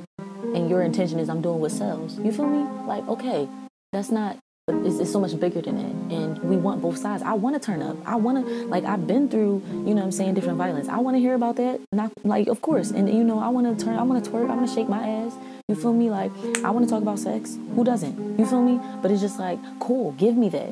And 0.55 0.69
your 0.69 0.81
intention 0.81 1.19
is 1.19 1.27
i'm 1.27 1.41
doing 1.41 1.59
what 1.59 1.71
sells. 1.71 2.17
You 2.19 2.31
feel 2.31 2.47
me? 2.47 2.63
Like 2.87 3.05
okay 3.09 3.49
that's 3.91 4.11
not 4.11 4.37
it's, 4.69 4.99
it's, 4.99 5.11
so 5.13 5.19
much 5.19 5.39
bigger 5.39 5.61
than 5.61 5.77
that. 5.77 6.15
And 6.15 6.39
we 6.43 6.57
want 6.57 6.81
both 6.81 6.97
sides. 6.97 7.23
I 7.23 7.33
want 7.33 7.55
to 7.55 7.65
turn 7.65 7.81
up. 7.81 7.95
I 8.05 8.15
want 8.15 8.45
to 8.45 8.67
like 8.67 8.83
i've 8.83 9.07
been 9.07 9.29
through 9.29 9.63
you 9.69 9.77
know 9.77 9.95
what 9.95 10.03
i'm 10.03 10.11
saying 10.11 10.33
different 10.33 10.57
violence. 10.57 10.89
I 10.89 10.97
want 10.97 11.15
to 11.15 11.19
hear 11.19 11.35
about 11.35 11.55
that. 11.55 11.79
Not 11.93 12.11
like 12.25 12.47
of 12.47 12.61
course. 12.61 12.91
And 12.91 13.07
you 13.07 13.23
know 13.23 13.39
i 13.39 13.47
want 13.47 13.79
to 13.79 13.85
turn 13.85 13.95
i 13.95 14.03
want 14.03 14.23
to 14.23 14.29
twerk. 14.29 14.49
I 14.49 14.55
want 14.55 14.67
to 14.67 14.75
shake 14.75 14.89
my 14.89 15.07
ass. 15.07 15.33
You 15.69 15.75
feel 15.75 15.93
me? 15.93 16.09
Like 16.09 16.31
i 16.65 16.69
want 16.69 16.85
to 16.85 16.89
talk 16.89 17.01
about 17.01 17.19
sex. 17.19 17.57
Who 17.75 17.85
doesn't? 17.85 18.37
You 18.37 18.45
feel 18.45 18.61
me? 18.61 18.79
But 19.01 19.11
it's 19.11 19.21
just 19.21 19.39
like 19.39 19.59
cool. 19.79 20.11
Give 20.13 20.35
me 20.35 20.49
that. 20.49 20.69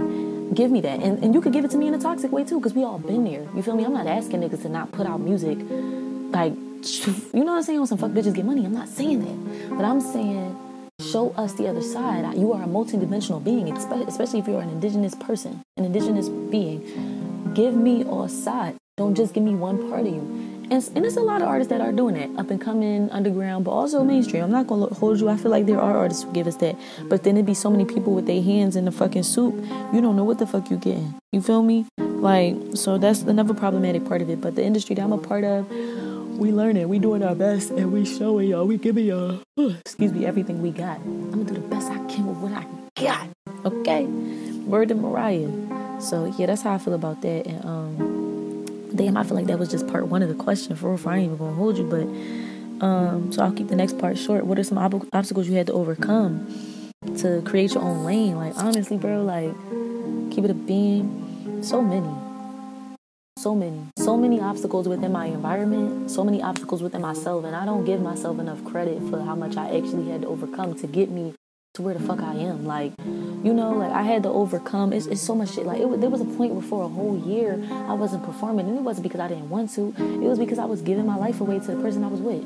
Give 0.54 0.72
me 0.72 0.82
that. 0.82 1.00
And, 1.02 1.24
and 1.24 1.34
you 1.34 1.40
could 1.40 1.54
give 1.54 1.64
it 1.64 1.72
to 1.72 1.78
me 1.78 1.88
in 1.88 1.94
a 1.94 2.00
toxic 2.00 2.34
way 2.34 2.44
too 2.44 2.60
because 2.60 2.74
we 2.74 2.84
all 2.84 3.00
been 3.00 3.24
there. 3.24 3.48
You 3.56 3.62
feel 3.62 3.78
me? 3.78 3.86
I'm 3.86 3.94
not 3.94 4.08
asking 4.08 4.42
niggas 4.42 4.64
to 4.64 4.70
not 4.70 4.92
put 4.92 5.08
out 5.08 5.22
music. 5.22 5.58
Like 6.32 6.54
you 7.34 7.44
know 7.44 7.54
what 7.54 7.58
i'm 7.58 7.64
saying? 7.64 7.80
On 7.80 7.88
some 7.88 7.98
fuck 7.98 8.12
bitches 8.12 8.36
get 8.36 8.46
money 8.46 8.66
i'm 8.66 8.74
not 8.74 8.90
saying 8.90 9.20
that. 9.24 9.70
But 9.70 9.86
i'm 9.86 10.02
saying 10.02 10.65
show 11.02 11.32
us 11.32 11.54
the 11.54 11.68
other 11.68 11.82
side. 11.82 12.38
You 12.38 12.54
are 12.54 12.64
a 12.64 12.68
multidimensional 12.68 13.44
being, 13.44 13.72
especially 13.72 14.40
if 14.40 14.48
you're 14.48 14.62
an 14.62 14.70
indigenous 14.70 15.16
person, 15.16 15.62
an 15.78 15.86
indigenous 15.86 16.30
being. 16.30 17.52
Give 17.54 17.76
me 17.76 18.04
all 18.04 18.28
sides. 18.30 18.78
Don't 18.98 19.16
just 19.16 19.34
give 19.34 19.44
me 19.44 19.56
one 19.56 19.90
part 19.90 20.08
of 20.08 20.14
you. 20.14 20.22
And, 20.72 20.84
and 20.96 21.04
there's 21.04 21.18
a 21.18 21.22
lot 21.22 21.42
of 21.42 21.48
artists 21.48 21.70
that 21.70 21.82
are 21.82 21.92
doing 21.92 22.16
that, 22.16 22.40
up 22.40 22.50
and 22.50 22.60
coming, 22.60 23.10
underground, 23.12 23.66
but 23.66 23.72
also 23.72 24.04
mainstream. 24.04 24.44
I'm 24.44 24.52
not 24.52 24.68
gonna 24.68 24.94
hold 24.94 25.20
you. 25.20 25.30
I 25.30 25.36
feel 25.36 25.52
like 25.52 25.66
there 25.66 25.80
are 25.80 25.98
artists 25.98 26.24
who 26.24 26.32
give 26.32 26.48
us 26.48 26.56
that, 26.58 26.76
but 27.04 27.24
then 27.24 27.36
it'd 27.36 27.46
be 27.46 27.54
so 27.54 27.70
many 27.70 27.86
people 27.86 28.14
with 28.14 28.26
their 28.26 28.42
hands 28.42 28.76
in 28.76 28.86
the 28.86 28.92
fucking 28.92 29.24
soup. 29.24 29.54
You 29.94 30.02
don't 30.02 30.16
know 30.16 30.24
what 30.24 30.40
the 30.40 30.48
fuck 30.48 30.70
you're 30.70 30.80
getting. 30.80 31.14
You 31.34 31.42
feel 31.42 31.62
me? 31.62 31.86
Like, 31.98 32.56
so 32.74 32.98
that's 32.98 33.22
another 33.22 33.54
problematic 33.54 34.06
part 34.06 34.22
of 34.22 34.30
it. 34.30 34.42
But 34.42 34.56
the 34.56 34.64
industry 34.64 34.96
that 34.96 35.04
I'm 35.04 35.12
a 35.12 35.18
part 35.18 35.44
of, 35.44 35.70
we 36.38 36.52
learning, 36.52 36.90
we 36.90 37.00
doing 37.00 37.24
our 37.24 37.36
best, 37.36 37.72
and 37.72 37.92
we 37.94 38.06
showing 38.06 38.50
y'all, 38.50 38.66
we 38.66 38.78
giving 38.78 39.06
y'all, 39.06 39.40
excuse 39.58 40.12
me, 40.12 40.26
everything 40.26 40.62
we 40.62 40.72
got. 40.72 40.98
I'm 40.98 41.32
gonna 41.32 41.44
do 41.46 41.54
the 41.54 41.60
best 41.62 41.90
I 41.90 41.98
can 42.08 42.28
with 42.28 42.38
what 42.38 42.52
I 42.52 42.66
got. 43.02 43.30
Okay, 43.64 44.06
word 44.66 44.90
to 44.90 44.96
Mariah. 44.96 45.50
So 46.02 46.26
yeah, 46.38 46.48
that's 46.48 46.62
how 46.62 46.74
I 46.74 46.78
feel 46.78 46.94
about 46.94 47.22
that. 47.22 47.48
And 47.48 47.66
um, 47.66 48.92
damn, 48.96 49.16
I 49.16 49.24
feel 49.24 49.36
like 49.36 49.48
that 49.48 49.60
was 49.60 49.70
just 49.70 49.88
part 49.88 50.08
one 50.08 50.22
of 50.22 50.30
the 50.30 50.36
question. 50.36 50.76
For 50.76 50.94
real, 50.94 51.10
I 51.10 51.18
ain't 51.18 51.26
even 51.26 51.38
gonna 51.38 51.56
hold 51.56 51.78
you, 51.78 51.86
but 51.86 52.86
um, 52.86 53.32
so 53.32 53.44
I'll 53.44 53.54
keep 53.54 53.70
the 53.70 53.76
next 53.76 53.98
part 53.98 54.18
short. 54.18 54.46
What 54.46 54.60
are 54.60 54.64
some 54.64 54.78
ob- 54.78 55.08
obstacles 55.14 55.48
you 55.48 55.56
had 55.56 55.68
to 55.68 55.74
overcome 55.74 56.92
to 57.18 57.42
create 57.46 57.74
your 57.74 57.84
own 57.84 58.04
lane? 58.04 58.36
Like 58.36 58.56
honestly, 58.58 58.98
bro, 58.98 59.24
like 59.24 59.54
keep 60.32 60.44
it 60.44 60.52
a 60.52 60.54
beam. 60.54 61.64
So 61.64 61.82
many 61.82 62.25
so 63.46 63.54
many, 63.54 63.80
so 64.00 64.18
many 64.18 64.42
obstacles 64.42 64.88
within 64.88 65.12
my 65.12 65.28
environment, 65.28 66.10
so 66.10 66.24
many 66.24 66.42
obstacles 66.42 66.82
within 66.82 67.00
myself, 67.00 67.46
and 67.46 67.56
I 67.56 67.64
don't 67.64 67.86
give 67.86 68.02
myself 68.02 68.40
enough 68.40 68.66
credit 68.66 69.00
for 69.12 69.22
how 69.22 69.36
much 69.36 69.56
I 69.56 69.66
actually 69.78 70.10
had 70.10 70.24
to 70.24 70.28
overcome 70.30 70.74
to 70.80 70.88
get 70.88 71.12
me 71.12 71.36
to 71.76 71.84
where 71.84 71.94
the 71.94 72.00
fuck 72.00 72.22
I 72.22 72.34
am. 72.34 72.66
Like, 72.66 72.94
you 73.06 73.54
know, 73.54 73.74
like 73.74 73.92
I 73.92 74.02
had 74.02 74.24
to 74.24 74.30
overcome. 74.30 74.94
It's, 74.94 75.06
it's 75.06 75.22
so 75.22 75.36
much 75.36 75.54
shit. 75.54 75.68
Like, 75.68 75.80
it, 75.80 76.02
there 76.02 76.10
was 76.10 76.22
a 76.22 76.26
point 76.26 76.56
where 76.56 76.64
for 76.64 76.86
a 76.86 76.88
whole 76.88 77.20
year 77.20 77.64
I 77.72 77.94
wasn't 77.94 78.26
performing, 78.26 78.68
and 78.68 78.80
it 78.80 78.82
wasn't 78.82 79.04
because 79.04 79.20
I 79.20 79.28
didn't 79.28 79.52
want 79.52 79.70
to. 79.76 79.94
It 79.96 80.28
was 80.28 80.40
because 80.40 80.58
I 80.58 80.66
was 80.66 80.82
giving 80.82 81.06
my 81.06 81.16
life 81.16 81.40
away 81.40 81.60
to 81.60 81.68
the 81.68 81.80
person 81.84 82.04
I 82.04 82.08
was 82.08 82.22
with. 82.22 82.44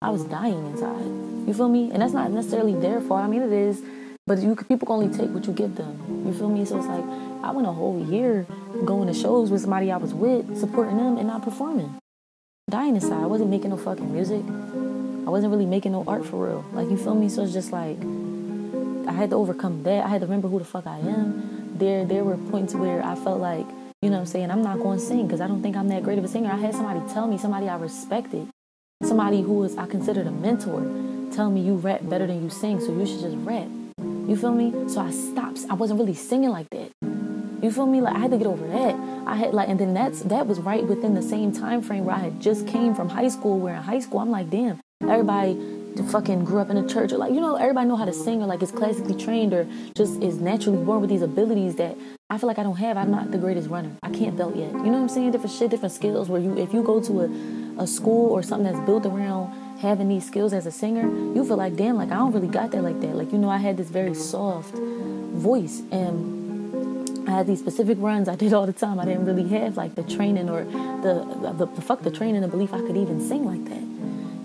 I 0.00 0.08
was 0.08 0.24
dying 0.24 0.64
inside. 0.68 1.04
You 1.46 1.52
feel 1.52 1.68
me? 1.68 1.90
And 1.92 2.00
that's 2.00 2.14
not 2.14 2.30
necessarily 2.30 2.72
their 2.72 3.02
fault. 3.02 3.20
I 3.20 3.26
mean, 3.26 3.42
it 3.42 3.52
is, 3.52 3.82
but 4.26 4.38
you 4.38 4.56
people 4.56 4.86
can 4.86 4.96
only 4.96 5.14
take 5.14 5.28
what 5.28 5.46
you 5.46 5.52
give 5.52 5.76
them. 5.76 6.24
You 6.26 6.32
feel 6.32 6.48
me? 6.48 6.64
So 6.64 6.78
it's 6.78 6.86
like 6.86 7.04
I 7.42 7.52
went 7.52 7.66
a 7.66 7.72
whole 7.72 8.04
year 8.10 8.46
going 8.84 9.06
to 9.08 9.14
shows 9.14 9.50
with 9.50 9.60
somebody 9.60 9.90
I 9.92 9.96
was 9.96 10.12
with, 10.12 10.58
supporting 10.58 10.96
them 10.96 11.16
and 11.18 11.28
not 11.28 11.42
performing. 11.42 11.96
Dying 12.68 12.96
inside. 12.96 13.22
I 13.22 13.26
wasn't 13.26 13.50
making 13.50 13.70
no 13.70 13.76
fucking 13.76 14.12
music. 14.12 14.42
I 15.26 15.30
wasn't 15.30 15.50
really 15.52 15.66
making 15.66 15.92
no 15.92 16.04
art 16.06 16.26
for 16.26 16.46
real. 16.46 16.64
Like 16.72 16.90
you 16.90 16.96
feel 16.96 17.14
me? 17.14 17.28
So 17.28 17.42
it's 17.44 17.52
just 17.52 17.72
like 17.72 17.98
I 19.08 19.12
had 19.12 19.30
to 19.30 19.36
overcome 19.36 19.82
that. 19.84 20.04
I 20.04 20.08
had 20.08 20.20
to 20.20 20.26
remember 20.26 20.48
who 20.48 20.58
the 20.58 20.64
fuck 20.64 20.86
I 20.86 20.98
am. 20.98 21.76
There 21.78 22.04
there 22.04 22.24
were 22.24 22.36
points 22.50 22.74
where 22.74 23.02
I 23.04 23.14
felt 23.14 23.40
like, 23.40 23.66
you 24.02 24.10
know 24.10 24.16
what 24.16 24.20
I'm 24.20 24.26
saying, 24.26 24.50
I'm 24.50 24.62
not 24.62 24.78
going 24.80 24.98
to 24.98 25.04
sing 25.04 25.26
because 25.26 25.40
I 25.40 25.46
don't 25.46 25.62
think 25.62 25.76
I'm 25.76 25.88
that 25.88 26.02
great 26.02 26.18
of 26.18 26.24
a 26.24 26.28
singer. 26.28 26.50
I 26.50 26.56
had 26.56 26.74
somebody 26.74 27.00
tell 27.12 27.26
me, 27.26 27.38
somebody 27.38 27.68
I 27.68 27.76
respected, 27.76 28.48
somebody 29.02 29.42
who 29.42 29.54
was 29.54 29.76
I 29.76 29.86
considered 29.86 30.26
a 30.26 30.30
mentor, 30.30 30.82
tell 31.32 31.50
me 31.50 31.60
you 31.60 31.74
rap 31.74 32.00
better 32.02 32.26
than 32.26 32.42
you 32.42 32.50
sing, 32.50 32.80
so 32.80 32.92
you 32.92 33.06
should 33.06 33.20
just 33.20 33.36
rap. 33.38 33.68
You 33.98 34.36
feel 34.36 34.54
me? 34.54 34.72
So 34.88 35.00
I 35.00 35.10
stopped. 35.10 35.60
I 35.70 35.74
wasn't 35.74 36.00
really 36.00 36.14
singing 36.14 36.50
like 36.50 36.68
that. 36.70 37.17
You 37.62 37.70
feel 37.70 37.86
me? 37.86 38.00
Like 38.00 38.14
I 38.14 38.18
had 38.18 38.30
to 38.30 38.38
get 38.38 38.46
over 38.46 38.66
that. 38.68 38.94
I 39.26 39.36
had 39.36 39.52
like, 39.52 39.68
and 39.68 39.78
then 39.78 39.94
that's 39.94 40.22
that 40.22 40.46
was 40.46 40.60
right 40.60 40.84
within 40.84 41.14
the 41.14 41.22
same 41.22 41.52
time 41.52 41.82
frame 41.82 42.04
where 42.04 42.14
I 42.14 42.20
had 42.20 42.40
just 42.40 42.66
came 42.66 42.94
from 42.94 43.08
high 43.08 43.28
school. 43.28 43.58
Where 43.58 43.74
in 43.74 43.82
high 43.82 43.98
school, 44.00 44.20
I'm 44.20 44.30
like, 44.30 44.50
damn, 44.50 44.80
everybody 45.02 45.58
fucking 46.10 46.44
grew 46.44 46.60
up 46.60 46.70
in 46.70 46.76
a 46.76 46.86
church 46.86 47.12
or 47.12 47.18
like 47.18 47.32
you 47.32 47.40
know 47.40 47.56
everybody 47.56 47.88
know 47.88 47.96
how 47.96 48.04
to 48.04 48.12
sing 48.12 48.40
or 48.40 48.46
like 48.46 48.62
is 48.62 48.70
classically 48.70 49.16
trained 49.16 49.52
or 49.52 49.66
just 49.96 50.22
is 50.22 50.40
naturally 50.40 50.82
born 50.84 51.00
with 51.00 51.10
these 51.10 51.22
abilities 51.22 51.74
that 51.74 51.96
I 52.30 52.38
feel 52.38 52.46
like 52.46 52.58
I 52.58 52.62
don't 52.62 52.76
have. 52.76 52.96
I'm 52.96 53.10
not 53.10 53.30
the 53.30 53.38
greatest 53.38 53.68
runner. 53.68 53.90
I 54.02 54.10
can't 54.10 54.36
belt 54.36 54.54
yet. 54.54 54.70
You 54.70 54.78
know 54.78 54.92
what 54.92 54.98
I'm 54.98 55.08
saying? 55.08 55.32
Different 55.32 55.54
shit, 55.54 55.70
different 55.70 55.94
skills. 55.94 56.28
Where 56.28 56.40
you 56.40 56.56
if 56.56 56.72
you 56.72 56.82
go 56.82 57.00
to 57.02 57.22
a 57.22 57.82
a 57.82 57.86
school 57.86 58.32
or 58.32 58.42
something 58.42 58.70
that's 58.70 58.84
built 58.86 59.06
around 59.06 59.52
having 59.78 60.08
these 60.08 60.26
skills 60.26 60.52
as 60.52 60.66
a 60.66 60.70
singer, 60.70 61.02
you 61.34 61.44
feel 61.44 61.56
like 61.56 61.76
damn, 61.76 61.96
like 61.96 62.10
I 62.10 62.16
don't 62.16 62.32
really 62.32 62.48
got 62.48 62.70
that 62.72 62.82
like 62.82 63.00
that. 63.00 63.16
Like 63.16 63.32
you 63.32 63.38
know, 63.38 63.50
I 63.50 63.58
had 63.58 63.76
this 63.76 63.88
very 63.88 64.14
soft 64.14 64.74
voice 64.74 65.82
and 65.90 66.37
I 67.28 67.32
had 67.32 67.46
these 67.46 67.58
specific 67.58 67.98
runs 68.00 68.26
I 68.26 68.36
did 68.36 68.54
all 68.54 68.64
the 68.64 68.72
time. 68.72 68.98
I 68.98 69.04
didn't 69.04 69.26
really 69.26 69.46
have 69.48 69.76
like 69.76 69.94
the 69.96 70.02
training 70.02 70.48
or 70.48 70.64
the 70.64 71.52
the, 71.58 71.66
the 71.66 71.82
fuck 71.82 72.00
the 72.00 72.10
training, 72.10 72.40
the 72.40 72.48
belief 72.48 72.72
I 72.72 72.78
could 72.78 72.96
even 72.96 73.20
sing 73.20 73.44
like 73.44 73.64
that. 73.66 73.82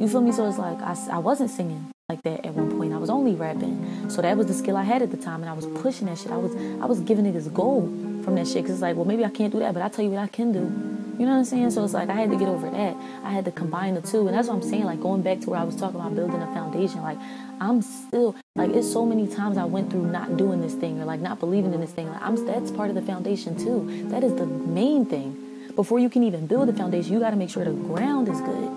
You 0.01 0.09
feel 0.09 0.19
me? 0.19 0.33
So 0.33 0.45
it's 0.49 0.57
like 0.57 0.81
I, 0.81 0.97
I 1.11 1.17
wasn't 1.19 1.49
singing 1.49 1.89
like 2.09 2.21
that 2.23 2.45
at 2.45 2.53
one 2.53 2.77
point. 2.77 2.93
I 2.93 2.97
was 2.97 3.09
only 3.09 3.35
rapping. 3.35 4.09
So 4.09 4.21
that 4.21 4.35
was 4.35 4.47
the 4.47 4.53
skill 4.53 4.75
I 4.75 4.83
had 4.83 5.01
at 5.01 5.11
the 5.11 5.17
time, 5.17 5.39
and 5.41 5.49
I 5.49 5.53
was 5.53 5.65
pushing 5.81 6.07
that 6.07 6.17
shit. 6.17 6.31
I 6.31 6.35
was 6.37 6.53
I 6.81 6.85
was 6.85 6.99
giving 6.99 7.23
niggas 7.23 7.53
gold 7.53 7.85
from 8.25 8.35
that 8.35 8.47
shit 8.47 8.63
because 8.63 8.71
it's 8.71 8.81
like, 8.81 8.97
well, 8.97 9.05
maybe 9.05 9.23
I 9.23 9.29
can't 9.29 9.53
do 9.53 9.59
that, 9.59 9.73
but 9.73 9.81
I 9.81 9.87
tell 9.87 10.03
you 10.03 10.11
what 10.11 10.19
I 10.19 10.27
can 10.27 10.51
do. 10.51 11.02
You 11.19 11.27
know 11.27 11.33
what 11.33 11.39
I'm 11.39 11.45
saying? 11.45 11.71
So 11.71 11.83
it's 11.83 11.93
like 11.93 12.09
I 12.09 12.13
had 12.13 12.31
to 12.31 12.37
get 12.37 12.47
over 12.47 12.69
that. 12.69 12.95
I 13.23 13.31
had 13.31 13.45
to 13.45 13.51
combine 13.51 13.93
the 13.93 14.01
two. 14.01 14.27
And 14.27 14.35
that's 14.35 14.47
what 14.47 14.55
I'm 14.55 14.63
saying. 14.63 14.85
Like 14.85 14.99
going 14.99 15.21
back 15.21 15.41
to 15.41 15.49
where 15.51 15.59
I 15.59 15.63
was 15.63 15.75
talking 15.75 15.99
about 15.99 16.15
building 16.15 16.41
a 16.41 16.47
foundation. 16.47 17.01
Like 17.03 17.17
I'm 17.61 17.81
still 17.83 18.35
like 18.55 18.71
it's 18.71 18.91
so 18.91 19.05
many 19.05 19.27
times 19.27 19.57
I 19.57 19.65
went 19.65 19.91
through 19.91 20.07
not 20.07 20.37
doing 20.37 20.61
this 20.61 20.73
thing 20.73 20.99
or 20.99 21.05
like 21.05 21.19
not 21.19 21.39
believing 21.39 21.73
in 21.73 21.81
this 21.81 21.91
thing. 21.91 22.09
Like 22.09 22.21
I'm 22.21 22.43
that's 22.45 22.71
part 22.71 22.89
of 22.89 22.95
the 22.95 23.01
foundation 23.03 23.57
too. 23.57 24.07
That 24.09 24.23
is 24.23 24.33
the 24.35 24.47
main 24.47 25.05
thing. 25.05 25.39
Before 25.75 25.99
you 25.99 26.09
can 26.09 26.23
even 26.23 26.47
build 26.47 26.69
a 26.69 26.73
foundation, 26.73 27.13
you 27.13 27.19
gotta 27.19 27.35
make 27.35 27.49
sure 27.49 27.63
the 27.63 27.71
ground 27.71 28.27
is 28.27 28.41
good. 28.41 28.71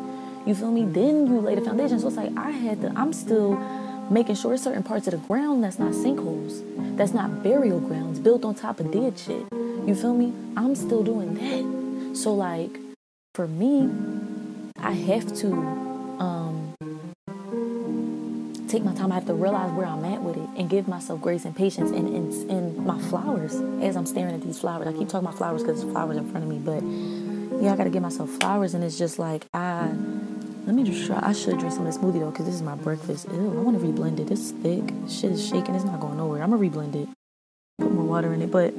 You 0.47 0.55
feel 0.55 0.71
me? 0.71 0.85
Then 0.85 1.27
you 1.27 1.41
lay 1.41 1.55
the 1.55 1.63
foundation. 1.63 1.99
So 1.99 2.09
it's 2.09 2.17
like 2.17 2.37
I 2.37 2.51
had 2.51 2.83
to 2.83 2.93
I'm 2.97 3.13
still 3.13 3.55
making 4.11 4.35
sure 4.35 4.57
certain 4.57 4.83
parts 4.83 5.07
of 5.07 5.13
the 5.13 5.27
ground 5.27 5.65
that's 5.65 5.79
not 5.79 5.93
sinkholes, 5.93 6.63
that's 6.97 7.13
not 7.13 7.43
burial 7.43 7.81
grounds 7.81 8.19
built 8.19 8.45
on 8.45 8.55
top 8.55 8.79
of 8.79 8.93
dead 8.93 9.19
shit. 9.19 9.47
You 9.53 9.95
feel 9.95 10.15
me? 10.15 10.33
I'm 10.57 10.75
still 10.75 11.03
doing 11.03 11.35
that. 11.35 11.76
So 12.17 12.33
like 12.33 12.71
for 13.35 13.47
me, 13.47 13.91
I 14.79 14.93
have 14.93 15.37
to 15.37 15.53
um, 16.19 16.73
take 18.69 18.83
my 18.83 18.95
time. 18.95 19.13
I 19.13 19.17
have 19.17 19.27
to 19.27 19.35
realize 19.35 19.71
where 19.73 19.87
I'm 19.87 20.03
at 20.07 20.23
with 20.23 20.39
it 20.39 20.49
and 20.57 20.71
give 20.71 20.89
myself 20.89 21.21
grace 21.21 21.45
and 21.45 21.55
patience 21.55 21.91
and, 21.91 22.09
and, 22.09 22.51
and 22.51 22.87
my 22.87 22.99
flowers 23.03 23.55
as 23.83 23.97
I'm 23.97 24.07
staring 24.07 24.35
at 24.35 24.41
these 24.41 24.59
flowers. 24.59 24.87
I 24.87 24.93
keep 24.93 25.11
talking 25.11 25.29
about 25.29 25.37
flowers 25.37 25.63
because 25.63 25.83
there's 25.83 25.93
flowers 25.93 26.17
in 26.17 26.27
front 26.31 26.45
of 26.45 26.51
me, 26.51 26.59
but 26.59 26.83
yeah, 27.63 27.75
I 27.75 27.77
gotta 27.77 27.91
give 27.91 28.03
myself 28.03 28.31
flowers. 28.41 28.73
And 28.73 28.83
it's 28.83 28.97
just 28.97 29.19
like 29.19 29.45
I 29.53 29.93
let 30.65 30.75
me 30.75 30.85
just 30.85 31.07
try. 31.07 31.21
I 31.23 31.35
should 31.35 31.59
drink 31.59 31.75
some 31.75 31.87
of 31.87 31.93
this 31.93 31.99
smoothie 31.99 32.21
though, 32.21 32.31
because 32.31 32.47
this 32.47 32.55
is 32.55 32.63
my 32.63 32.77
breakfast. 32.77 33.29
Ew, 33.31 33.59
I 33.59 33.61
want 33.61 33.79
to 33.79 33.87
reblend 33.87 34.21
it. 34.21 34.31
It's 34.31 34.53
thick. 34.53 34.83
Shit 35.07 35.33
is 35.33 35.47
shaking. 35.47 35.75
It's 35.75 35.85
not 35.85 36.01
going 36.01 36.17
nowhere. 36.17 36.43
I'm 36.43 36.51
gonna 36.51 36.63
reblend 36.67 36.95
it. 36.95 37.09
Put 37.79 37.93
more 37.93 38.05
water 38.07 38.33
in 38.33 38.41
it. 38.41 38.51
But 38.51 38.73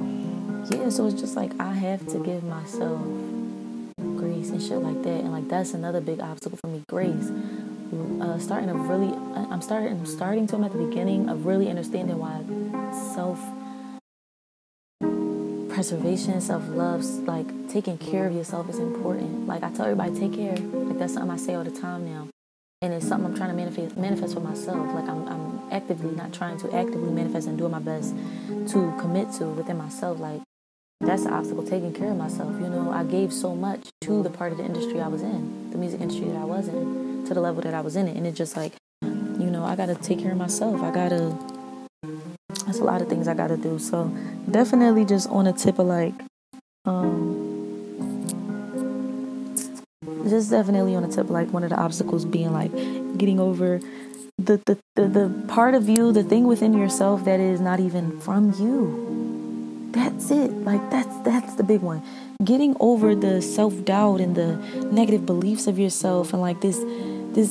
yeah, 0.70 0.88
so 0.90 1.06
it's 1.06 1.20
just 1.20 1.36
like 1.36 1.52
I 1.60 1.72
have 1.72 2.06
to 2.08 2.18
give 2.22 2.44
myself 2.44 3.00
grace 4.16 4.50
and 4.50 4.62
shit 4.62 4.78
like 4.78 5.02
that. 5.02 5.20
And 5.20 5.32
like 5.32 5.48
that's 5.48 5.74
another 5.74 6.00
big 6.00 6.20
obstacle 6.20 6.58
for 6.60 6.68
me, 6.68 6.82
grace. 6.88 7.30
Uh, 8.20 8.38
starting 8.38 8.68
to 8.68 8.74
really, 8.74 9.12
I'm 9.50 9.62
starting, 9.62 9.92
I'm 9.92 10.06
starting 10.06 10.46
to. 10.48 10.56
I'm 10.56 10.64
at 10.64 10.72
the 10.72 10.78
beginning 10.78 11.28
of 11.28 11.46
really 11.46 11.68
understanding 11.70 12.18
why 12.18 12.42
self 13.14 13.40
preservation, 15.72 16.40
self 16.40 16.68
love, 16.68 17.04
like 17.26 17.46
taking 17.68 17.96
care 17.98 18.26
of 18.26 18.34
yourself 18.34 18.68
is 18.68 18.78
important. 18.78 19.46
Like 19.46 19.62
I 19.62 19.70
tell 19.70 19.86
everybody, 19.86 20.18
take 20.18 20.34
care. 20.34 20.56
Like 20.56 20.98
that's 20.98 21.14
something 21.14 21.30
I 21.30 21.36
say 21.36 21.54
all 21.54 21.64
the 21.64 21.70
time 21.70 22.04
now. 22.04 22.28
and 22.82 22.92
it's 22.94 23.08
something 23.08 23.30
I'm 23.30 23.36
trying 23.36 23.50
to 23.50 23.56
manifest 23.56 23.96
manifest 23.96 24.34
for 24.34 24.40
myself. 24.40 24.94
Like 24.94 25.08
I'm 25.08 25.26
I'm 25.28 25.60
actively 25.72 26.14
not 26.14 26.32
trying 26.32 26.58
to 26.58 26.74
actively 26.74 27.10
manifest 27.10 27.48
and 27.48 27.58
doing 27.58 27.72
my 27.72 27.80
best 27.80 28.14
to 28.72 28.94
commit 29.00 29.32
to 29.34 29.46
within 29.46 29.78
myself. 29.78 30.20
Like 30.20 30.42
that's 31.00 31.24
the 31.24 31.30
obstacle, 31.30 31.62
taking 31.62 31.92
care 31.92 32.10
of 32.10 32.16
myself. 32.16 32.60
You 32.60 32.68
know, 32.68 32.90
I 32.90 33.04
gave 33.04 33.32
so 33.32 33.54
much 33.54 33.88
to 34.02 34.22
the 34.22 34.30
part 34.30 34.52
of 34.52 34.58
the 34.58 34.64
industry 34.64 35.00
I 35.00 35.08
was 35.08 35.22
in, 35.22 35.70
the 35.70 35.78
music 35.78 36.00
industry 36.00 36.28
that 36.28 36.36
I 36.36 36.44
was 36.44 36.68
in, 36.68 37.24
to 37.26 37.34
the 37.34 37.40
level 37.40 37.62
that 37.62 37.74
I 37.74 37.80
was 37.80 37.94
in 37.96 38.08
it, 38.08 38.16
and 38.16 38.26
it 38.26 38.32
just 38.32 38.56
like, 38.56 38.72
you 39.02 39.50
know, 39.50 39.64
I 39.64 39.76
gotta 39.76 39.94
take 39.94 40.18
care 40.18 40.32
of 40.32 40.38
myself. 40.38 40.82
I 40.82 40.90
gotta. 40.90 41.36
That's 42.66 42.80
a 42.80 42.84
lot 42.84 43.00
of 43.00 43.08
things 43.08 43.28
I 43.28 43.34
gotta 43.34 43.56
do. 43.56 43.78
So 43.78 44.14
definitely 44.50 45.04
just 45.04 45.28
on 45.28 45.46
a 45.46 45.52
tip 45.52 45.78
of 45.78 45.86
like, 45.86 46.14
um, 46.84 47.46
just 50.28 50.50
definitely 50.50 50.96
on 50.96 51.02
the 51.02 51.08
tip 51.08 51.26
of 51.26 51.30
like 51.30 51.52
one 51.52 51.62
of 51.62 51.70
the 51.70 51.76
obstacles 51.76 52.24
being 52.24 52.52
like 52.52 52.72
getting 53.16 53.38
over 53.38 53.80
the, 54.38 54.60
the, 54.66 54.78
the, 54.96 55.08
the 55.08 55.44
part 55.48 55.74
of 55.74 55.88
you, 55.88 56.12
the 56.12 56.22
thing 56.22 56.46
within 56.46 56.72
yourself 56.72 57.24
that 57.24 57.40
is 57.40 57.60
not 57.60 57.80
even 57.80 58.20
from 58.20 58.52
you. 58.58 59.07
That's 59.98 60.30
it. 60.30 60.52
Like 60.62 60.90
that's 60.90 61.16
that's 61.22 61.54
the 61.56 61.64
big 61.64 61.80
one. 61.80 62.02
Getting 62.44 62.76
over 62.78 63.16
the 63.16 63.42
self-doubt 63.42 64.20
and 64.20 64.36
the 64.36 64.56
negative 64.92 65.26
beliefs 65.26 65.66
of 65.66 65.76
yourself 65.76 66.32
and 66.32 66.40
like 66.40 66.60
this 66.60 66.78
this 67.34 67.50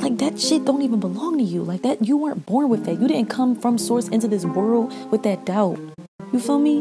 like 0.00 0.16
that 0.16 0.40
shit 0.40 0.64
don't 0.64 0.80
even 0.80 0.98
belong 0.98 1.36
to 1.36 1.44
you. 1.44 1.62
Like 1.62 1.82
that 1.82 2.06
you 2.06 2.16
weren't 2.16 2.46
born 2.46 2.70
with 2.70 2.86
that. 2.86 2.98
You 2.98 3.06
didn't 3.06 3.28
come 3.28 3.54
from 3.54 3.76
source 3.76 4.08
into 4.08 4.28
this 4.28 4.46
world 4.46 4.94
with 5.12 5.24
that 5.24 5.44
doubt. 5.44 5.78
You 6.32 6.40
feel 6.40 6.58
me? 6.58 6.80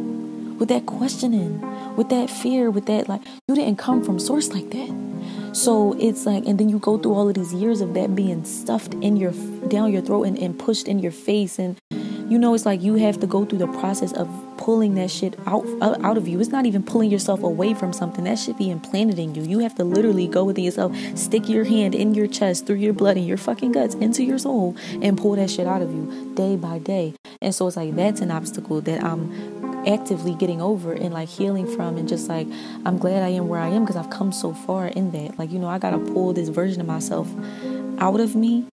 With 0.57 0.69
that 0.69 0.85
questioning, 0.85 1.61
with 1.97 2.07
that 2.09 2.29
fear, 2.29 2.71
with 2.71 2.85
that 2.85 3.09
like 3.09 3.21
you 3.47 3.55
didn't 3.55 3.77
come 3.77 4.01
from 4.03 4.19
source 4.19 4.53
like 4.53 4.71
that. 4.71 4.91
So 5.51 5.97
it's 5.99 6.25
like, 6.25 6.45
and 6.45 6.57
then 6.59 6.69
you 6.69 6.79
go 6.79 6.97
through 6.97 7.13
all 7.13 7.27
of 7.27 7.35
these 7.35 7.53
years 7.53 7.81
of 7.81 7.93
that 7.95 8.15
being 8.15 8.45
stuffed 8.45 8.93
in 8.95 9.17
your, 9.17 9.31
down 9.67 9.91
your 9.91 10.01
throat 10.01 10.23
and, 10.23 10.37
and 10.37 10.57
pushed 10.57 10.87
in 10.87 10.99
your 10.99 11.11
face. 11.11 11.57
And, 11.59 11.77
you 11.91 12.37
know, 12.37 12.53
it's 12.53 12.65
like 12.65 12.81
you 12.81 12.95
have 12.95 13.19
to 13.21 13.27
go 13.27 13.43
through 13.43 13.59
the 13.59 13.67
process 13.67 14.13
of 14.13 14.27
pulling 14.67 14.95
that 14.95 15.09
shit 15.09 15.33
out, 15.47 15.65
out 15.81 16.17
of 16.17 16.27
you. 16.27 16.41
It's 16.41 16.49
not 16.49 16.65
even 16.65 16.83
pulling 16.83 17.09
yourself 17.09 17.41
away 17.41 17.73
from 17.73 17.93
something. 17.93 18.25
That 18.25 18.37
should 18.37 18.57
be 18.57 18.69
implanted 18.69 19.17
in 19.17 19.33
you. 19.33 19.41
You 19.43 19.59
have 19.59 19.73
to 19.75 19.85
literally 19.85 20.27
go 20.27 20.43
within 20.43 20.65
yourself, 20.65 20.93
stick 21.15 21.47
your 21.47 21.63
hand 21.63 21.95
in 21.95 22.13
your 22.13 22.27
chest, 22.27 22.67
through 22.67 22.75
your 22.75 22.91
blood 22.91 23.15
and 23.15 23.25
your 23.25 23.37
fucking 23.37 23.71
guts, 23.71 23.95
into 23.95 24.25
your 24.25 24.37
soul, 24.37 24.75
and 25.01 25.17
pull 25.17 25.37
that 25.37 25.49
shit 25.49 25.67
out 25.67 25.81
of 25.81 25.93
you 25.93 26.33
day 26.35 26.57
by 26.57 26.79
day. 26.79 27.13
And 27.41 27.55
so 27.55 27.65
it's 27.65 27.77
like 27.77 27.95
that's 27.95 28.19
an 28.19 28.29
obstacle 28.29 28.81
that 28.81 29.01
I'm 29.01 29.87
actively 29.87 30.35
getting 30.35 30.61
over 30.61 30.91
and 30.91 31.13
like 31.13 31.29
healing 31.29 31.65
from 31.65 31.95
and 31.95 32.09
just 32.09 32.27
like 32.27 32.47
I'm 32.83 32.97
glad 32.97 33.23
I 33.23 33.29
am 33.29 33.47
where 33.47 33.61
I 33.61 33.69
am 33.69 33.85
because 33.85 33.95
I've 33.95 34.09
come 34.09 34.33
so 34.33 34.53
far 34.53 34.87
in 34.87 35.11
that. 35.11 35.39
Like, 35.39 35.49
you 35.49 35.59
know, 35.59 35.69
I 35.69 35.79
gotta 35.79 35.97
pull 35.97 36.33
this 36.33 36.49
version 36.49 36.81
of 36.81 36.87
myself 36.87 37.33
out 37.99 38.19
of 38.19 38.35
me. 38.35 38.65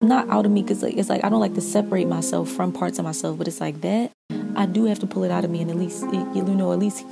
Not 0.00 0.28
out 0.30 0.46
of 0.46 0.50
me 0.50 0.62
because 0.62 0.82
like, 0.82 0.96
it's 0.96 1.08
like 1.08 1.22
I 1.22 1.28
don't 1.28 1.38
like 1.38 1.54
to 1.54 1.60
separate 1.60 2.08
myself 2.08 2.50
from 2.50 2.72
parts 2.72 2.98
of 2.98 3.04
myself, 3.04 3.38
but 3.38 3.46
it's 3.46 3.60
like 3.60 3.82
that. 3.82 4.10
I 4.56 4.66
do 4.66 4.84
have 4.86 4.98
to 5.00 5.06
pull 5.06 5.22
it 5.24 5.30
out 5.30 5.44
of 5.44 5.50
me 5.50 5.60
and 5.60 5.70
at 5.70 5.76
least 5.76 6.02
you 6.02 6.42
know, 6.42 6.72
at 6.72 6.78
least 6.78 7.04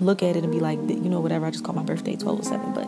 look 0.00 0.22
at 0.22 0.36
it 0.36 0.44
and 0.44 0.52
be 0.52 0.60
like, 0.60 0.78
you 0.78 1.08
know, 1.08 1.20
whatever. 1.20 1.46
I 1.46 1.50
just 1.50 1.64
call 1.64 1.74
my 1.74 1.82
birthday 1.82 2.14
1207, 2.14 2.74
but 2.74 2.86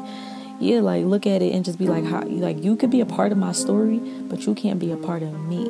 yeah, 0.60 0.80
like 0.80 1.04
look 1.04 1.26
at 1.26 1.42
it 1.42 1.54
and 1.54 1.64
just 1.64 1.78
be 1.78 1.86
like, 1.86 2.04
how 2.04 2.22
like 2.22 2.62
you 2.62 2.76
could 2.76 2.90
be 2.90 3.00
a 3.00 3.06
part 3.06 3.32
of 3.32 3.38
my 3.38 3.52
story, 3.52 3.98
but 3.98 4.46
you 4.46 4.54
can't 4.54 4.78
be 4.78 4.92
a 4.92 4.96
part 4.96 5.22
of 5.22 5.32
me. 5.46 5.64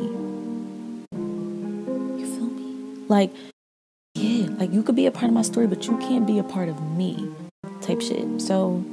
You 2.19 2.27
feel 2.27 2.47
me? 2.47 3.07
Like 3.09 3.31
yeah, 4.15 4.49
like 4.59 4.73
you 4.73 4.83
could 4.83 4.97
be 4.97 5.07
a 5.07 5.13
part 5.13 5.27
of 5.27 5.33
my 5.33 5.43
story, 5.43 5.67
but 5.67 5.87
you 5.87 5.97
can't 5.99 6.27
be 6.27 6.39
a 6.39 6.45
part 6.45 6.69
of 6.69 6.83
me 6.97 7.31
type 7.81 8.01
shit. 8.01 8.43
So, 8.43 8.85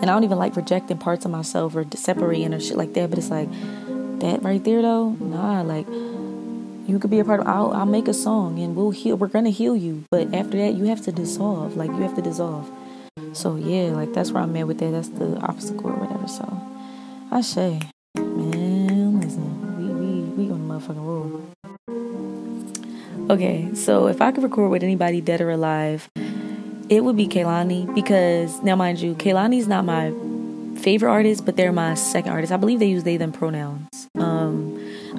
and 0.00 0.04
I 0.04 0.06
don't 0.06 0.24
even 0.24 0.38
like 0.38 0.56
rejecting 0.56 0.98
parts 0.98 1.24
of 1.24 1.30
myself 1.30 1.76
or 1.76 1.86
separating 1.94 2.52
or 2.52 2.60
shit 2.60 2.76
like 2.76 2.92
that, 2.94 3.08
but 3.08 3.18
it's 3.18 3.30
like 3.30 3.48
that 4.20 4.42
right 4.42 4.62
there 4.62 4.82
though, 4.82 5.10
nah, 5.10 5.62
like 5.62 5.86
you 6.86 6.98
could 6.98 7.10
be 7.10 7.20
a 7.20 7.24
part 7.24 7.40
of 7.40 7.46
I'll, 7.46 7.72
I'll 7.72 7.86
make 7.86 8.08
a 8.08 8.14
song 8.14 8.58
and 8.58 8.74
we'll 8.76 8.90
heal 8.90 9.16
we're 9.16 9.28
gonna 9.28 9.50
heal 9.50 9.76
you. 9.76 10.04
But 10.10 10.34
after 10.34 10.56
that 10.58 10.74
you 10.74 10.84
have 10.84 11.02
to 11.02 11.12
dissolve 11.12 11.76
like 11.76 11.90
you 11.90 12.02
have 12.02 12.14
to 12.16 12.22
dissolve. 12.22 12.70
So 13.32 13.56
yeah 13.56 13.92
like 13.94 14.12
that's 14.12 14.32
where 14.32 14.42
i'm 14.42 14.56
at 14.56 14.66
with 14.66 14.78
that. 14.78 14.90
That's 14.90 15.08
the 15.08 15.38
obstacle 15.40 15.90
or 15.90 15.94
whatever. 15.94 16.28
So 16.28 16.60
i 17.30 17.40
say 17.40 17.80
man 18.16 19.20
listen 19.20 19.78
we 19.78 19.94
we 19.94 20.46
we 20.46 20.52
on 20.52 20.68
the 20.68 20.74
motherfucking 20.74 21.06
roll 21.06 21.42
Okay, 23.30 23.72
so 23.74 24.08
if 24.08 24.20
I 24.20 24.32
could 24.32 24.42
record 24.42 24.70
with 24.70 24.82
anybody 24.82 25.20
dead 25.20 25.40
or 25.40 25.50
alive, 25.50 26.10
it 26.88 27.04
would 27.04 27.16
be 27.16 27.28
Kehlani 27.28 27.94
because 27.94 28.60
now, 28.62 28.76
mind 28.76 29.00
you, 29.00 29.14
Kehlani's 29.14 29.68
not 29.68 29.84
my 29.84 30.12
favorite 30.78 31.10
artist, 31.10 31.46
but 31.46 31.56
they're 31.56 31.72
my 31.72 31.94
second 31.94 32.32
artist. 32.32 32.52
I 32.52 32.56
believe 32.56 32.80
they 32.80 32.86
use 32.86 33.04
they 33.04 33.16
them 33.16 33.32
pronouns. 33.32 34.01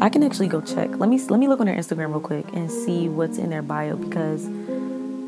I 0.02 0.10
can 0.10 0.24
actually 0.24 0.48
go 0.48 0.62
check. 0.62 0.90
Let 0.98 1.10
me 1.10 1.20
let 1.30 1.40
me 1.40 1.48
look 1.48 1.60
on 1.60 1.68
their 1.68 1.76
Instagram 1.76 2.10
real 2.10 2.20
quick 2.20 2.46
and 2.54 2.72
see 2.72 3.10
what's 3.10 3.38
in 3.38 3.50
their 3.50 3.62
bio 3.62 3.96
because 3.96 4.46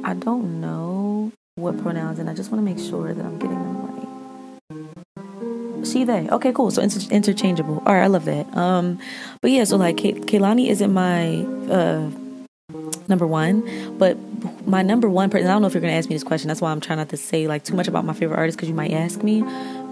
I 0.03 0.13
don't 0.13 0.61
know 0.61 1.32
what 1.55 1.82
pronouns, 1.82 2.20
and 2.20 2.30
I 2.30 2.34
just 2.34 2.51
want 2.51 2.66
to 2.66 2.74
make 2.74 2.84
sure 2.84 3.13
that 3.13 3.26
I'm 3.26 3.39
getting 3.39 3.57
them 3.57 3.88
right. 3.88 5.88
She, 5.88 6.03
they. 6.03 6.28
Okay, 6.30 6.51
cool. 6.51 6.72
So 6.72 6.82
inter- 6.82 7.07
interchangeable. 7.11 7.82
All 7.86 7.93
right, 7.93 8.03
I 8.03 8.07
love 8.07 8.26
that. 8.26 8.55
Um, 8.57 8.99
but 9.41 9.51
yeah, 9.51 9.63
so 9.63 9.78
like 9.78 9.97
Ke- 9.97 10.26
Kehlani 10.26 10.70
isn't 10.70 10.91
my 10.91 11.45
uh 11.72 12.09
number 13.07 13.28
one. 13.28 13.97
But 13.97 14.18
my 14.68 14.82
number 14.82 15.09
one 15.09 15.30
person, 15.30 15.47
I 15.47 15.53
don't 15.53 15.61
know 15.61 15.68
if 15.68 15.74
you're 15.74 15.82
to 15.82 15.91
ask 15.91 16.09
me 16.09 16.16
this 16.16 16.24
question. 16.24 16.47
That's 16.47 16.61
why 16.61 16.72
I'm 16.72 16.82
trying 16.82 16.97
not 16.97 17.09
to 17.09 17.18
say 17.18 17.47
like 17.47 17.63
too 17.63 17.76
much 17.76 17.88
about 17.88 18.05
my 18.05 18.13
favorite 18.13 18.38
artist 18.38 18.57
because 18.57 18.70
you 18.70 18.76
might 18.76 18.91
ask 18.91 19.24
me. 19.24 19.43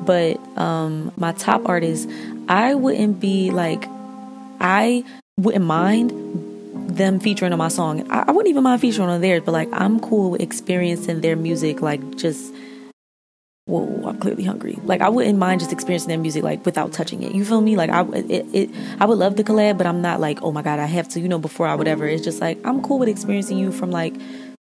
But 0.06 0.38
um, 0.58 1.12
my 1.18 1.32
top 1.34 1.68
artist, 1.68 2.10
I 2.50 2.76
wouldn't 2.76 3.20
be 3.20 3.52
like, 3.52 3.88
I 4.60 5.04
wouldn't 5.38 5.66
mind 5.66 6.12
them 6.98 7.20
featuring 7.20 7.52
on 7.52 7.58
my 7.58 7.68
song. 7.70 8.10
I, 8.12 8.26
I 8.28 8.32
wouldn't 8.32 8.50
even 8.50 8.64
mind 8.64 8.82
featuring 8.82 9.10
on 9.10 9.22
theirs, 9.22 9.44
but 9.46 9.52
like 9.52 9.70
I'm 9.72 10.00
cool 10.00 10.32
with 10.32 10.42
experiencing 10.42 11.22
their 11.22 11.36
music, 11.36 11.82
like 11.82 12.16
just 12.16 12.54
whoa, 13.66 14.04
I'm 14.06 14.20
clearly 14.20 14.44
hungry. 14.44 14.78
Like 14.84 15.02
I 15.02 15.10
wouldn't 15.10 15.40
mind 15.40 15.62
just 15.62 15.72
experiencing 15.72 16.10
their 16.10 16.18
music 16.18 16.44
like 16.44 16.66
without 16.66 16.92
touching 16.92 17.24
it. 17.24 17.34
You 17.34 17.46
feel 17.46 17.62
me? 17.62 17.76
Like 17.76 17.90
I 17.90 18.04
it, 18.14 18.46
it 18.54 18.70
I 19.00 19.06
would 19.06 19.18
love 19.18 19.38
the 19.38 19.44
collab, 19.44 19.78
but 19.78 19.88
I'm 19.88 20.02
not 20.02 20.20
like, 20.20 20.42
oh 20.44 20.52
my 20.52 20.62
god, 20.62 20.80
I 20.80 20.86
have 20.86 21.08
to, 21.10 21.20
you 21.20 21.28
know, 21.28 21.40
before 21.40 21.68
I 21.68 21.76
whatever. 21.76 22.06
It's 22.08 22.24
just 22.24 22.42
like 22.42 22.60
I'm 22.66 22.82
cool 22.82 23.00
with 23.00 23.10
experiencing 23.10 23.58
you 23.58 23.72
from 23.72 23.92
like 23.92 24.14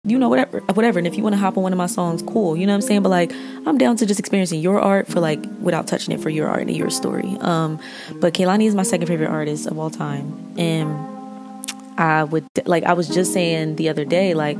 you 0.05 0.17
know 0.17 0.29
whatever 0.29 0.59
whatever. 0.73 0.99
And 0.99 1.07
if 1.07 1.17
you 1.17 1.23
want 1.23 1.33
to 1.33 1.39
hop 1.39 1.57
on 1.57 1.63
one 1.63 1.71
of 1.71 1.77
my 1.77 1.87
songs 1.87 2.21
cool 2.21 2.55
you 2.55 2.65
know 2.65 2.73
what 2.73 2.77
i'm 2.77 2.81
saying? 2.81 3.03
But 3.03 3.09
like 3.09 3.31
i'm 3.65 3.77
down 3.77 3.95
to 3.97 4.05
just 4.05 4.19
experiencing 4.19 4.61
your 4.61 4.79
art 4.79 5.07
for 5.07 5.19
like 5.19 5.43
without 5.59 5.87
touching 5.87 6.13
it 6.13 6.21
for 6.21 6.29
your 6.29 6.47
art 6.47 6.61
and 6.61 6.75
your 6.75 6.89
story. 6.89 7.37
Um 7.41 7.79
but 8.15 8.33
Kehlani 8.33 8.65
is 8.65 8.75
my 8.75 8.83
second 8.83 9.07
favorite 9.07 9.29
artist 9.29 9.67
of 9.67 9.77
all 9.77 9.89
time. 9.89 10.53
And 10.57 10.89
i 11.97 12.25
would 12.25 12.45
like 12.65 12.83
i 12.83 12.91
was 12.91 13.07
just 13.07 13.31
saying 13.31 13.77
the 13.77 13.87
other 13.87 14.03
day 14.03 14.33
like 14.33 14.57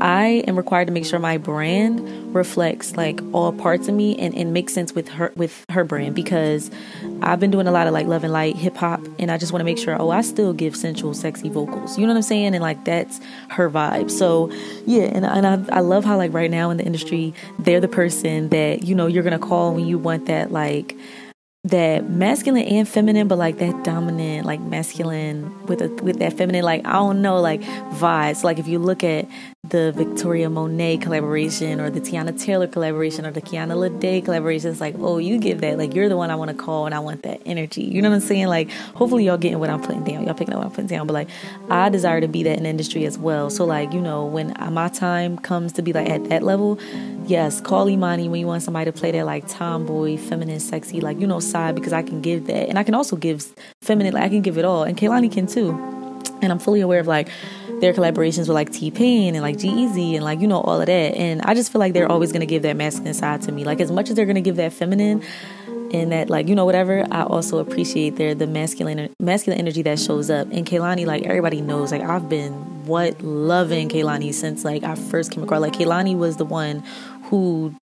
I 0.00 0.44
am 0.48 0.56
required 0.56 0.86
to 0.86 0.92
make 0.92 1.04
sure 1.04 1.18
my 1.18 1.38
brand 1.38 2.34
reflects 2.34 2.96
like 2.96 3.20
all 3.32 3.52
parts 3.52 3.88
of 3.88 3.94
me 3.94 4.18
and, 4.18 4.34
and 4.34 4.52
makes 4.52 4.72
sense 4.72 4.94
with 4.94 5.08
her 5.08 5.32
with 5.36 5.64
her 5.68 5.84
brand 5.84 6.14
because 6.14 6.70
I've 7.22 7.38
been 7.38 7.50
doing 7.50 7.66
a 7.66 7.70
lot 7.72 7.86
of 7.86 7.92
like 7.92 8.06
love 8.06 8.24
and 8.24 8.32
light 8.32 8.56
hip 8.56 8.76
hop 8.76 9.00
and 9.18 9.30
I 9.30 9.38
just 9.38 9.52
want 9.52 9.60
to 9.60 9.64
make 9.64 9.78
sure 9.78 10.00
oh 10.00 10.10
I 10.10 10.22
still 10.22 10.52
give 10.52 10.74
sensual 10.74 11.14
sexy 11.14 11.48
vocals. 11.48 11.98
You 11.98 12.06
know 12.06 12.12
what 12.12 12.18
I'm 12.18 12.22
saying? 12.22 12.54
And 12.54 12.62
like 12.62 12.84
that's 12.84 13.20
her 13.50 13.70
vibe. 13.70 14.10
So 14.10 14.50
yeah 14.86 15.04
and, 15.04 15.24
and 15.24 15.46
I, 15.46 15.76
I 15.76 15.80
love 15.80 16.04
how 16.04 16.16
like 16.16 16.32
right 16.32 16.50
now 16.50 16.70
in 16.70 16.78
the 16.78 16.84
industry 16.84 17.34
they're 17.58 17.80
the 17.80 17.88
person 17.88 18.48
that 18.48 18.84
you 18.84 18.94
know 18.94 19.06
you're 19.06 19.22
gonna 19.22 19.38
call 19.38 19.74
when 19.74 19.86
you 19.86 19.98
want 19.98 20.26
that 20.26 20.50
like 20.50 20.96
that 21.64 22.10
masculine 22.10 22.64
and 22.64 22.88
feminine, 22.88 23.28
but 23.28 23.38
like 23.38 23.58
that 23.58 23.84
dominant, 23.84 24.46
like 24.46 24.60
masculine 24.60 25.64
with 25.66 25.80
a 25.80 25.88
with 26.02 26.18
that 26.18 26.32
feminine, 26.32 26.64
like 26.64 26.84
I 26.84 26.94
don't 26.94 27.22
know, 27.22 27.40
like 27.40 27.60
vibes. 27.62 28.42
Like 28.42 28.58
if 28.58 28.66
you 28.66 28.80
look 28.80 29.04
at 29.04 29.28
the 29.68 29.92
Victoria 29.92 30.50
Monet 30.50 30.96
collaboration 30.96 31.80
or 31.80 31.88
the 31.88 32.00
Teyana 32.00 32.36
Taylor 32.36 32.66
collaboration 32.66 33.24
or 33.24 33.30
the 33.30 33.40
Kiana 33.40 33.76
Lede 33.76 34.24
collaboration, 34.24 34.72
it's 34.72 34.80
like, 34.80 34.96
oh, 34.98 35.18
you 35.18 35.38
give 35.38 35.60
that, 35.60 35.78
like 35.78 35.94
you're 35.94 36.08
the 36.08 36.16
one 36.16 36.32
I 36.32 36.34
want 36.34 36.50
to 36.50 36.56
call 36.56 36.84
and 36.84 36.92
I 36.92 36.98
want 36.98 37.22
that 37.22 37.40
energy. 37.46 37.84
You 37.84 38.02
know 38.02 38.10
what 38.10 38.16
I'm 38.16 38.22
saying? 38.22 38.48
Like 38.48 38.72
hopefully 38.96 39.24
y'all 39.24 39.38
getting 39.38 39.60
what 39.60 39.70
I'm 39.70 39.80
putting 39.80 40.02
down. 40.02 40.24
Y'all 40.24 40.34
picking 40.34 40.52
up 40.52 40.58
what 40.58 40.66
I'm 40.66 40.72
putting 40.72 40.88
down. 40.88 41.06
But 41.06 41.12
like 41.12 41.28
I 41.70 41.90
desire 41.90 42.20
to 42.20 42.26
be 42.26 42.42
that 42.42 42.58
in 42.58 42.66
industry 42.66 43.04
as 43.06 43.16
well. 43.18 43.50
So 43.50 43.64
like, 43.64 43.92
you 43.92 44.00
know, 44.00 44.26
when 44.26 44.60
uh, 44.60 44.68
my 44.72 44.88
time 44.88 45.38
comes 45.38 45.72
to 45.74 45.82
be 45.82 45.92
like 45.92 46.10
at 46.10 46.24
that 46.24 46.42
level, 46.42 46.80
yes, 47.26 47.60
call 47.60 47.86
Emyne 47.88 48.32
when 48.32 48.40
you 48.40 48.48
want 48.48 48.64
somebody 48.64 48.90
to 48.90 48.98
play 48.98 49.12
that 49.12 49.26
like 49.26 49.46
tomboy, 49.46 50.16
feminine, 50.16 50.58
sexy, 50.58 51.00
like, 51.00 51.20
you 51.20 51.26
know, 51.28 51.38
side 51.38 51.76
because 51.76 51.92
I 51.92 52.02
can 52.02 52.20
give 52.20 52.48
that. 52.48 52.68
And 52.68 52.80
I 52.80 52.82
can 52.82 52.94
also 52.94 53.14
give 53.14 53.46
feminine, 53.80 54.14
like 54.14 54.24
I 54.24 54.28
can 54.28 54.42
give 54.42 54.58
it 54.58 54.64
all. 54.64 54.82
And 54.82 54.98
Kehlani 54.98 55.30
can 55.30 55.46
too. 55.46 55.70
And 56.42 56.50
I'm 56.50 56.58
fully 56.58 56.80
aware 56.80 56.98
of 56.98 57.06
like 57.06 57.28
their 57.82 57.92
collaborations 57.92 58.38
with 58.38 58.50
like 58.50 58.72
T 58.72 58.92
Pain 58.92 59.34
and 59.34 59.42
like 59.42 59.58
G-Eazy 59.58 60.14
and 60.14 60.24
like, 60.24 60.40
you 60.40 60.46
know, 60.46 60.60
all 60.60 60.80
of 60.80 60.86
that. 60.86 61.16
And 61.16 61.42
I 61.42 61.52
just 61.52 61.72
feel 61.72 61.80
like 61.80 61.92
they're 61.92 62.10
always 62.10 62.30
gonna 62.30 62.46
give 62.46 62.62
that 62.62 62.76
masculine 62.76 63.12
side 63.12 63.42
to 63.42 63.52
me. 63.52 63.64
Like 63.64 63.80
as 63.80 63.90
much 63.90 64.08
as 64.08 64.14
they're 64.14 64.24
gonna 64.24 64.40
give 64.40 64.56
that 64.56 64.72
feminine 64.72 65.20
and 65.92 66.12
that 66.12 66.30
like 66.30 66.48
you 66.48 66.54
know 66.54 66.64
whatever 66.64 67.06
i 67.10 67.22
also 67.22 67.58
appreciate 67.58 68.16
their 68.16 68.34
the 68.34 68.46
masculine 68.46 69.14
masculine 69.20 69.58
energy 69.58 69.82
that 69.82 69.98
shows 69.98 70.30
up 70.30 70.48
and 70.50 70.64
Kehlani 70.64 71.04
like 71.04 71.24
everybody 71.24 71.60
knows 71.60 71.92
like 71.92 72.00
i've 72.00 72.30
been 72.30 72.52
what 72.86 73.20
loving 73.22 73.90
Kehlani 73.90 74.32
since 74.32 74.64
like 74.64 74.84
i 74.84 74.94
first 74.94 75.30
came 75.30 75.44
across 75.44 75.60
like 75.60 75.74
Kehlani 75.74 76.16
was 76.16 76.38
the 76.38 76.46
one 76.46 76.82
who 77.32 77.74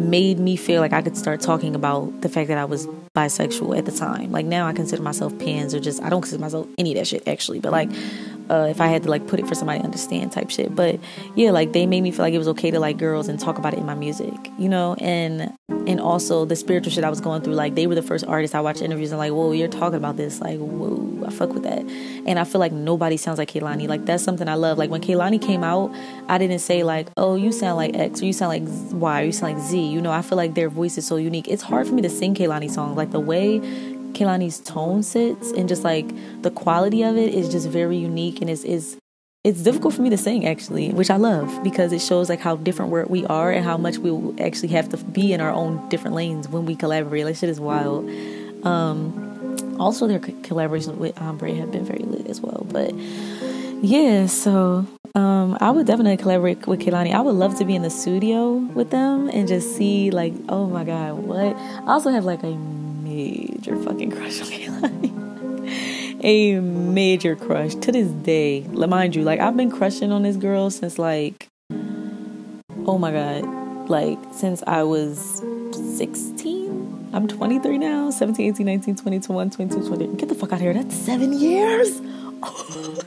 made 0.00 0.40
me 0.40 0.56
feel 0.56 0.80
like 0.80 0.92
I 0.92 1.00
could 1.00 1.16
start 1.16 1.40
talking 1.40 1.76
about 1.76 2.22
the 2.22 2.28
fact 2.28 2.48
that 2.48 2.58
I 2.58 2.64
was 2.64 2.88
bisexual 3.14 3.78
at 3.78 3.84
the 3.84 3.92
time. 3.92 4.32
Like 4.32 4.46
now 4.46 4.66
I 4.66 4.72
consider 4.72 5.00
myself 5.00 5.38
pans 5.38 5.76
or 5.76 5.78
just 5.78 6.02
I 6.02 6.08
don't 6.08 6.22
consider 6.22 6.40
myself 6.40 6.66
any 6.76 6.90
of 6.90 6.98
that 6.98 7.06
shit 7.06 7.28
actually. 7.28 7.60
But 7.60 7.70
like 7.70 7.88
uh, 8.50 8.66
if 8.70 8.80
I 8.80 8.88
had 8.88 9.02
to 9.04 9.10
like 9.10 9.26
put 9.26 9.40
it 9.40 9.46
for 9.46 9.54
somebody 9.54 9.80
to 9.80 9.84
understand 9.84 10.32
type 10.32 10.50
shit. 10.50 10.74
But 10.74 10.98
yeah, 11.34 11.50
like 11.50 11.72
they 11.72 11.86
made 11.86 12.02
me 12.02 12.10
feel 12.10 12.24
like 12.24 12.34
it 12.34 12.38
was 12.38 12.48
okay 12.48 12.70
to 12.70 12.80
like 12.80 12.98
girls 12.98 13.28
and 13.28 13.38
talk 13.38 13.58
about 13.58 13.74
it 13.74 13.78
in 13.78 13.86
my 13.86 13.94
music, 13.94 14.34
you 14.58 14.68
know, 14.68 14.94
and 14.94 15.52
and 15.68 16.00
also 16.00 16.44
the 16.44 16.56
spiritual 16.56 16.92
shit 16.92 17.04
I 17.04 17.10
was 17.10 17.20
going 17.20 17.42
through. 17.42 17.54
Like 17.54 17.74
they 17.74 17.86
were 17.86 17.94
the 17.94 18.02
first 18.02 18.24
artists 18.26 18.54
I 18.54 18.60
watched 18.60 18.82
interviews 18.82 19.12
and 19.12 19.18
like, 19.18 19.32
whoa, 19.32 19.52
you're 19.52 19.68
talking 19.68 19.96
about 19.96 20.16
this, 20.16 20.40
like, 20.40 20.58
whoa, 20.58 21.24
I 21.26 21.30
fuck 21.30 21.52
with 21.52 21.62
that. 21.64 21.80
And 22.26 22.38
I 22.38 22.44
feel 22.44 22.60
like 22.60 22.72
nobody 22.72 23.16
sounds 23.16 23.38
like 23.38 23.50
Kehlani. 23.50 23.88
Like 23.88 24.04
that's 24.04 24.22
something 24.22 24.48
I 24.48 24.54
love. 24.54 24.78
Like 24.78 24.90
when 24.90 25.00
Kehlani 25.00 25.40
came 25.40 25.64
out, 25.64 25.94
I 26.28 26.38
didn't 26.38 26.60
say 26.60 26.82
like, 26.82 27.08
oh, 27.16 27.34
you 27.34 27.52
sound 27.52 27.76
like 27.76 27.96
X 27.96 28.22
or 28.22 28.26
you 28.26 28.32
sound 28.32 28.48
like 28.48 28.92
Y 28.92 29.22
or 29.22 29.24
you 29.24 29.32
sound 29.32 29.54
like 29.54 29.62
Z. 29.62 29.78
You 29.78 30.00
know, 30.00 30.12
I 30.12 30.22
feel 30.22 30.36
like 30.36 30.54
their 30.54 30.68
voice 30.68 30.98
is 30.98 31.06
so 31.06 31.16
unique. 31.16 31.48
It's 31.48 31.62
hard 31.62 31.86
for 31.86 31.94
me 31.94 32.02
to 32.02 32.10
sing 32.10 32.34
Kehlani 32.34 32.70
songs. 32.70 32.96
Like 32.96 33.10
the 33.10 33.20
way 33.20 33.60
Kehlani's 34.16 34.60
tone 34.60 35.02
sits 35.02 35.52
and 35.52 35.68
just 35.68 35.84
like 35.84 36.06
the 36.42 36.50
quality 36.50 37.02
of 37.02 37.16
it 37.16 37.34
is 37.34 37.50
just 37.50 37.68
very 37.68 37.96
unique 37.96 38.40
and 38.40 38.50
it's 38.50 38.64
is 38.64 38.96
it's 39.44 39.62
difficult 39.62 39.94
for 39.94 40.02
me 40.02 40.10
to 40.10 40.16
sing 40.18 40.44
actually, 40.44 40.90
which 40.90 41.08
I 41.08 41.16
love 41.16 41.62
because 41.62 41.92
it 41.92 42.00
shows 42.00 42.28
like 42.28 42.40
how 42.40 42.56
different 42.56 43.08
we 43.08 43.24
are 43.26 43.52
and 43.52 43.64
how 43.64 43.76
much 43.76 43.98
we 43.98 44.10
actually 44.42 44.70
have 44.70 44.88
to 44.88 44.96
be 44.96 45.32
in 45.32 45.40
our 45.40 45.52
own 45.52 45.88
different 45.88 46.16
lanes 46.16 46.48
when 46.48 46.66
we 46.66 46.74
collaborate. 46.74 47.24
Like 47.24 47.36
shit 47.36 47.48
is 47.48 47.60
wild. 47.60 48.10
Um, 48.64 49.22
also, 49.78 50.08
their 50.08 50.18
collaborations 50.18 50.96
with 50.96 51.20
Ombre 51.20 51.54
have 51.54 51.70
been 51.70 51.84
very 51.84 52.00
lit 52.00 52.26
as 52.26 52.40
well. 52.40 52.66
But 52.68 52.92
yeah, 53.84 54.26
so 54.26 54.84
um, 55.14 55.56
I 55.60 55.70
would 55.70 55.86
definitely 55.86 56.16
collaborate 56.16 56.66
with 56.66 56.80
Kehlani. 56.80 57.12
I 57.12 57.20
would 57.20 57.36
love 57.36 57.56
to 57.58 57.64
be 57.64 57.76
in 57.76 57.82
the 57.82 57.90
studio 57.90 58.54
with 58.54 58.90
them 58.90 59.28
and 59.28 59.46
just 59.46 59.76
see 59.76 60.10
like, 60.10 60.34
oh 60.48 60.66
my 60.66 60.82
god, 60.82 61.18
what? 61.18 61.54
I 61.56 61.86
also 61.86 62.10
have 62.10 62.24
like 62.24 62.42
a 62.42 62.58
major 63.16 63.76
fucking 63.82 64.10
crush 64.10 64.40
on 64.40 64.46
Kehlani. 64.48 66.20
a 66.22 66.60
major 66.60 67.36
crush 67.36 67.74
to 67.76 67.92
this 67.92 68.08
day. 68.08 68.60
Mind 68.62 69.16
you, 69.16 69.22
like 69.22 69.40
I've 69.40 69.56
been 69.56 69.70
crushing 69.70 70.12
on 70.12 70.22
this 70.22 70.36
girl 70.36 70.70
since 70.70 70.98
like, 70.98 71.48
oh 72.86 72.98
my 72.98 73.12
god, 73.12 73.88
like 73.88 74.18
since 74.32 74.62
I 74.66 74.82
was 74.82 75.42
16. 75.72 77.10
I'm 77.12 77.28
23 77.28 77.78
now. 77.78 78.10
17, 78.10 78.54
18, 78.54 78.66
19, 78.66 78.96
20, 78.96 79.20
21, 79.20 79.50
22, 79.50 79.88
20. 79.88 80.06
Get 80.16 80.28
the 80.28 80.34
fuck 80.34 80.52
out 80.52 80.56
of 80.56 80.60
here. 80.60 80.74
That's 80.74 80.94
seven 80.94 81.32
years. 81.32 82.02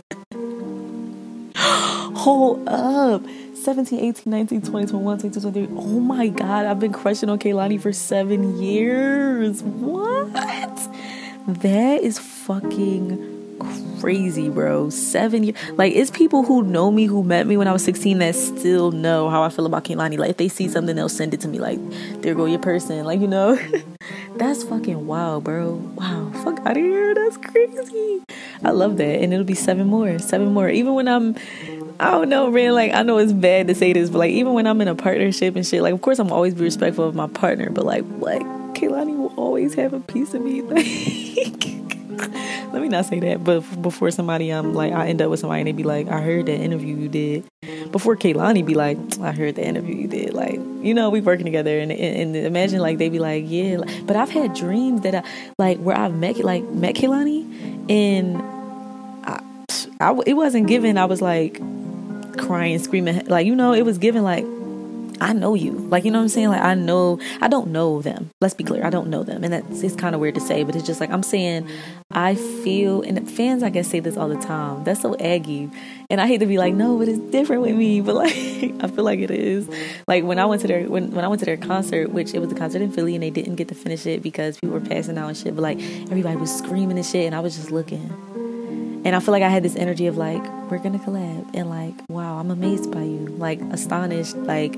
Hold 1.56 2.68
up. 2.68 3.22
17, 3.64 4.00
18, 4.00 4.32
19, 4.32 4.62
20, 4.62 4.88
21, 4.88 5.20
22, 5.20 5.42
23. 5.42 5.78
Oh 5.78 6.00
my 6.00 6.28
god, 6.30 6.66
I've 6.66 6.80
been 6.80 6.94
crushing 6.94 7.30
on 7.30 7.40
Kehlani 7.40 7.80
for 7.80 7.92
seven 7.92 8.62
years. 8.62 9.62
What? 9.64 10.76
That 11.48 12.02
is 12.02 12.20
fucking 12.20 13.58
crazy, 14.00 14.50
bro. 14.50 14.90
Seven 14.90 15.44
years. 15.44 15.58
Like, 15.72 15.94
it's 15.94 16.10
people 16.10 16.44
who 16.44 16.64
know 16.64 16.90
me, 16.90 17.06
who 17.06 17.24
met 17.24 17.48
me 17.48 17.58
when 17.58 17.68
I 17.68 17.74
was 17.74 17.84
16 17.84 18.20
that 18.20 18.36
still 18.36 18.92
know 18.92 19.30
how 19.30 19.44
I 19.44 19.50
feel 19.50 19.66
about 19.66 19.84
Kehlani. 19.84 20.18
Like, 20.18 20.32
if 20.32 20.38
they 20.38 20.48
see 20.48 20.68
something, 20.68 20.96
they'll 20.96 21.10
send 21.10 21.34
it 21.34 21.42
to 21.42 21.48
me. 21.48 21.60
Like, 21.60 21.80
there 22.22 22.36
go 22.36 22.46
your 22.46 22.60
person. 22.60 23.04
Like, 23.04 23.20
you 23.20 23.28
know? 23.28 23.60
That's 24.38 24.64
fucking 24.64 25.06
wild, 25.06 25.44
bro. 25.44 25.74
Wow. 25.96 26.32
Fuck 26.44 26.60
out 26.60 26.78
of 26.78 26.78
here. 26.78 27.14
That's 27.14 27.38
crazy. 27.38 28.24
I 28.64 28.72
love 28.72 28.98
that. 28.98 29.22
And 29.22 29.34
it'll 29.34 29.46
be 29.46 29.56
seven 29.56 29.88
more. 29.88 30.18
Seven 30.20 30.54
more. 30.54 30.70
Even 30.70 30.94
when 30.94 31.08
I'm 31.08 31.36
I 32.00 32.12
don't 32.12 32.30
know, 32.30 32.50
man. 32.50 32.74
Like, 32.74 32.94
I 32.94 33.04
know 33.04 33.18
it's 33.18 33.34
bad 33.34 33.68
to 33.68 33.76
say 33.76 33.92
this, 33.92 34.10
but 34.10 34.20
like, 34.20 34.32
even 34.32 34.54
when 34.54 34.68
I'm 34.68 34.80
in 34.80 34.88
a 34.88 34.96
partnership 34.96 35.58
and 35.58 35.66
shit, 35.66 35.82
like, 35.82 35.94
of 35.94 36.02
course, 36.02 36.18
I'm 36.18 36.32
always 36.32 36.54
be 36.54 36.64
respectful 36.64 37.06
of 37.06 37.14
my 37.14 37.28
partner, 37.28 37.70
but 37.70 37.86
like, 37.86 38.06
what? 38.06 38.42
Kehlani 38.74 39.18
will 39.18 39.34
always 39.36 39.74
have 39.74 39.94
a 39.94 40.00
piece 40.00 40.34
of 40.34 40.42
me. 40.42 40.62
Like, 42.20 42.74
let 42.74 42.82
me 42.82 42.90
not 42.90 43.06
say 43.06 43.20
that, 43.22 43.46
but 43.46 43.62
before 43.82 44.12
somebody, 44.12 44.50
I'm 44.50 44.68
um, 44.68 44.74
like, 44.74 44.92
I 44.92 45.08
end 45.08 45.22
up 45.22 45.30
with 45.30 45.40
somebody 45.40 45.62
and 45.62 45.68
they 45.68 45.72
be 45.72 45.84
like, 45.84 46.10
I 46.10 46.20
heard 46.20 46.48
that 46.48 46.60
interview 46.60 46.96
you 46.98 47.08
did. 47.08 47.46
Before 47.94 48.18
Kehlani 48.18 48.66
be 48.66 48.76
like, 48.76 48.98
I 49.22 49.32
heard 49.32 49.56
the 49.56 49.66
interview 49.66 49.96
you 49.96 50.08
did. 50.08 50.34
Like, 50.34 50.56
you 50.82 50.94
know, 50.94 51.10
we 51.10 51.22
working 51.22 51.46
together, 51.46 51.80
and, 51.80 51.92
and, 51.92 52.36
and 52.36 52.46
imagine 52.46 52.80
like 52.80 52.98
they 52.98 53.08
be 53.08 53.20
like, 53.20 53.46
yeah. 53.48 53.78
But 54.04 54.18
I've 54.18 54.30
had 54.30 54.54
dreams 54.54 55.02
that 55.02 55.16
I 55.16 55.24
like 55.58 55.80
where 55.80 55.98
I've 55.98 56.14
met 56.14 56.38
like 56.40 56.64
met 56.66 56.96
Kehlani, 56.96 57.90
and 57.90 58.38
I, 59.26 59.42
I 60.02 60.20
it 60.28 60.34
wasn't 60.34 60.68
given. 60.68 60.98
I 60.98 61.06
was 61.06 61.22
like 61.22 61.60
crying, 62.40 62.80
screaming. 62.80 63.26
Like, 63.26 63.46
you 63.46 63.56
know, 63.56 63.74
it 63.74 63.84
was 63.84 63.98
given 63.98 64.24
like, 64.24 64.46
I 65.22 65.34
know 65.34 65.54
you. 65.54 65.72
Like, 65.72 66.06
you 66.06 66.12
know 66.12 66.20
what 66.20 66.24
I'm 66.24 66.30
saying? 66.30 66.50
Like, 66.50 66.62
I 66.62 66.76
know, 66.76 67.20
I 67.42 67.48
don't 67.50 67.68
know 67.72 68.02
them. 68.02 68.30
Let's 68.40 68.54
be 68.54 68.64
clear. 68.64 68.86
I 68.86 68.90
don't 68.90 69.10
know 69.10 69.24
them. 69.24 69.44
And 69.44 69.54
that's, 69.54 69.84
it's 69.84 69.96
kind 69.96 70.16
of 70.16 70.22
weird 70.22 70.36
to 70.36 70.42
say, 70.42 70.64
but 70.64 70.76
it's 70.76 70.86
just 70.86 71.02
like, 71.02 71.10
I'm 71.10 71.24
saying, 71.24 71.68
I 72.12 72.36
feel, 72.36 73.02
and 73.02 73.30
fans, 73.30 73.62
I 73.62 73.70
guess, 73.70 73.88
say 73.88 74.00
this 74.00 74.16
all 74.16 74.30
the 74.30 74.40
time. 74.40 74.84
That's 74.86 75.02
so 75.02 75.18
aggy. 75.18 75.70
And 76.10 76.22
I 76.22 76.28
hate 76.28 76.40
to 76.40 76.46
be 76.46 76.58
like, 76.58 76.74
no, 76.74 76.98
but 76.98 77.10
it's 77.10 77.20
different 77.32 77.64
with 77.64 77.76
me. 77.76 78.02
But 78.02 78.16
like, 78.24 78.34
I 78.34 78.88
feel 78.88 79.04
like 79.04 79.20
it 79.20 79.32
is. 79.32 79.70
Like, 80.08 80.24
when 80.24 80.40
I 80.40 80.46
went 80.46 80.62
to 80.62 80.68
their, 80.68 80.84
when, 80.88 81.12
when 81.12 81.26
I 81.26 81.28
went 81.28 81.40
to 81.40 81.46
their 81.46 81.58
concert, 81.58 82.12
which 82.12 82.34
it 82.34 82.40
was 82.40 82.52
a 82.52 82.56
concert 82.56 82.82
in 82.82 82.92
Philly 82.92 83.16
and 83.16 83.24
they 83.24 83.30
didn't 83.30 83.56
get 83.56 83.68
to 83.70 83.76
finish 83.76 84.06
it 84.06 84.24
because 84.24 84.58
people 84.60 84.80
were 84.80 84.86
passing 84.86 85.18
out 85.18 85.28
and 85.28 85.38
shit, 85.38 85.54
but 85.54 85.62
like, 85.62 85.82
everybody 86.10 86.38
was 86.38 86.56
screaming 86.56 86.98
and 86.98 87.06
shit. 87.06 87.26
And 87.26 87.36
I 87.36 87.42
was 87.42 87.58
just 87.58 87.72
looking 87.72 88.10
and 89.06 89.16
I 89.16 89.20
feel 89.20 89.32
like 89.32 89.44
I 89.44 89.50
had 89.50 89.64
this 89.64 89.76
energy 89.76 90.08
of 90.08 90.18
like, 90.18 90.44
we're 90.70 90.80
gonna 90.80 91.00
collab, 91.00 91.50
and 91.54 91.70
like, 91.70 91.96
wow, 92.10 92.38
I'm 92.38 92.52
amazed 92.52 92.92
by 92.92 93.04
you, 93.04 93.28
like 93.38 93.62
astonished, 93.72 94.36
like, 94.38 94.76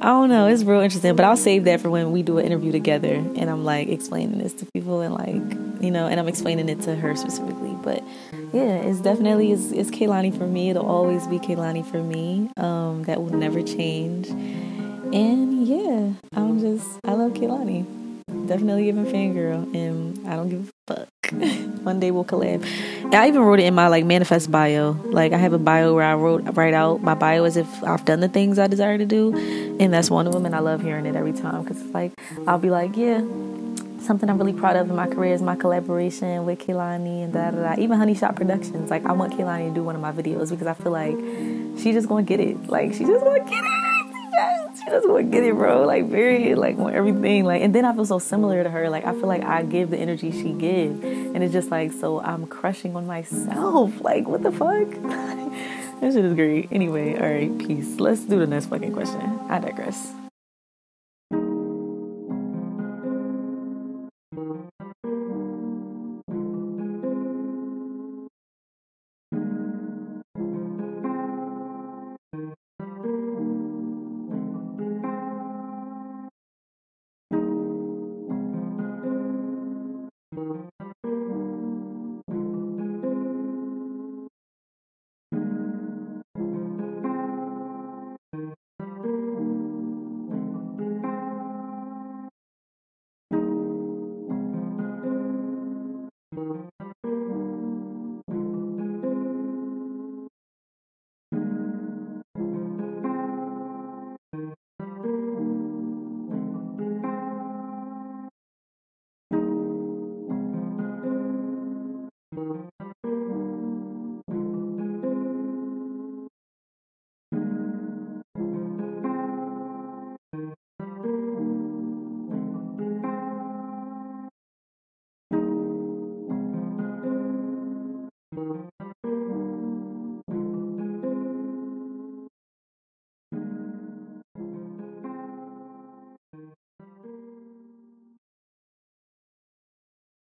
I 0.00 0.06
don't 0.06 0.28
know, 0.28 0.46
it's 0.46 0.62
real 0.62 0.80
interesting. 0.80 1.16
But 1.16 1.24
I'll 1.24 1.36
save 1.36 1.64
that 1.64 1.80
for 1.80 1.90
when 1.90 2.12
we 2.12 2.22
do 2.22 2.38
an 2.38 2.46
interview 2.46 2.70
together, 2.70 3.14
and 3.14 3.50
I'm 3.50 3.64
like 3.64 3.88
explaining 3.88 4.38
this 4.38 4.52
to 4.54 4.66
people, 4.72 5.00
and 5.00 5.14
like, 5.14 5.82
you 5.82 5.90
know, 5.90 6.06
and 6.06 6.20
I'm 6.20 6.28
explaining 6.28 6.68
it 6.68 6.80
to 6.82 6.94
her 6.94 7.16
specifically. 7.16 7.76
But 7.82 8.04
yeah, 8.52 8.76
it's 8.76 9.00
definitely 9.00 9.52
it's, 9.52 9.72
it's 9.72 9.90
Kehlani 9.90 10.36
for 10.36 10.46
me. 10.46 10.70
It'll 10.70 10.86
always 10.86 11.26
be 11.26 11.38
Kehlani 11.38 11.84
for 11.84 12.02
me. 12.02 12.48
Um, 12.56 13.02
that 13.04 13.20
will 13.20 13.36
never 13.36 13.62
change. 13.62 14.28
And 14.28 15.66
yeah, 15.66 16.12
I'm 16.32 16.60
just 16.60 16.86
I 17.04 17.14
love 17.14 17.32
Kehlani. 17.32 17.84
Definitely 18.46 18.84
giving 18.84 19.04
fangirl, 19.04 19.74
and 19.74 20.28
I 20.28 20.36
don't 20.36 20.48
give 20.48 20.70
fuck. 20.88 21.08
One 21.84 22.00
day 22.00 22.10
we'll 22.10 22.24
collab. 22.24 22.64
I 23.14 23.28
even 23.28 23.42
wrote 23.42 23.60
it 23.60 23.64
in 23.64 23.74
my 23.74 23.88
like 23.88 24.04
manifest 24.04 24.50
bio. 24.50 24.92
Like 25.06 25.32
I 25.32 25.36
have 25.36 25.52
a 25.52 25.58
bio 25.58 25.94
where 25.94 26.04
I 26.04 26.14
wrote 26.14 26.42
write 26.56 26.74
out 26.74 27.02
my 27.02 27.14
bio 27.14 27.44
as 27.44 27.56
if 27.56 27.68
I've 27.84 28.04
done 28.04 28.20
the 28.20 28.28
things 28.28 28.58
I 28.58 28.66
desire 28.66 28.98
to 28.98 29.06
do, 29.06 29.36
and 29.78 29.92
that's 29.92 30.10
one 30.10 30.26
of 30.26 30.32
them. 30.32 30.46
And 30.46 30.54
I 30.54 30.60
love 30.60 30.82
hearing 30.82 31.06
it 31.06 31.14
every 31.14 31.32
time 31.32 31.62
because 31.62 31.80
it's 31.82 31.94
like 31.94 32.12
I'll 32.46 32.58
be 32.58 32.70
like, 32.70 32.96
yeah, 32.96 33.20
something 34.00 34.28
I'm 34.28 34.38
really 34.38 34.54
proud 34.54 34.76
of 34.76 34.88
in 34.88 34.96
my 34.96 35.06
career 35.06 35.34
is 35.34 35.42
my 35.42 35.56
collaboration 35.56 36.46
with 36.46 36.58
Kehlani 36.60 37.24
and 37.24 37.32
da 37.32 37.50
da 37.50 37.74
da. 37.74 37.80
Even 37.80 37.98
Honey 37.98 38.14
Shot 38.14 38.34
Productions. 38.34 38.90
Like 38.90 39.04
I 39.04 39.12
want 39.12 39.34
Kehlani 39.34 39.68
to 39.68 39.74
do 39.74 39.84
one 39.84 39.94
of 39.94 40.00
my 40.00 40.12
videos 40.12 40.50
because 40.50 40.66
I 40.66 40.74
feel 40.74 40.92
like 40.92 41.16
she 41.78 41.92
just 41.92 42.08
gonna 42.08 42.22
get 42.22 42.40
it. 42.40 42.68
Like 42.68 42.94
she 42.94 43.04
just 43.04 43.22
gonna 43.22 43.44
get 43.44 43.64
it 43.64 43.87
she 44.78 44.84
just 44.86 45.08
want 45.08 45.26
to 45.26 45.30
get 45.30 45.44
it, 45.44 45.54
bro. 45.54 45.84
Like 45.84 46.06
very, 46.06 46.54
like 46.54 46.78
everything. 46.78 47.44
Like, 47.44 47.62
and 47.62 47.74
then 47.74 47.84
I 47.84 47.94
feel 47.94 48.04
so 48.04 48.18
similar 48.18 48.62
to 48.62 48.70
her. 48.70 48.88
Like 48.88 49.04
I 49.04 49.12
feel 49.12 49.26
like 49.26 49.42
I 49.42 49.62
give 49.62 49.90
the 49.90 49.98
energy 49.98 50.30
she 50.30 50.52
gives, 50.52 51.02
and 51.02 51.42
it's 51.42 51.52
just 51.52 51.70
like 51.70 51.92
so 51.92 52.20
I'm 52.20 52.46
crushing 52.46 52.96
on 52.96 53.06
myself. 53.06 53.92
Like 54.08 54.26
what 54.26 54.42
the 54.42 54.52
fuck? 54.52 54.88
that 56.00 56.12
shit 56.12 56.24
is 56.24 56.34
great. 56.34 56.68
Anyway, 56.72 57.14
all 57.14 57.28
right, 57.28 57.58
peace. 57.58 58.00
Let's 58.00 58.20
do 58.20 58.38
the 58.38 58.46
next 58.46 58.66
fucking 58.66 58.92
question. 58.92 59.20
I 59.48 59.58
digress. 59.58 60.14